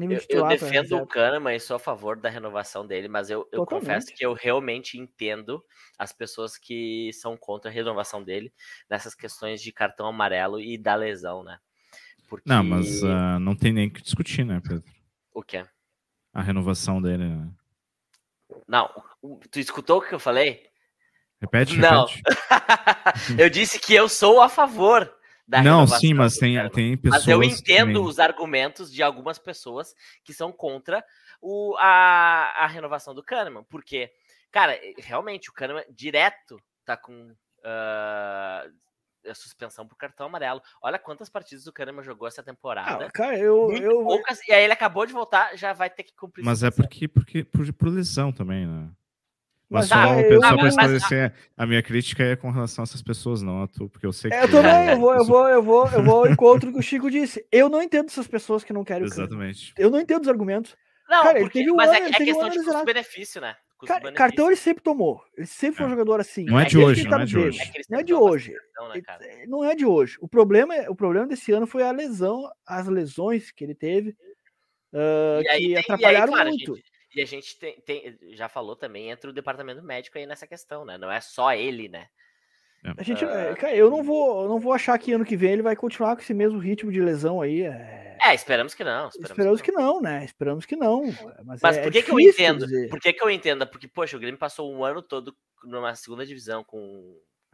eu, 0.01 0.39
eu, 0.39 0.47
defendo 0.47 0.97
o 0.97 1.05
Kahneman 1.05 1.55
e 1.55 1.59
sou 1.59 1.75
a 1.75 1.79
favor 1.79 2.19
da 2.19 2.27
renovação 2.27 2.85
dele, 2.85 3.07
mas 3.07 3.29
eu, 3.29 3.47
eu 3.51 3.63
confesso 3.63 4.07
que 4.07 4.25
eu 4.25 4.33
realmente 4.33 4.97
entendo 4.97 5.63
as 5.99 6.11
pessoas 6.11 6.57
que 6.57 7.11
são 7.13 7.37
contra 7.37 7.69
a 7.69 7.73
renovação 7.73 8.23
dele 8.23 8.51
nessas 8.89 9.13
questões 9.13 9.61
de 9.61 9.71
cartão 9.71 10.07
amarelo 10.07 10.59
e 10.59 10.79
da 10.79 10.95
lesão, 10.95 11.43
né? 11.43 11.59
Porque... 12.27 12.49
Não, 12.49 12.63
mas 12.63 13.03
uh, 13.03 13.39
não 13.39 13.55
tem 13.55 13.71
nem 13.71 13.87
que 13.87 14.01
discutir, 14.01 14.43
né, 14.43 14.59
Pedro? 14.67 14.83
O 15.31 15.43
quê? 15.43 15.63
A 16.33 16.41
renovação 16.41 17.01
dele, 17.01 17.29
né? 17.29 17.47
Não, 18.67 18.89
tu 19.51 19.59
escutou 19.59 19.99
o 19.99 20.01
que 20.01 20.13
eu 20.13 20.19
falei? 20.19 20.67
Repete, 21.39 21.75
repete. 21.75 21.77
Não. 21.77 22.07
eu 23.37 23.49
disse 23.49 23.79
que 23.79 23.93
eu 23.93 24.07
sou 24.07 24.41
a 24.41 24.49
favor 24.49 25.13
da 25.47 25.61
Não, 25.61 25.85
sim, 25.85 26.13
mas 26.13 26.37
tem, 26.37 26.57
tem 26.69 26.97
pessoas. 26.97 27.25
Mas 27.25 27.27
eu 27.27 27.43
entendo 27.43 28.03
os 28.03 28.17
argumentos 28.19 28.91
de 28.91 29.03
algumas 29.03 29.37
pessoas 29.37 29.93
que 30.23 30.33
são 30.33 30.51
contra 30.51 31.03
o, 31.41 31.75
a, 31.77 32.63
a 32.63 32.67
renovação 32.67 33.13
do 33.13 33.23
Kahneman, 33.23 33.63
porque, 33.69 34.11
cara, 34.51 34.79
realmente 34.97 35.49
o 35.49 35.53
Kahneman 35.53 35.83
direto 35.89 36.57
tá 36.85 36.95
com 36.95 37.31
uh, 37.31 38.73
suspensão 39.33 39.87
por 39.87 39.97
cartão 39.97 40.27
amarelo. 40.27 40.61
Olha 40.81 40.99
quantas 40.99 41.29
partidas 41.29 41.67
o 41.67 41.73
Kahneman 41.73 42.03
jogou 42.03 42.27
essa 42.27 42.43
temporada. 42.43 43.05
Ah, 43.05 43.11
cara, 43.11 43.37
eu, 43.37 43.71
eu... 43.71 44.03
Poucas, 44.03 44.39
e 44.47 44.51
aí 44.51 44.63
ele 44.63 44.73
acabou 44.73 45.05
de 45.05 45.13
voltar, 45.13 45.55
já 45.55 45.73
vai 45.73 45.89
ter 45.89 46.03
que 46.03 46.15
cumprir. 46.15 46.43
Mas 46.43 46.63
é 46.63 46.71
porque, 46.71 47.07
porque 47.07 47.43
por, 47.43 47.71
por 47.73 47.89
lesão 47.89 48.31
também, 48.31 48.65
né? 48.65 48.89
Mas, 49.73 49.87
só, 49.87 49.95
ah, 49.95 50.21
eu, 50.21 50.39
só 50.39 50.55
para 50.55 50.67
esclarecer, 50.67 51.33
a 51.57 51.65
minha 51.65 51.81
crítica 51.81 52.23
é 52.23 52.35
com 52.35 52.51
relação 52.51 52.83
a 52.83 52.85
essas 52.85 53.01
pessoas, 53.01 53.41
não 53.41 53.63
a 53.63 53.67
tu, 53.67 53.89
porque 53.89 54.05
eu 54.05 54.13
sei 54.13 54.29
que. 54.29 54.37
É, 54.37 54.43
eu 54.43 54.51
também, 54.51 54.89
eu 54.89 54.99
vou, 54.99 55.15
eu 55.15 55.25
vou, 55.25 55.49
eu 55.49 55.63
vou, 55.63 55.87
eu 55.89 56.03
vou 56.03 56.15
ao 56.19 56.27
encontro 56.27 56.71
que 56.71 56.77
o 56.77 56.83
Chico 56.83 57.09
disse. 57.09 57.43
Eu 57.51 57.69
não 57.69 57.81
entendo 57.81 58.05
essas 58.05 58.27
pessoas 58.27 58.63
que 58.63 58.71
não 58.71 58.83
querem 58.83 59.05
Exatamente. 59.05 59.73
Eu 59.75 59.89
não 59.89 59.99
entendo 59.99 60.21
os 60.21 60.27
argumentos. 60.27 60.75
Não, 61.09 61.23
Cara, 61.23 61.39
porque, 61.39 61.69
um 61.69 61.75
mas 61.75 61.89
ano, 61.89 61.97
é, 61.97 62.09
é 62.09 62.11
questão 62.13 62.47
um 62.47 62.49
de 62.49 62.63
custo-benefício, 62.63 63.41
né? 63.41 63.55
Custo 63.77 63.93
Cara, 63.93 64.13
cartão 64.13 64.47
ele 64.47 64.55
sempre 64.55 64.83
tomou. 64.83 65.21
Ele 65.37 65.45
sempre 65.45 65.77
foi 65.77 65.85
um 65.85 65.89
é. 65.89 65.91
jogador 65.91 66.19
assim. 66.19 66.45
Não 66.45 66.59
é 66.59 66.65
de 66.65 66.77
hoje, 66.77 67.07
não 67.07 67.19
é 67.19 67.25
de 67.25 67.37
hoje. 67.37 67.59
Não 67.89 67.99
é 67.99 68.03
de 68.03 68.13
hoje. 68.13 68.55
Não 69.47 69.65
é 69.65 69.75
de 69.75 69.85
hoje. 69.85 70.17
O 70.21 70.27
problema, 70.27 70.75
é, 70.75 70.89
o 70.89 70.95
problema 70.95 71.27
desse 71.27 71.51
ano 71.51 71.67
foi 71.67 71.83
a 71.83 71.91
lesão, 71.91 72.49
as 72.65 72.87
lesões 72.87 73.51
que 73.51 73.63
ele 73.63 73.75
teve, 73.75 74.15
uh, 74.93 75.43
que 75.57 75.75
atrapalharam 75.77 76.33
muito. 76.47 76.75
E 77.15 77.21
a 77.21 77.25
gente 77.25 77.59
tem, 77.59 77.79
tem, 77.81 78.17
já 78.31 78.49
falou 78.49 78.75
também, 78.75 79.11
entra 79.11 79.29
o 79.29 79.33
departamento 79.33 79.83
médico 79.83 80.17
aí 80.17 80.25
nessa 80.25 80.47
questão, 80.47 80.83
né? 80.83 80.97
Não 80.97 81.11
é 81.11 81.21
só 81.21 81.53
ele, 81.53 81.87
né? 81.87 82.07
É. 82.83 82.93
A 82.97 83.03
gente, 83.03 83.23
uh... 83.23 83.55
cara, 83.55 83.75
eu 83.75 83.89
não 83.89 84.01
vou, 84.01 84.47
não 84.47 84.59
vou 84.59 84.73
achar 84.73 84.97
que 84.97 85.13
ano 85.13 85.25
que 85.25 85.37
vem 85.37 85.53
ele 85.53 85.61
vai 85.61 85.75
continuar 85.75 86.15
com 86.15 86.21
esse 86.21 86.33
mesmo 86.33 86.57
ritmo 86.57 86.91
de 86.91 86.99
lesão 86.99 87.41
aí. 87.41 87.61
É, 87.61 88.02
é 88.23 88.35
esperamos 88.35 88.73
que 88.73 88.83
não. 88.83 89.07
Esperamos, 89.07 89.31
esperamos 89.31 89.61
que, 89.61 89.71
não. 89.71 89.77
que, 89.77 89.93
não. 89.93 90.01
né? 90.01 90.25
Esperamos 90.25 90.65
que 90.65 90.75
não. 90.75 91.03
Mas, 91.43 91.59
Mas 91.61 91.77
é, 91.77 91.83
por 91.83 91.91
que, 91.91 92.03
que 92.03 92.11
eu 92.11 92.19
entendo? 92.19 92.65
Dizer. 92.65 92.89
Por 92.89 92.99
que, 92.99 93.13
que 93.13 93.23
eu 93.23 93.29
entendo? 93.29 93.67
Porque, 93.67 93.87
poxa, 93.87 94.17
o 94.17 94.19
Grêmio 94.19 94.39
passou 94.39 94.73
um 94.73 94.83
ano 94.83 95.01
todo 95.01 95.35
numa 95.63 95.95
segunda 95.95 96.25
divisão 96.25 96.63
com 96.63 96.77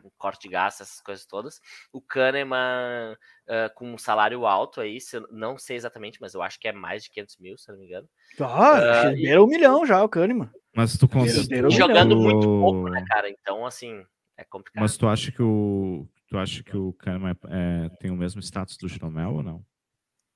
um 0.03 0.09
corte 0.17 0.43
de 0.43 0.49
gasto, 0.49 0.81
essas 0.81 1.01
coisas 1.01 1.25
todas. 1.25 1.59
O 1.91 2.01
Kahneman 2.01 3.13
uh, 3.47 3.73
com 3.75 3.93
um 3.93 3.97
salário 3.97 4.45
alto 4.45 4.81
aí, 4.81 4.97
não 5.31 5.57
sei 5.57 5.75
exatamente, 5.75 6.19
mas 6.21 6.33
eu 6.33 6.41
acho 6.41 6.59
que 6.59 6.67
é 6.67 6.71
mais 6.71 7.03
de 7.03 7.09
500 7.11 7.37
mil, 7.39 7.57
se 7.57 7.71
não 7.71 7.77
me 7.77 7.85
engano. 7.85 8.07
Ah, 8.39 9.09
uh, 9.09 9.15
e... 9.15 9.37
um 9.37 9.47
milhão 9.47 9.85
já, 9.85 10.03
o 10.03 10.09
Kahneman. 10.09 10.49
Mas 10.75 10.97
tu 10.97 11.07
considera... 11.07 11.69
Jogando 11.69 12.15
muito 12.15 12.45
pouco, 12.45 12.89
né, 12.89 13.03
cara? 13.07 13.29
Então, 13.29 13.65
assim, 13.65 14.03
é 14.37 14.43
complicado. 14.43 14.81
Mas 14.81 14.97
tu 14.97 15.07
acha 15.07 15.31
que 15.31 15.41
o, 15.41 16.07
tu 16.27 16.37
acha 16.37 16.63
que 16.63 16.77
o 16.77 16.93
Kahneman 16.93 17.35
é, 17.49 17.89
tem 17.99 18.11
o 18.11 18.15
mesmo 18.15 18.41
status 18.41 18.77
do 18.77 18.87
Jeromel 18.87 19.33
ou 19.33 19.43
não? 19.43 19.65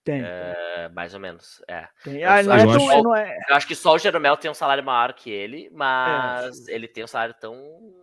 Tem. 0.03 0.21
É, 0.21 0.89
mais 0.93 1.13
ou 1.13 1.19
menos, 1.19 1.63
é. 1.65 1.87
Ah, 2.27 2.43
eu, 2.43 2.51
acho, 2.51 2.79
só, 2.79 3.15
é... 3.15 3.37
eu, 3.49 3.55
acho, 3.55 3.67
que 3.67 3.75
só 3.75 3.95
o 3.95 3.97
Jeromel 3.97 4.35
tem 4.35 4.51
um 4.51 4.53
salário 4.53 4.83
maior 4.83 5.13
que 5.13 5.31
ele, 5.31 5.69
mas 5.71 6.67
é. 6.67 6.75
ele 6.75 6.89
tem 6.89 7.05
um 7.05 7.07
salário 7.07 7.33
tão 7.39 7.55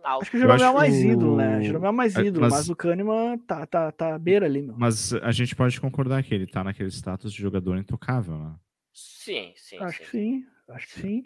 alto. 0.03 0.23
Acho 0.23 0.31
que 0.31 0.37
o 0.37 0.39
Jeromel 0.39 0.69
é 0.69 0.73
mais 0.73 0.95
ídolo, 0.95 1.35
né? 1.35 1.59
O 1.59 1.63
Jeromel 1.63 1.89
é 1.89 1.93
mais 1.93 2.15
ídolo, 2.15 2.41
mas, 2.41 2.53
mas 2.53 2.69
o 2.69 2.75
Kahneman 2.75 3.37
tá, 3.45 3.67
tá, 3.67 3.91
tá 3.91 4.15
à 4.15 4.17
beira 4.17 4.47
ali, 4.47 4.63
meu. 4.63 4.75
Mas 4.75 5.13
a 5.13 5.31
gente 5.31 5.55
pode 5.55 5.79
concordar 5.79 6.23
que 6.23 6.33
ele 6.33 6.47
tá 6.47 6.63
naquele 6.63 6.89
status 6.89 7.31
de 7.31 7.39
jogador 7.39 7.77
intocável, 7.77 8.35
né? 8.35 8.55
Sim, 8.91 9.53
sim. 9.55 9.77
Acho 9.77 9.99
sim. 9.99 10.03
que 10.03 10.09
sim, 10.09 10.45
acho 10.69 10.87
que 10.87 11.01
sim. 11.01 11.23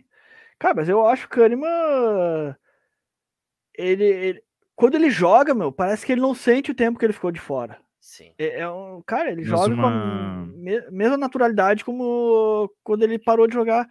Cara, 0.60 0.76
mas 0.76 0.90
eu 0.90 1.08
acho 1.08 1.30
que 1.30 1.36
o 1.36 1.42
Kahneman. 1.42 2.54
Ele, 3.78 4.04
ele, 4.04 4.44
quando 4.76 4.96
ele 4.96 5.10
joga, 5.10 5.54
meu, 5.54 5.72
parece 5.72 6.06
que 6.06 6.12
ele 6.12 6.22
não 6.22 6.36
sente 6.36 6.72
o 6.72 6.76
tempo 6.76 7.00
que 7.00 7.06
ele 7.06 7.14
ficou 7.14 7.32
de 7.32 7.40
fora. 7.40 7.80
Sim. 8.06 8.32
É, 8.38 8.60
é 8.60 8.70
um, 8.70 9.01
cara, 9.03 9.32
ele 9.32 9.41
Mas 9.41 9.49
joga 9.49 9.74
uma... 9.74 9.82
com 9.82 9.88
a 9.88 10.91
mesma 10.91 11.18
naturalidade 11.18 11.84
como 11.84 12.72
quando 12.84 13.01
ele 13.01 13.18
parou 13.18 13.47
de 13.47 13.56
jogar. 13.56 13.89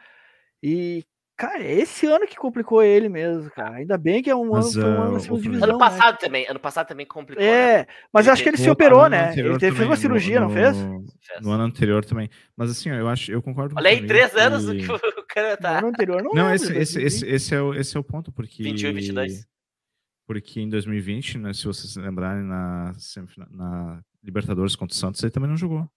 E, 0.62 1.04
cara, 1.36 1.64
é 1.64 1.74
esse 1.80 2.06
ano 2.06 2.24
que 2.24 2.36
complicou 2.36 2.80
ele 2.80 3.08
mesmo, 3.08 3.50
cara. 3.50 3.74
Ainda 3.74 3.98
bem 3.98 4.22
que 4.22 4.30
é 4.30 4.36
um 4.36 4.50
mas, 4.50 4.76
ano, 4.76 4.86
um 4.86 5.02
ano 5.02 5.16
uh, 5.16 5.40
divisão, 5.40 5.64
Ano 5.64 5.72
né? 5.72 5.78
passado 5.80 6.12
né? 6.12 6.18
também, 6.20 6.46
ano 6.48 6.60
passado 6.60 6.86
também 6.86 7.04
complicou. 7.04 7.44
É, 7.44 7.78
né? 7.78 7.86
mas 8.12 8.26
ele 8.26 8.32
acho 8.34 8.42
que 8.44 8.48
ele 8.50 8.56
se 8.56 8.70
operou, 8.70 9.08
né? 9.08 9.34
Ele 9.36 9.58
fez 9.58 9.80
uma 9.80 9.96
cirurgia, 9.96 10.38
no, 10.38 10.46
não 10.46 10.54
fez? 10.54 10.76
No 11.42 11.50
ano 11.50 11.64
anterior 11.64 12.04
também. 12.04 12.30
Mas 12.56 12.70
assim, 12.70 12.90
eu 12.90 13.08
acho, 13.08 13.32
eu 13.32 13.42
concordo 13.42 13.74
Olha 13.76 13.90
aí, 13.90 14.06
três 14.06 14.32
anos 14.36 14.64
que 14.64 14.92
o 14.92 15.26
cara 15.26 15.56
tá. 15.56 15.72
No 15.72 15.78
ano 15.78 15.88
anterior 15.88 16.22
não. 16.22 16.32
Não, 16.32 16.54
esse, 16.54 16.72
esse, 16.72 17.02
esse, 17.02 17.26
esse, 17.26 17.52
é 17.52 17.60
o, 17.60 17.74
esse 17.74 17.96
é 17.96 17.98
o 17.98 18.04
ponto, 18.04 18.30
porque. 18.30 18.62
21 18.62 18.90
e 18.90 18.92
22 18.92 19.53
porque 20.26 20.60
em 20.60 20.68
2020, 20.68 21.38
né, 21.38 21.52
se 21.52 21.64
vocês 21.64 21.92
se 21.92 22.00
lembrarem, 22.00 22.42
na, 22.42 22.92
na 23.50 24.00
Libertadores 24.22 24.74
contra 24.74 24.94
o 24.94 24.98
Santos, 24.98 25.22
ele 25.22 25.32
também 25.32 25.48
não 25.48 25.56
jogou. 25.56 25.88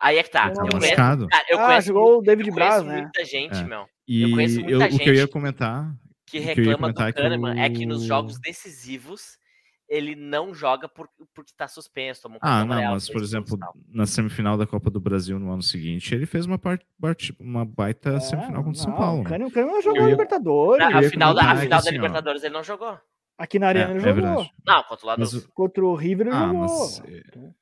Aí 0.00 0.18
é 0.18 0.22
que 0.22 0.30
tá. 0.30 0.48
Eu 0.48 0.78
conheço, 0.78 0.96
cara, 0.96 1.26
eu 1.48 1.58
ah, 1.58 1.66
conheço, 1.66 1.88
jogou 1.88 2.18
o 2.18 2.22
David 2.22 2.50
Braz, 2.50 2.84
né? 2.84 3.02
muita 3.02 3.24
gente, 3.24 3.56
é. 3.56 3.64
meu. 3.64 3.86
E 4.08 4.22
eu 4.22 4.30
conheço 4.30 4.60
muita 4.60 4.70
eu, 4.70 4.80
gente 4.80 4.94
o 4.94 4.98
que 4.98 5.08
eu 5.08 5.14
ia 5.14 5.28
comentar, 5.28 5.94
que 6.26 6.38
reclama 6.38 6.92
do 6.92 6.94
Kahneman 6.94 7.52
é, 7.52 7.54
que, 7.54 7.60
o... 7.60 7.64
é 7.64 7.70
que 7.70 7.86
nos 7.86 8.02
jogos 8.02 8.38
decisivos 8.38 9.38
ele 9.90 10.14
não 10.14 10.54
joga 10.54 10.88
por, 10.88 11.08
porque 11.34 11.50
está 11.50 11.66
suspenso. 11.66 12.28
Um 12.28 12.38
ah, 12.40 12.64
não, 12.64 12.92
mas 12.92 13.10
por 13.10 13.20
exemplo, 13.20 13.58
na 13.88 14.06
semifinal 14.06 14.56
da 14.56 14.64
Copa 14.64 14.88
do 14.88 15.00
Brasil 15.00 15.38
no 15.38 15.52
ano 15.52 15.62
seguinte, 15.62 16.14
ele 16.14 16.26
fez 16.26 16.46
uma, 16.46 16.58
parte, 16.58 16.86
uma 17.40 17.64
baita 17.64 18.10
é, 18.10 18.20
semifinal 18.20 18.62
contra 18.62 18.80
o 18.80 18.82
São 18.82 18.92
Paulo. 18.92 19.22
O 19.22 19.24
Kahneman, 19.24 19.50
não 19.52 19.82
jogou 19.82 20.02
ia... 20.02 20.10
Libertadores. 20.10 20.86
a 20.86 21.02
final, 21.02 21.34
da, 21.34 21.50
a 21.50 21.56
final 21.56 21.68
da 21.68 21.76
assim, 21.78 21.90
Libertadores 21.90 22.42
ó, 22.42 22.46
ele 22.46 22.54
não 22.54 22.62
jogou. 22.62 22.96
Aqui 23.36 23.58
na 23.58 23.68
Arena 23.68 23.92
é, 23.92 23.96
ele 23.96 24.00
é 24.00 24.14
jogou. 24.14 24.46
Não, 24.66 24.82
contra 24.84 25.04
o, 25.04 25.08
lado 25.08 25.18
mas, 25.18 25.46
contra 25.46 25.84
o 25.84 25.94
River 25.94 26.26
ele 26.26 26.36
ah, 26.36 26.46
jogou. 26.46 26.60
Mas, 26.60 27.02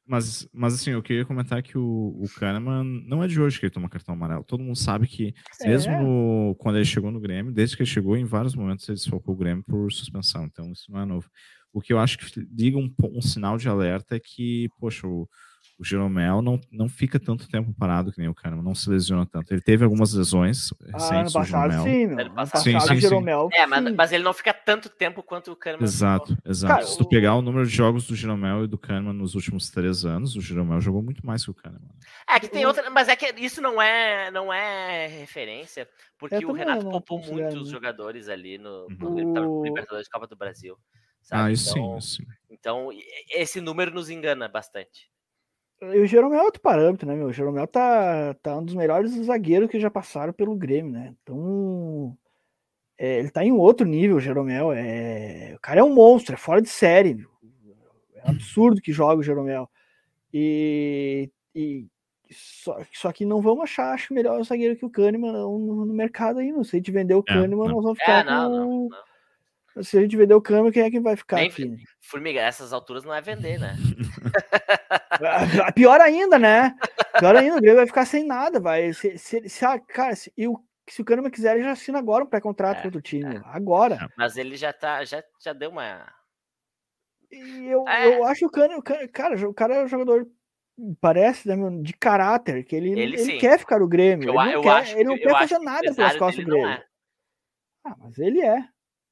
mas, 0.06 0.48
mas, 0.52 0.74
assim, 0.74 0.90
eu 0.90 1.02
queria 1.02 1.24
comentar 1.24 1.62
que 1.62 1.78
o, 1.78 2.18
o 2.20 2.24
Kahneman 2.36 2.82
não 3.06 3.22
é 3.22 3.28
de 3.28 3.40
hoje 3.40 3.60
que 3.60 3.66
ele 3.66 3.72
toma 3.72 3.88
cartão 3.88 4.14
amarelo. 4.14 4.42
Todo 4.42 4.62
mundo 4.62 4.76
sabe 4.76 5.06
que, 5.06 5.32
é. 5.62 5.68
mesmo 5.68 5.92
no, 6.02 6.56
quando 6.56 6.76
ele 6.76 6.84
chegou 6.84 7.12
no 7.12 7.20
Grêmio, 7.20 7.52
desde 7.52 7.76
que 7.76 7.84
ele 7.84 7.90
chegou, 7.90 8.16
em 8.16 8.24
vários 8.24 8.56
momentos 8.56 8.88
ele 8.88 8.98
desfocou 8.98 9.34
o 9.34 9.38
Grêmio 9.38 9.62
por 9.62 9.90
suspensão. 9.92 10.44
Então 10.46 10.72
isso 10.72 10.90
não 10.90 11.00
é 11.00 11.06
novo. 11.06 11.30
O 11.78 11.80
que 11.80 11.92
eu 11.92 11.98
acho 11.98 12.18
que 12.18 12.48
liga 12.52 12.76
um, 12.76 12.92
um 13.04 13.22
sinal 13.22 13.56
de 13.56 13.68
alerta 13.68 14.16
é 14.16 14.20
que, 14.20 14.68
poxa, 14.80 15.06
o, 15.06 15.28
o 15.78 15.84
Jeromel 15.84 16.42
não, 16.42 16.60
não 16.72 16.88
fica 16.88 17.20
tanto 17.20 17.48
tempo 17.48 17.72
parado 17.72 18.10
que 18.10 18.18
nem 18.18 18.28
o 18.28 18.34
Kahneman, 18.34 18.64
não 18.64 18.74
se 18.74 18.90
lesiona 18.90 19.24
tanto. 19.24 19.52
Ele 19.52 19.60
teve 19.60 19.84
algumas 19.84 20.12
lesões 20.12 20.72
ah, 20.72 20.98
recentes, 20.98 21.34
ano 21.36 21.44
passado, 21.44 21.80
o 21.80 21.84
Sim. 21.84 22.04
Ano 22.20 22.34
passado, 22.34 22.62
sim, 22.64 22.80
sim, 22.80 22.96
Jeromel, 23.00 23.48
É, 23.52 23.64
mas, 23.64 23.94
mas, 23.94 24.12
ele 24.12 24.24
não 24.24 24.32
fica 24.32 24.52
tanto 24.52 24.88
tempo 24.88 25.22
quanto 25.22 25.52
o 25.52 25.56
Kahneman. 25.56 25.84
Exato, 25.84 26.36
exato. 26.44 26.74
Cara, 26.74 26.86
se 26.86 26.98
tu 26.98 27.08
pegar 27.08 27.36
o 27.36 27.42
número 27.42 27.64
de 27.64 27.72
jogos 27.72 28.08
do 28.08 28.16
Jeromel 28.16 28.64
e 28.64 28.66
do 28.66 28.76
Kahneman 28.76 29.12
nos 29.12 29.36
últimos 29.36 29.70
três 29.70 30.04
anos, 30.04 30.34
o 30.34 30.40
Jeromel 30.40 30.80
jogou 30.80 31.00
muito 31.00 31.24
mais 31.24 31.44
que 31.44 31.50
o 31.52 31.54
Kahneman. 31.54 31.90
É, 32.28 32.40
que 32.40 32.48
tem 32.48 32.66
outra, 32.66 32.90
mas 32.90 33.08
é 33.08 33.14
que 33.14 33.32
isso 33.38 33.62
não 33.62 33.80
é, 33.80 34.32
não 34.32 34.52
é 34.52 35.06
referência, 35.06 35.88
porque 36.18 36.44
o 36.44 36.52
Renato 36.52 36.90
poupou 36.90 37.20
muitos 37.20 37.68
jogadores 37.68 38.28
ali 38.28 38.58
no, 38.58 38.88
no, 38.88 39.08
uhum. 39.10 39.32
no 39.32 39.64
Libertadores 39.64 40.08
Copa 40.08 40.26
do 40.26 40.36
Brasil. 40.36 40.76
Sabe? 41.28 41.42
Ah, 41.42 41.52
isso 41.52 41.70
então, 41.72 41.90
sim, 41.92 41.98
isso 41.98 42.16
sim. 42.16 42.26
Então, 42.48 42.88
esse 43.30 43.60
número 43.60 43.92
nos 43.92 44.08
engana 44.08 44.48
bastante. 44.48 45.10
E 45.82 45.98
o 45.98 46.06
Jeromel 46.06 46.40
é 46.40 46.42
outro 46.42 46.62
parâmetro, 46.62 47.06
né, 47.06 47.14
meu? 47.14 47.26
O 47.26 47.32
Jeromel 47.32 47.66
tá, 47.66 48.32
tá 48.42 48.56
um 48.56 48.64
dos 48.64 48.74
melhores 48.74 49.12
zagueiros 49.12 49.70
que 49.70 49.78
já 49.78 49.90
passaram 49.90 50.32
pelo 50.32 50.56
Grêmio, 50.56 50.90
né? 50.90 51.14
Então, 51.22 52.16
é, 52.96 53.18
ele 53.18 53.30
tá 53.30 53.44
em 53.44 53.52
um 53.52 53.58
outro 53.58 53.86
nível, 53.86 54.16
o 54.16 54.20
Jeromel. 54.20 54.72
É, 54.72 55.52
o 55.54 55.60
cara 55.60 55.80
é 55.80 55.84
um 55.84 55.94
monstro, 55.94 56.34
é 56.34 56.38
fora 56.38 56.62
de 56.62 56.70
série. 56.70 57.26
É 58.14 58.26
um 58.26 58.30
absurdo 58.30 58.80
que 58.80 58.90
joga 58.90 59.20
o 59.20 59.22
Jeromel. 59.22 59.70
E, 60.32 61.30
e 61.54 61.86
Só, 62.30 62.78
só 62.94 63.12
que 63.12 63.26
não 63.26 63.42
vamos 63.42 63.64
achar, 63.64 63.92
acho 63.92 64.14
melhor 64.14 64.40
o 64.40 64.44
zagueiro 64.44 64.76
que 64.76 64.86
o 64.86 64.90
Kahneman 64.90 65.32
no, 65.32 65.84
no 65.84 65.92
mercado 65.92 66.38
aí. 66.38 66.50
Não. 66.50 66.64
Se 66.64 66.74
a 66.74 66.78
gente 66.78 66.90
vender 66.90 67.14
o 67.14 67.24
é, 67.28 67.34
Kahneman, 67.34 67.68
nós 67.68 67.84
vamos 67.84 67.98
ficar 67.98 68.22
é, 68.22 68.24
não, 68.24 68.50
com. 68.50 68.56
Não, 68.56 68.88
não. 68.88 69.07
Se 69.82 69.98
a 69.98 70.00
gente 70.00 70.16
vender 70.16 70.34
o 70.34 70.40
Kahneman, 70.40 70.72
quem 70.72 70.82
é 70.82 70.90
que 70.90 71.00
vai 71.00 71.16
ficar? 71.16 71.36
Bem, 71.36 71.78
Formiga, 72.00 72.40
essas 72.40 72.72
alturas 72.72 73.04
não 73.04 73.14
é 73.14 73.20
vender, 73.20 73.58
né? 73.58 73.76
Pior 75.74 76.00
ainda, 76.00 76.38
né? 76.38 76.74
Pior 77.18 77.36
ainda, 77.36 77.56
o 77.56 77.60
Grêmio 77.60 77.76
vai 77.76 77.86
ficar 77.86 78.04
sem 78.04 78.24
nada, 78.26 78.58
vai. 78.58 78.92
Se, 78.92 79.18
se, 79.18 79.48
se 79.48 79.64
a, 79.64 79.78
cara, 79.78 80.14
se, 80.16 80.32
e 80.36 80.48
o, 80.48 80.58
se 80.88 81.02
o 81.02 81.04
Kahneman 81.04 81.30
quiser, 81.30 81.56
ele 81.56 81.64
já 81.64 81.72
assina 81.72 81.98
agora 81.98 82.24
um 82.24 82.28
pré-contrato 82.28 82.78
é, 82.78 82.80
com 82.82 82.88
outro 82.88 83.02
time. 83.02 83.36
É. 83.36 83.42
Agora. 83.44 84.08
Mas 84.16 84.36
ele 84.36 84.56
já 84.56 84.72
tá, 84.72 85.04
já, 85.04 85.22
já 85.42 85.52
deu 85.52 85.70
uma. 85.70 86.06
E 87.30 87.68
eu, 87.68 87.86
é. 87.86 88.16
eu 88.16 88.24
acho 88.24 88.40
que 88.40 88.46
o 88.46 88.50
Kahneman, 88.50 88.82
cara, 89.12 89.48
o 89.48 89.54
cara 89.54 89.74
é 89.76 89.84
um 89.84 89.88
jogador 89.88 90.26
parece 91.00 91.48
né, 91.48 91.56
de 91.82 91.92
caráter, 91.92 92.64
que 92.64 92.74
ele, 92.74 92.90
ele, 92.90 93.20
ele 93.20 93.38
quer 93.38 93.58
ficar 93.58 93.80
no 93.80 93.88
Grêmio. 93.88 94.28
Eu, 94.28 94.40
ele 94.40 94.54
não 94.54 94.62
quer, 94.62 94.90
ele 94.92 95.04
não 95.04 95.18
quer 95.18 95.30
fazer 95.30 95.58
nada 95.58 95.94
pelas 95.94 96.16
costas 96.16 96.44
do 96.44 96.50
Grêmio. 96.50 96.68
É. 96.68 96.84
Ah, 97.84 97.96
mas 97.98 98.18
ele 98.18 98.40
é. 98.40 98.68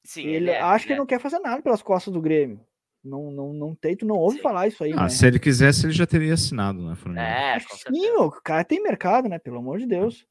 Sim, 0.07 0.21
ele, 0.21 0.35
ele 0.35 0.49
é, 0.51 0.61
acha 0.61 0.85
que 0.85 0.93
ele 0.93 0.99
é. 0.99 0.99
não 0.99 1.05
quer 1.05 1.19
fazer 1.19 1.37
nada 1.39 1.61
pelas 1.61 1.81
costas 1.81 2.13
do 2.13 2.21
Grêmio. 2.21 2.65
Não, 3.03 3.29
não, 3.29 3.51
não 3.51 3.75
tem, 3.75 3.93
tu 3.93 4.05
não 4.05 4.15
ouve 4.15 4.37
Sim. 4.37 4.41
falar 4.41 4.65
isso 4.67 4.81
aí. 4.81 4.93
Ah, 4.93 5.03
né? 5.03 5.09
Se 5.09 5.27
ele 5.27 5.37
quisesse, 5.37 5.85
ele 5.85 5.91
já 5.91 6.07
teria 6.07 6.33
assinado, 6.33 6.81
né, 6.81 6.95
É, 7.17 7.59
Sim, 7.59 8.11
o 8.17 8.31
cara 8.31 8.63
tem 8.63 8.81
mercado, 8.81 9.27
né? 9.27 9.37
Pelo 9.37 9.57
amor 9.57 9.79
de 9.79 9.85
Deus. 9.85 10.25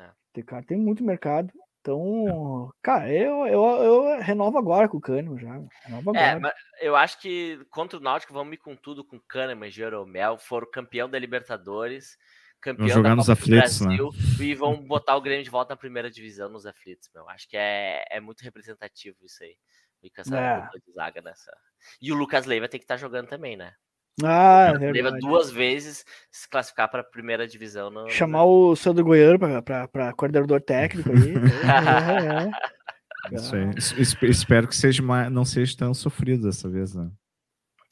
É. 0.00 0.40
O 0.40 0.44
cara 0.44 0.62
tem 0.62 0.78
muito 0.78 1.02
mercado. 1.02 1.52
Então, 1.80 2.70
cara, 2.80 3.12
eu, 3.12 3.46
eu, 3.46 3.62
eu 3.64 4.20
renovo 4.20 4.58
agora 4.58 4.88
com 4.88 4.98
o 4.98 5.00
Kahneman 5.00 5.38
já. 5.38 5.60
Renovo 5.84 6.16
é, 6.16 6.30
agora. 6.30 6.54
É, 6.80 6.88
eu 6.88 6.94
acho 6.94 7.20
que 7.20 7.60
contra 7.68 7.98
o 7.98 8.02
Náutico 8.02 8.32
vamos 8.32 8.54
ir 8.54 8.58
com 8.58 8.76
tudo 8.76 9.04
com 9.04 9.18
Kahneman, 9.18 9.70
Jeromel, 9.70 10.38
foram 10.38 10.70
campeão 10.70 11.10
da 11.10 11.18
Libertadores, 11.18 12.16
campeão 12.66 12.88
jogar 12.88 13.02
da 13.02 13.08
Copa 13.10 13.16
nos 13.16 13.30
aflitos, 13.30 13.80
né? 13.80 13.86
Brasil 13.86 14.10
né? 14.12 14.44
e 14.44 14.54
vão 14.54 14.76
botar 14.82 15.16
o 15.16 15.20
Grêmio 15.20 15.44
de 15.44 15.50
volta 15.50 15.72
na 15.72 15.76
primeira 15.76 16.10
divisão 16.10 16.48
nos 16.48 16.66
aflitos, 16.66 17.08
meu. 17.14 17.28
Acho 17.28 17.48
que 17.48 17.56
é, 17.56 18.04
é 18.10 18.20
muito 18.20 18.42
representativo 18.42 19.16
isso 19.24 19.42
aí. 19.42 19.56
Fica 20.00 20.22
essa 20.22 20.38
é. 20.38 20.78
de 20.78 20.92
zaga 20.92 21.22
nessa. 21.22 21.50
E 22.00 22.12
o 22.12 22.14
Lucas 22.14 22.46
Leiva 22.46 22.68
tem 22.68 22.78
que 22.78 22.84
estar 22.84 22.94
tá 22.94 23.00
jogando 23.00 23.28
também, 23.28 23.56
né? 23.56 23.72
Ah, 24.24 24.72
é 24.80 24.92
Leva 24.92 25.12
duas 25.12 25.50
vezes 25.50 26.04
se 26.30 26.48
classificar 26.48 26.90
para 26.90 27.00
a 27.02 27.04
primeira 27.04 27.46
divisão. 27.46 27.90
No, 27.90 28.08
Chamar 28.08 28.44
o 28.44 28.74
Sandro 28.74 29.04
Goiano 29.04 29.38
para 29.62 30.12
coordenador 30.14 30.60
técnico 30.62 31.10
aí. 31.10 31.34
é, 33.30 33.34
é. 33.34 33.36
Isso 33.36 33.54
aí. 33.54 34.30
Espero 34.30 34.68
que 34.68 34.76
seja 34.76 35.02
mais, 35.02 35.30
não 35.30 35.44
seja 35.44 35.76
tão 35.76 35.92
sofrido 35.92 36.46
dessa 36.46 36.68
vez, 36.68 36.94
né? 36.94 37.10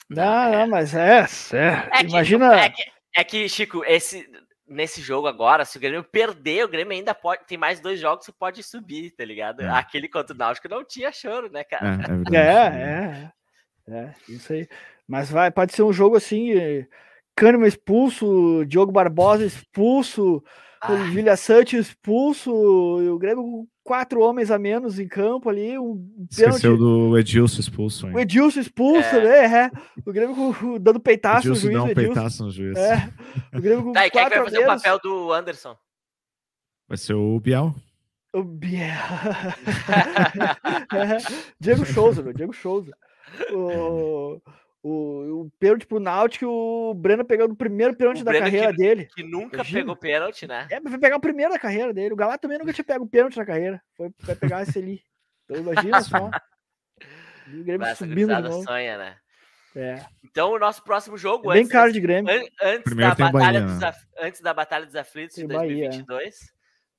Não, 0.09 0.53
não, 0.53 0.67
mas 0.67 0.95
é, 0.95 1.27
é. 1.53 1.89
é 1.93 2.03
imagina. 2.03 2.51
Que, 2.51 2.61
é, 2.61 2.71
que, 2.71 2.91
é 3.17 3.25
que, 3.25 3.49
Chico, 3.49 3.85
esse, 3.85 4.27
nesse 4.67 5.01
jogo 5.01 5.27
agora, 5.27 5.65
se 5.65 5.77
o 5.77 5.81
Grêmio 5.81 6.05
perder, 6.05 6.65
o 6.65 6.69
Grêmio 6.69 6.93
ainda 6.93 7.15
pode. 7.15 7.45
Tem 7.47 7.59
mais 7.59 7.81
dois 7.81 8.01
jogos 8.01 8.27
que 8.27 8.33
pode 8.33 8.63
subir, 8.63 9.11
tá 9.13 9.25
ligado? 9.25 9.63
É. 9.63 9.69
Aquele 9.69 10.09
contra 10.09 10.35
o 10.35 10.39
Náutico 10.39 10.69
não 10.69 10.85
tinha 10.85 11.13
choro, 11.13 11.51
né, 11.51 11.65
cara? 11.65 11.99
É, 12.33 12.37
é, 12.37 13.33
é, 13.95 13.97
é, 13.97 14.15
isso 14.29 14.53
aí. 14.53 14.69
Mas 15.07 15.31
vai, 15.31 15.51
pode 15.51 15.75
ser 15.75 15.83
um 15.83 15.93
jogo 15.93 16.17
assim. 16.17 16.53
Kahneman 17.37 17.67
expulso, 17.67 18.65
Diogo 18.67 18.93
Barbosa 18.93 19.45
expulso, 19.45 20.43
o 20.89 20.97
Julia 21.07 21.37
Santos 21.37 21.73
expulso, 21.75 22.51
e 23.03 23.09
o 23.09 23.19
Grêmio 23.19 23.43
com 23.43 23.67
quatro 23.85 24.21
homens 24.21 24.51
a 24.51 24.59
menos 24.59 24.99
em 24.99 25.07
campo 25.07 25.49
ali. 25.49 25.79
Um 25.79 26.27
Esqueceu 26.29 26.77
do 26.77 27.17
Edilson 27.17 27.61
expulso. 27.61 28.09
Hein? 28.09 28.15
O 28.15 28.19
Edilson 28.19 28.61
expulso, 28.61 29.17
é. 29.17 29.23
né? 29.23 29.67
É. 29.67 29.71
O 30.05 30.13
Grêmio 30.13 30.35
com, 30.35 30.79
dando 30.81 30.99
peitaço 30.99 31.49
Edilson 31.49 31.67
no 31.67 31.73
juiz. 31.73 31.85
Dá 31.85 31.85
um 31.85 31.95
peitaço 31.95 32.45
no 32.45 32.51
juiz. 32.51 32.77
É. 32.77 33.09
O 33.55 33.61
Grêmio 33.61 33.85
com 33.85 33.93
tá, 33.93 34.07
e 34.07 34.11
quem 34.11 34.29
vai 34.29 34.45
fazer 34.45 34.59
o 34.59 34.67
papel 34.67 34.99
do 34.99 35.33
Anderson? 35.33 35.77
Vai 36.89 36.97
ser 36.97 37.15
o 37.15 37.39
Biel. 37.39 37.75
O 38.33 38.43
Biel. 38.43 38.81
é. 40.93 41.19
Diego 41.61 41.87
Souza, 41.87 42.23
meu. 42.23 42.33
Diego 42.33 42.55
Souza. 42.55 42.93
O... 43.53 44.41
O, 44.87 45.45
o 45.45 45.51
pênalti 45.59 45.87
pro 45.87 45.99
Náutico, 45.99 46.45
o 46.47 46.93
Breno 46.93 47.25
pegando 47.25 47.53
o 47.53 47.57
primeiro 47.57 47.97
pênalti 47.97 48.21
o 48.21 48.25
da 48.25 48.33
Breno 48.33 48.45
carreira 48.45 48.71
que, 48.71 48.77
dele. 48.77 49.09
Que 49.17 49.23
nunca 49.23 49.57
Imagina. 49.57 49.81
pegou 49.81 49.97
pênalti, 49.97 50.47
né? 50.47 50.69
É, 50.71 50.79
foi 50.79 50.99
pegar 50.99 51.17
o 51.17 51.21
primeiro 51.21 51.53
da 51.53 51.59
carreira 51.59 51.95
dele. 51.95 52.13
O 52.13 52.17
Galá 52.17 52.37
também 52.37 52.59
nunca 52.59 52.71
tinha 52.71 52.85
pego 52.85 53.07
pênalti 53.07 53.39
na 53.39 53.47
carreira. 53.47 53.83
Foi, 53.97 54.11
foi 54.21 54.35
pegar 54.35 54.63
esse 54.63 54.79
ali. 54.79 55.03
Então 55.45 55.57
imagina 55.57 56.03
só. 56.03 56.29
o 57.49 57.65
Grêmio 57.65 57.97
subindo 57.97 58.37
de 58.37 58.43
novo. 58.43 58.63
sonha, 58.63 58.99
né? 58.99 59.17
É. 59.75 60.05
Então 60.23 60.53
o 60.53 60.59
nosso 60.59 60.85
próximo 60.85 61.17
jogo... 61.17 61.51
É 61.51 61.55
bem 61.55 61.67
caro 61.67 61.91
de 61.91 62.01
Grêmio. 62.01 62.31
An 62.31 62.45
antes, 62.63 62.95
da 62.95 63.15
batalha 63.15 63.33
Bahia, 63.33 63.61
dos 63.63 63.81
né? 63.81 63.93
antes 64.19 64.41
da 64.43 64.53
Batalha 64.53 64.85
dos 64.85 64.97
Aflitos 64.97 65.37
de 65.37 65.47
2022, 65.47 66.07
Bahia. 66.07 66.31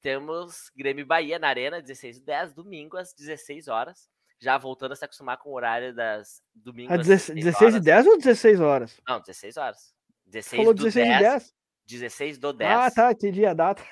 temos 0.01 0.71
Grêmio 0.75 1.05
Bahia 1.05 1.38
na 1.38 1.49
Arena, 1.49 1.83
16 1.83 2.17
e 2.17 2.25
10, 2.25 2.53
domingo 2.55 2.97
às 2.97 3.13
16 3.13 3.67
horas 3.67 4.09
já 4.39 4.57
voltando 4.57 4.91
a 4.91 4.95
se 4.95 5.05
acostumar 5.05 5.38
com 5.38 5.49
o 5.49 5.53
horário 5.53 5.93
das 5.93 6.41
domingos. 6.53 6.93
Ah, 6.93 6.97
16, 6.97 7.43
16 7.43 7.75
e 7.75 7.79
10 7.79 8.07
ou 8.07 8.17
16 8.17 8.61
horas? 8.61 9.01
Não, 9.07 9.19
16 9.19 9.57
horas. 9.57 9.93
16 10.25 10.61
Falou 10.61 10.73
16 10.73 11.07
10, 11.07 11.17
e 11.17 11.23
10? 11.23 11.53
16 11.88 12.38
do 12.39 12.53
10. 12.53 12.71
Ah, 12.71 12.91
tá, 12.91 13.11
entendi 13.11 13.45
a 13.45 13.53
data. 13.53 13.83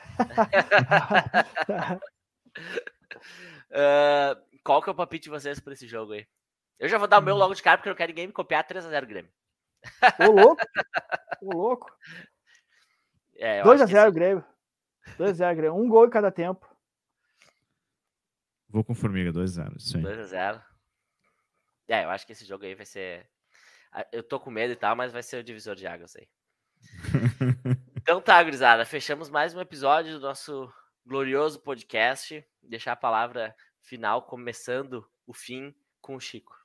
uh, 3.72 4.36
qual 4.64 4.82
que 4.82 4.90
é 4.90 4.92
o 4.92 4.96
palpite 4.96 5.26
de 5.26 5.30
vocês 5.30 5.60
para 5.60 5.74
esse 5.74 5.88
jogo 5.88 6.14
aí? 6.14 6.26
Eu 6.80 6.90
já 6.90 6.98
vou 6.98 7.08
dar 7.08 7.20
o 7.20 7.22
meu 7.22 7.36
hum. 7.36 7.38
logo 7.38 7.54
de 7.54 7.62
cara, 7.62 7.78
porque 7.78 7.90
eu 7.90 7.92
não 7.92 7.98
quero 7.98 8.10
ninguém 8.10 8.28
me 8.28 8.34
copiar 8.34 8.68
3x0 8.68 9.06
Grêmio. 9.06 9.32
Ô, 10.20 10.32
louco! 10.32 10.62
Ô, 11.42 11.56
louco! 11.56 11.92
É, 13.38 13.62
2x0 13.64 14.12
Grêmio. 14.12 14.46
2x0 15.18 15.56
Grêmio. 15.56 15.76
Um 15.76 15.88
gol 15.88 16.08
em 16.08 16.10
cada 16.10 16.32
tempo. 16.32 16.68
Vou 18.74 18.84
com 18.84 18.96
Formiga, 18.96 19.32
2x0. 19.32 19.76
2x0. 19.76 20.60
É, 21.88 22.06
eu 22.06 22.10
acho 22.10 22.26
que 22.26 22.32
esse 22.32 22.44
jogo 22.44 22.66
aí 22.66 22.74
vai 22.74 22.88
ser. 22.88 23.30
Eu 24.12 24.24
tô 24.24 24.40
com 24.40 24.50
medo 24.50 24.74
e 24.74 24.76
tal, 24.76 24.96
mas 24.96 25.14
vai 25.14 25.22
ser 25.22 25.38
o 25.38 25.44
divisor 25.44 25.76
de 25.76 25.86
águas 25.86 26.16
aí. 26.16 26.28
então 27.96 28.20
tá, 28.20 28.44
gurizada. 28.44 28.84
Fechamos 28.84 29.30
mais 29.30 29.54
um 29.54 29.62
episódio 29.62 30.14
do 30.14 30.22
nosso 30.22 30.74
glorioso 31.06 31.60
podcast. 31.60 32.44
Deixar 32.64 32.94
a 32.94 32.96
palavra 32.96 33.56
final, 33.80 34.24
começando 34.24 35.08
o 35.28 35.36
fim 35.36 35.72
com 36.02 36.16
o 36.16 36.20
Chico. 36.20 36.58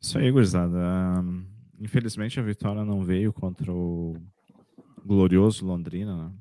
Isso 0.00 0.16
aí, 0.16 0.30
gurizada. 0.30 0.78
infelizmente 1.80 2.38
a 2.38 2.42
vitória 2.44 2.84
não 2.84 3.02
veio 3.02 3.32
contra 3.32 3.72
o 3.72 4.14
glorioso 5.04 5.66
Londrina, 5.66 6.28
né? 6.28 6.32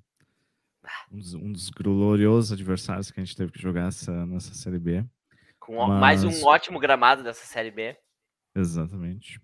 Um 1.11 1.17
dos, 1.17 1.33
um 1.33 1.51
dos, 1.51 1.69
gloriosos 1.69 2.51
adversários 2.51 3.11
que 3.11 3.19
a 3.19 3.23
gente 3.23 3.35
teve 3.35 3.51
que 3.51 3.61
jogar 3.61 3.87
essa, 3.87 4.25
nessa 4.25 4.53
Série 4.53 4.79
B. 4.79 5.05
Com 5.59 5.75
Mas... 5.87 5.99
mais 5.99 6.23
um 6.23 6.45
ótimo 6.45 6.79
gramado 6.79 7.23
dessa 7.23 7.45
Série 7.45 7.71
B. 7.71 7.95
Exatamente. 8.55 9.39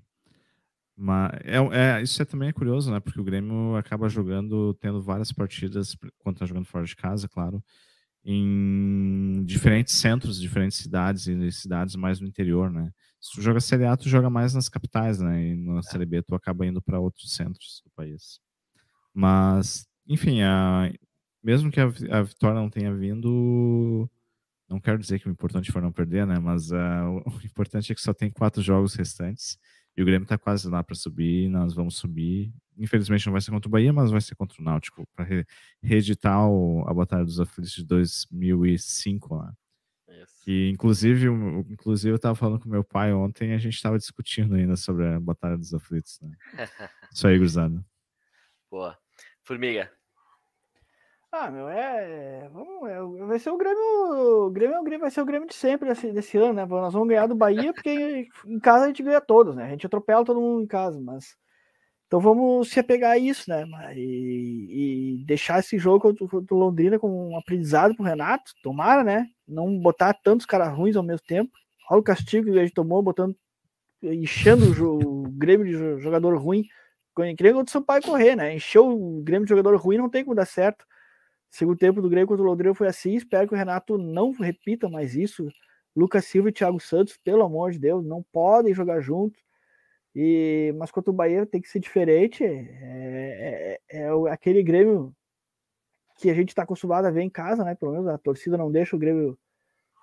Mas 0.96 1.32
é, 1.46 1.58
é, 1.58 2.02
isso 2.02 2.22
é 2.22 2.26
também 2.26 2.50
é 2.50 2.54
curioso, 2.54 2.92
né? 2.92 3.00
Porque 3.00 3.22
o 3.22 3.24
Grêmio 3.24 3.76
acaba 3.78 4.10
jogando, 4.10 4.74
tendo 4.76 5.02
várias 5.02 5.32
partidas, 5.32 5.96
quando 6.18 6.36
está 6.36 6.46
jogando 6.46 6.66
fora 6.66 6.84
de 6.84 6.96
casa, 6.96 7.28
claro, 7.30 7.64
em 8.24 9.44
diferentes 9.46 9.94
centros, 9.96 10.42
diferentes 10.42 10.78
cidades 10.78 11.28
e 11.28 11.52
cidades 11.54 11.96
mais 11.96 12.20
no 12.20 12.28
interior, 12.28 12.70
né? 12.70 12.92
Se 13.22 13.34
tu 13.34 13.42
joga 13.42 13.62
Série 13.62 13.86
A, 13.86 13.96
tu 13.96 14.10
joga 14.10 14.30
mais 14.30 14.54
nas 14.54 14.68
capitais, 14.68 15.20
né? 15.20 15.42
E 15.42 15.56
na 15.56 15.80
é. 15.80 15.82
Série 15.84 16.06
B 16.06 16.22
tu 16.22 16.36
acaba 16.36 16.66
indo 16.66 16.82
para 16.82 17.00
outros 17.00 17.34
centros 17.34 17.82
do 17.86 17.92
país. 17.96 18.40
Mas, 19.14 19.88
enfim, 20.08 20.42
a, 20.42 20.92
mesmo 21.44 21.72
que 21.72 21.80
a, 21.80 21.86
a, 21.86 22.22
vitória 22.22 22.60
não 22.60 22.70
tenha 22.70 22.94
vindo, 22.94 24.10
não 24.70 24.80
quero 24.80 24.98
dizer 25.00 25.20
que 25.20 25.28
o 25.28 25.32
importante 25.32 25.72
for 25.72 25.82
não 25.82 25.92
perder, 25.92 26.28
né? 26.28 26.38
Mas 26.40 26.72
uh, 26.72 26.76
o 27.26 27.46
importante 27.46 27.92
é 27.92 27.96
que 27.96 28.02
só 28.02 28.14
tem 28.14 28.30
quatro 28.30 28.62
jogos 28.62 28.94
restantes 28.96 29.58
e 29.96 30.02
o 30.02 30.06
Grêmio 30.06 30.24
está 30.24 30.38
quase 30.38 30.70
lá 30.70 30.84
para 30.84 30.96
subir. 30.96 31.50
Nós 31.50 31.74
vamos 31.74 31.98
subir. 31.98 32.54
Infelizmente 32.78 33.26
não 33.26 33.34
vai 33.34 33.42
ser 33.42 33.52
contra 33.52 33.68
o 33.68 33.72
Bahia, 33.72 33.92
mas 33.92 34.12
vai 34.12 34.22
ser 34.22 34.36
contra 34.36 34.62
o 34.62 34.64
Náutico 34.64 35.06
para 35.16 35.26
re 35.26 35.46
reeditar 35.82 36.48
o, 36.48 36.88
a 36.88 36.94
Batalha 36.94 37.26
dos 37.26 37.40
Aflitos 37.40 37.74
de 37.74 37.84
2005 37.84 39.36
lá. 39.36 39.54
Que 40.44 40.70
inclusive, 40.70 41.28
inclusive 41.70 42.12
eu 42.12 42.16
estava 42.16 42.36
falando 42.36 42.60
com 42.60 42.70
meu 42.70 42.84
pai 42.84 43.14
ontem 43.14 43.52
e 43.52 43.54
a 43.54 43.58
gente 43.58 43.76
estava 43.76 43.98
discutindo 43.98 44.56
ainda 44.56 44.76
sobre 44.76 45.06
a 45.06 45.20
Batalha 45.20 45.58
dos 45.58 45.74
Aflitos. 45.74 46.20
Né? 46.22 46.32
Isso 47.14 47.28
aí, 47.28 47.38
gurizada. 47.38 47.86
Boa. 48.72 48.98
Formiga, 49.44 49.92
ah, 51.32 51.52
meu, 51.52 51.70
é. 51.70 52.50
Vamos, 52.52 52.90
é, 52.90 53.26
vai 53.26 53.40
ser 53.40 53.52
o 53.52 53.58
Grêmio. 53.58 54.48
O 54.48 54.50
Grêmio, 54.52 54.76
é 54.76 54.80
o 54.80 54.84
Grêmio 54.84 55.02
vai 55.02 55.12
ser 55.12 55.22
o 55.22 55.26
Grêmio 55.26 55.48
de 55.48 55.56
sempre 55.56 55.88
desse, 55.90 56.12
desse 56.12 56.38
ano, 56.38 56.54
né? 56.54 56.66
Nós 56.66 56.94
vamos 56.94 57.08
ganhar 57.08 57.28
do 57.28 57.36
Bahia, 57.36 57.74
porque 57.74 58.28
em 58.46 58.60
casa 58.60 58.86
a 58.86 58.88
gente 58.88 59.04
ganha 59.04 59.22
todos, 59.22 59.56
né? 59.56 59.66
A 59.66 59.70
gente 59.70 59.86
atropela 59.86 60.26
todo 60.26 60.42
mundo 60.42 60.64
em 60.64 60.68
casa, 60.68 61.00
mas. 61.00 61.36
Então 62.08 62.20
vamos 62.20 62.70
se 62.72 62.80
apegar 62.80 63.12
a 63.12 63.18
isso, 63.18 63.50
né? 63.50 63.66
E, 63.96 65.20
e 65.22 65.26
deixar 65.26 65.60
esse 65.60 65.78
jogo 65.78 66.12
do 66.14 66.56
Londrina 66.56 66.98
como 66.98 67.30
um 67.30 67.38
aprendizado 67.38 67.96
pro 67.96 68.04
Renato, 68.04 68.52
tomara, 68.64 69.04
né? 69.04 69.28
Não 69.48 69.78
botar 69.80 70.14
tantos 70.14 70.46
caras 70.46 70.76
ruins 70.76 70.96
ao 70.96 71.04
mesmo 71.04 71.26
tempo. 71.28 71.52
Olha 71.92 72.00
o 72.00 72.04
castigo 72.04 72.52
que 72.52 72.60
a 72.60 72.64
gente 72.64 72.74
tomou, 72.74 73.04
botando. 73.04 73.36
enchendo 74.02 74.66
o, 74.84 75.26
o 75.26 75.32
Grêmio 75.32 75.66
de 75.66 76.02
jogador 76.02 76.36
ruim 76.38 76.66
que 77.36 77.44
nem 77.44 77.54
contra 77.54 77.70
o 77.70 77.72
Sampaio 77.72 78.02
correr, 78.02 78.36
né? 78.36 78.56
Encheu 78.56 78.88
o 78.88 79.22
Grêmio 79.22 79.46
de 79.46 79.50
jogador 79.50 79.76
ruim, 79.76 79.98
não 79.98 80.10
tem 80.10 80.24
como 80.24 80.36
dar 80.36 80.46
certo. 80.46 80.86
Segundo 81.50 81.78
tempo 81.78 82.02
do 82.02 82.10
Grêmio 82.10 82.28
contra 82.28 82.44
o 82.44 82.48
Londrina 82.48 82.76
foi 82.76 82.88
assim. 82.88 83.16
Espero 83.16 83.48
que 83.48 83.54
o 83.54 83.58
Renato 83.58 83.98
não 83.98 84.32
repita 84.32 84.88
mais 84.88 85.16
isso. 85.16 85.48
Lucas 85.96 86.26
Silva 86.26 86.50
e 86.50 86.54
Thiago 86.54 86.80
Santos, 86.80 87.18
pelo 87.18 87.44
amor 87.44 87.72
de 87.72 87.80
Deus, 87.80 88.06
não 88.06 88.24
podem 88.32 88.74
jogar 88.74 89.02
juntos. 89.02 89.42
E, 90.16 90.74
mas 90.78 90.92
contra 90.92 91.12
o 91.12 91.14
Bahia 91.14 91.46
tem 91.46 91.62
que 91.62 91.70
ser 91.70 91.80
diferente. 91.80 92.44
É, 92.44 93.80
é, 93.90 94.02
é 94.02 94.10
aquele 94.32 94.64
Grêmio 94.64 95.14
que 96.18 96.30
a 96.30 96.34
gente 96.34 96.50
está 96.50 96.64
acostumado 96.64 97.06
a 97.06 97.12
ver 97.12 97.22
em 97.22 97.30
casa, 97.30 97.64
né? 97.64 97.76
Pelo 97.76 97.94
menos 97.94 98.08
a 98.08 98.18
torcida 98.18 98.58
não 98.58 98.72
deixa 98.72 98.96
o 98.96 99.00
Grêmio 99.00 99.38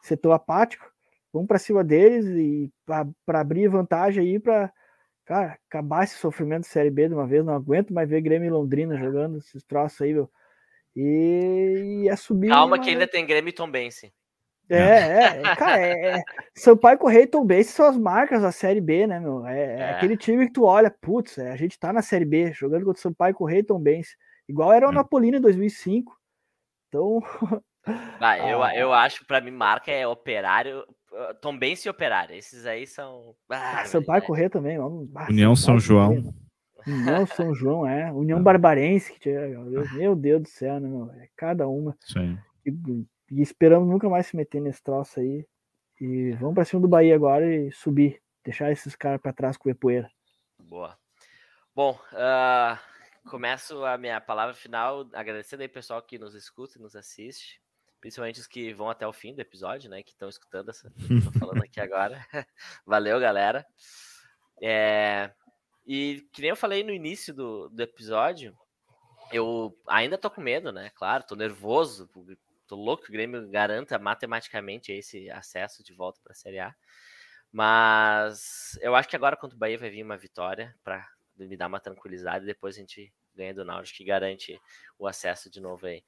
ser 0.03 0.17
tão 0.17 0.33
apático. 0.33 0.91
Vamos 1.33 1.49
para 1.49 1.59
cima 1.59 1.85
deles 1.85 2.27
e 2.27 2.73
para 2.87 3.41
abrir 3.41 3.69
vantagem 3.69 4.25
aí 4.25 4.39
para 4.41 4.73
acabar 5.29 6.05
esse 6.05 6.17
sofrimento 6.17 6.63
de 6.63 6.69
Série 6.69 6.91
B 6.91 7.09
de 7.09 7.15
uma 7.15 7.27
vez. 7.27 7.45
Não 7.45 7.55
aguento 7.55 7.93
mais 7.93 8.09
ver 8.09 8.23
Grêmio 8.23 8.47
e 8.47 8.51
Londrina 8.51 8.97
jogando 8.97 9.39
esses 9.39 9.63
troços 9.65 10.01
aí, 10.01 10.15
meu. 10.15 10.31
E, 10.97 12.09
é 12.09 12.17
subir. 12.17 12.49
Calma, 12.49 12.79
que 12.79 12.89
ainda 12.89 13.07
tem 13.07 13.27
Grêmio 13.27 13.51
e 13.51 13.53
Tom 13.53 13.71
Bense. 13.71 14.11
É, 14.69 14.77
é, 14.77 15.43
é, 15.43 15.57
cara, 15.57 15.81
é, 15.81 16.17
é, 16.17 16.23
Sampaio 16.57 16.99
Correia 16.99 17.23
e 17.23 17.27
Tom 17.29 17.45
Bense 17.45 17.71
são 17.71 17.87
as 17.87 17.97
marcas 17.97 18.43
da 18.43 18.51
Série 18.51 18.81
B, 18.81 19.07
né, 19.07 19.21
meu? 19.21 19.47
É, 19.47 19.59
é, 19.59 19.79
é. 19.79 19.91
aquele 19.91 20.17
time 20.17 20.47
que 20.47 20.55
tu 20.55 20.65
olha, 20.65 20.91
putz, 20.91 21.39
é, 21.39 21.53
a 21.53 21.57
gente 21.57 21.79
tá 21.79 21.93
na 21.93 22.03
Série 22.03 22.25
B, 22.25 22.53
jogando 22.53 22.85
contra 22.85 22.99
o 22.99 23.03
Sampaio 23.03 23.35
Correia 23.35 23.61
e 23.61 23.65
Tom 23.65 23.79
Bense. 23.79 24.17
Igual 24.49 24.73
era 24.73 24.87
o 24.87 24.91
hum. 24.91 24.95
Napolina 24.95 25.37
em 25.37 25.41
2005. 25.43 26.17
Então. 26.89 27.21
Ah, 28.19 28.37
eu, 28.37 28.59
eu 28.81 28.93
acho, 28.93 29.25
para 29.25 29.41
mim, 29.41 29.53
marca 29.53 29.93
é 29.93 30.05
operário. 30.05 30.85
Tom 31.41 31.57
Bense 31.57 31.87
e 31.87 31.89
operário. 31.89 32.35
Esses 32.35 32.67
aí 32.67 32.85
são. 32.85 33.33
Ah, 33.49 33.85
Sampaio 33.85 34.25
Correia 34.25 34.51
também. 34.51 34.77
Vamos... 34.77 35.09
União 35.29 35.55
São 35.55 35.79
João. 35.79 36.35
União 36.87 37.27
São 37.27 37.55
João, 37.55 37.87
é. 37.87 38.13
União 38.13 38.43
Barbarense, 38.43 39.13
que 39.13 39.21
tinha. 39.21 39.41
Meu 39.95 40.15
Deus 40.15 40.43
do 40.43 40.49
céu, 40.49 40.81
né, 40.81 40.89
meu? 40.89 41.11
É 41.13 41.29
cada 41.37 41.67
uma. 41.67 41.97
Sim. 42.01 42.39
E, 42.65 42.71
e 43.31 43.43
esperamos 43.43 43.89
nunca 43.89 44.09
mais 44.09 44.27
se 44.27 44.37
meter 44.37 44.61
nesse 44.61 44.83
troço 44.83 45.21
aí. 45.21 45.47
E 46.01 46.33
vamos 46.33 46.55
para 46.55 46.65
cima 46.65 46.81
do 46.81 46.89
Bahia 46.89 47.15
agora 47.15 47.45
e 47.45 47.73
subir. 47.73 48.21
Deixar 48.45 48.71
esses 48.71 48.95
caras 48.95 49.21
para 49.21 49.33
trás 49.33 49.57
com 49.57 49.71
o 49.71 49.75
poeira. 49.75 50.11
Boa. 50.59 50.97
Bom, 51.75 51.99
uh, 52.13 53.29
começo 53.29 53.85
a 53.85 53.99
minha 53.99 54.21
palavra 54.21 54.55
final 54.55 55.09
agradecendo 55.13 55.63
aí 55.63 55.69
o 55.69 55.73
pessoal 55.73 56.01
que 56.01 56.19
nos 56.19 56.35
escuta 56.35 56.79
e 56.79 56.81
nos 56.81 56.97
assiste, 56.97 57.61
principalmente 58.01 58.41
os 58.41 58.47
que 58.47 58.73
vão 58.73 58.89
até 58.89 59.07
o 59.07 59.13
fim 59.13 59.35
do 59.35 59.41
episódio, 59.41 59.91
né, 59.91 60.03
que 60.03 60.13
estão 60.13 60.29
escutando 60.29 60.71
essa, 60.71 60.91
tô 60.91 61.39
falando 61.39 61.63
aqui 61.63 61.81
agora. 61.81 62.25
Valeu, 62.87 63.21
galera. 63.21 63.67
É, 64.63 65.31
e 65.87 66.27
que 66.33 66.41
nem 66.41 66.51
eu 66.51 66.57
falei 66.57 66.83
no 66.83 66.93
início 66.93 67.33
do, 67.33 67.69
do 67.69 67.81
episódio, 67.81 68.57
eu 69.33 69.77
ainda 69.87 70.19
tô 70.19 70.31
com 70.31 70.41
medo, 70.41 70.73
né? 70.73 70.91
Claro, 70.95 71.25
tô 71.27 71.37
nervoso, 71.37 72.11
tô 72.67 72.77
louco 72.77 73.05
que 73.05 73.11
o 73.11 73.13
Grêmio 73.13 73.49
garanta 73.49 73.99
matematicamente 73.99 74.93
esse 74.93 75.31
acesso 75.31 75.85
de 75.85 75.95
volta 75.95 76.21
para 76.23 76.33
a 76.33 76.37
Série 76.37 76.59
A. 76.59 76.75
Mas 77.53 78.79
eu 78.83 78.95
acho 78.95 79.09
que 79.09 79.17
agora 79.17 79.37
contra 79.37 79.57
o 79.57 79.59
Bahia 79.59 79.79
vai 79.79 79.91
vir 79.91 80.03
uma 80.03 80.17
vitória 80.17 80.75
para 80.83 81.07
me 81.37 81.57
dar 81.57 81.69
uma 81.69 81.81
tranquilizada 81.81 82.43
e 82.43 82.47
depois 82.47 82.77
a 82.77 82.81
gente 82.81 83.13
ganha 83.35 83.55
do 83.55 83.65
Náutico 83.65 83.99
que 83.99 84.05
garante 84.05 84.61
o 84.99 85.07
acesso 85.07 85.51
de 85.51 85.61
novo 85.61 85.87
aí. 85.87 86.03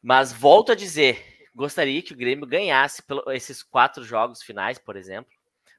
Mas 0.00 0.32
volto 0.32 0.70
a 0.70 0.74
dizer, 0.74 1.48
gostaria 1.54 2.02
que 2.02 2.12
o 2.12 2.16
Grêmio 2.16 2.46
ganhasse 2.46 3.02
esses 3.32 3.62
quatro 3.62 4.04
jogos 4.04 4.42
finais, 4.42 4.78
por 4.78 4.96
exemplo, 4.96 5.32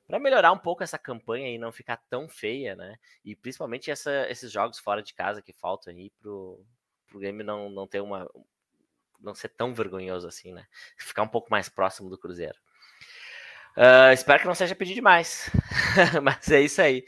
para 0.07 0.19
melhorar 0.19 0.51
um 0.51 0.57
pouco 0.57 0.83
essa 0.83 0.97
campanha 0.97 1.49
e 1.49 1.57
não 1.57 1.71
ficar 1.71 1.97
tão 2.09 2.29
feia, 2.29 2.75
né? 2.75 2.95
E 3.23 3.35
principalmente 3.35 3.89
essa, 3.89 4.27
esses 4.29 4.51
jogos 4.51 4.79
fora 4.79 5.01
de 5.01 5.13
casa 5.13 5.41
que 5.41 5.53
faltam 5.53 5.93
aí 5.93 6.11
pro, 6.21 6.63
pro 7.07 7.19
Grêmio 7.19 7.45
não, 7.45 7.69
não 7.69 7.87
ter 7.87 8.01
uma. 8.01 8.29
não 9.19 9.33
ser 9.33 9.49
tão 9.49 9.73
vergonhoso 9.73 10.27
assim, 10.27 10.53
né? 10.53 10.65
Ficar 10.97 11.23
um 11.23 11.27
pouco 11.27 11.49
mais 11.49 11.69
próximo 11.69 12.09
do 12.09 12.17
Cruzeiro. 12.17 12.57
Uh, 13.75 14.13
espero 14.13 14.39
que 14.39 14.47
não 14.47 14.55
seja 14.55 14.75
pedir 14.75 14.93
demais. 14.93 15.49
Mas 16.23 16.49
é 16.51 16.61
isso 16.61 16.81
aí. 16.81 17.03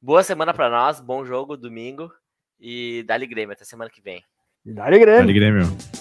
Boa 0.00 0.22
semana 0.22 0.54
para 0.54 0.70
nós, 0.70 1.00
bom 1.00 1.24
jogo 1.24 1.56
domingo 1.56 2.12
e 2.60 3.02
dá-lhe 3.04 3.26
Grêmio 3.26 3.52
até 3.52 3.64
semana 3.64 3.90
que 3.90 4.00
vem. 4.00 4.24
Dá-lhe 4.64 4.98
Grêmio. 4.98 5.20
Dá-lhe 5.20 5.32
Grêmio. 5.32 5.97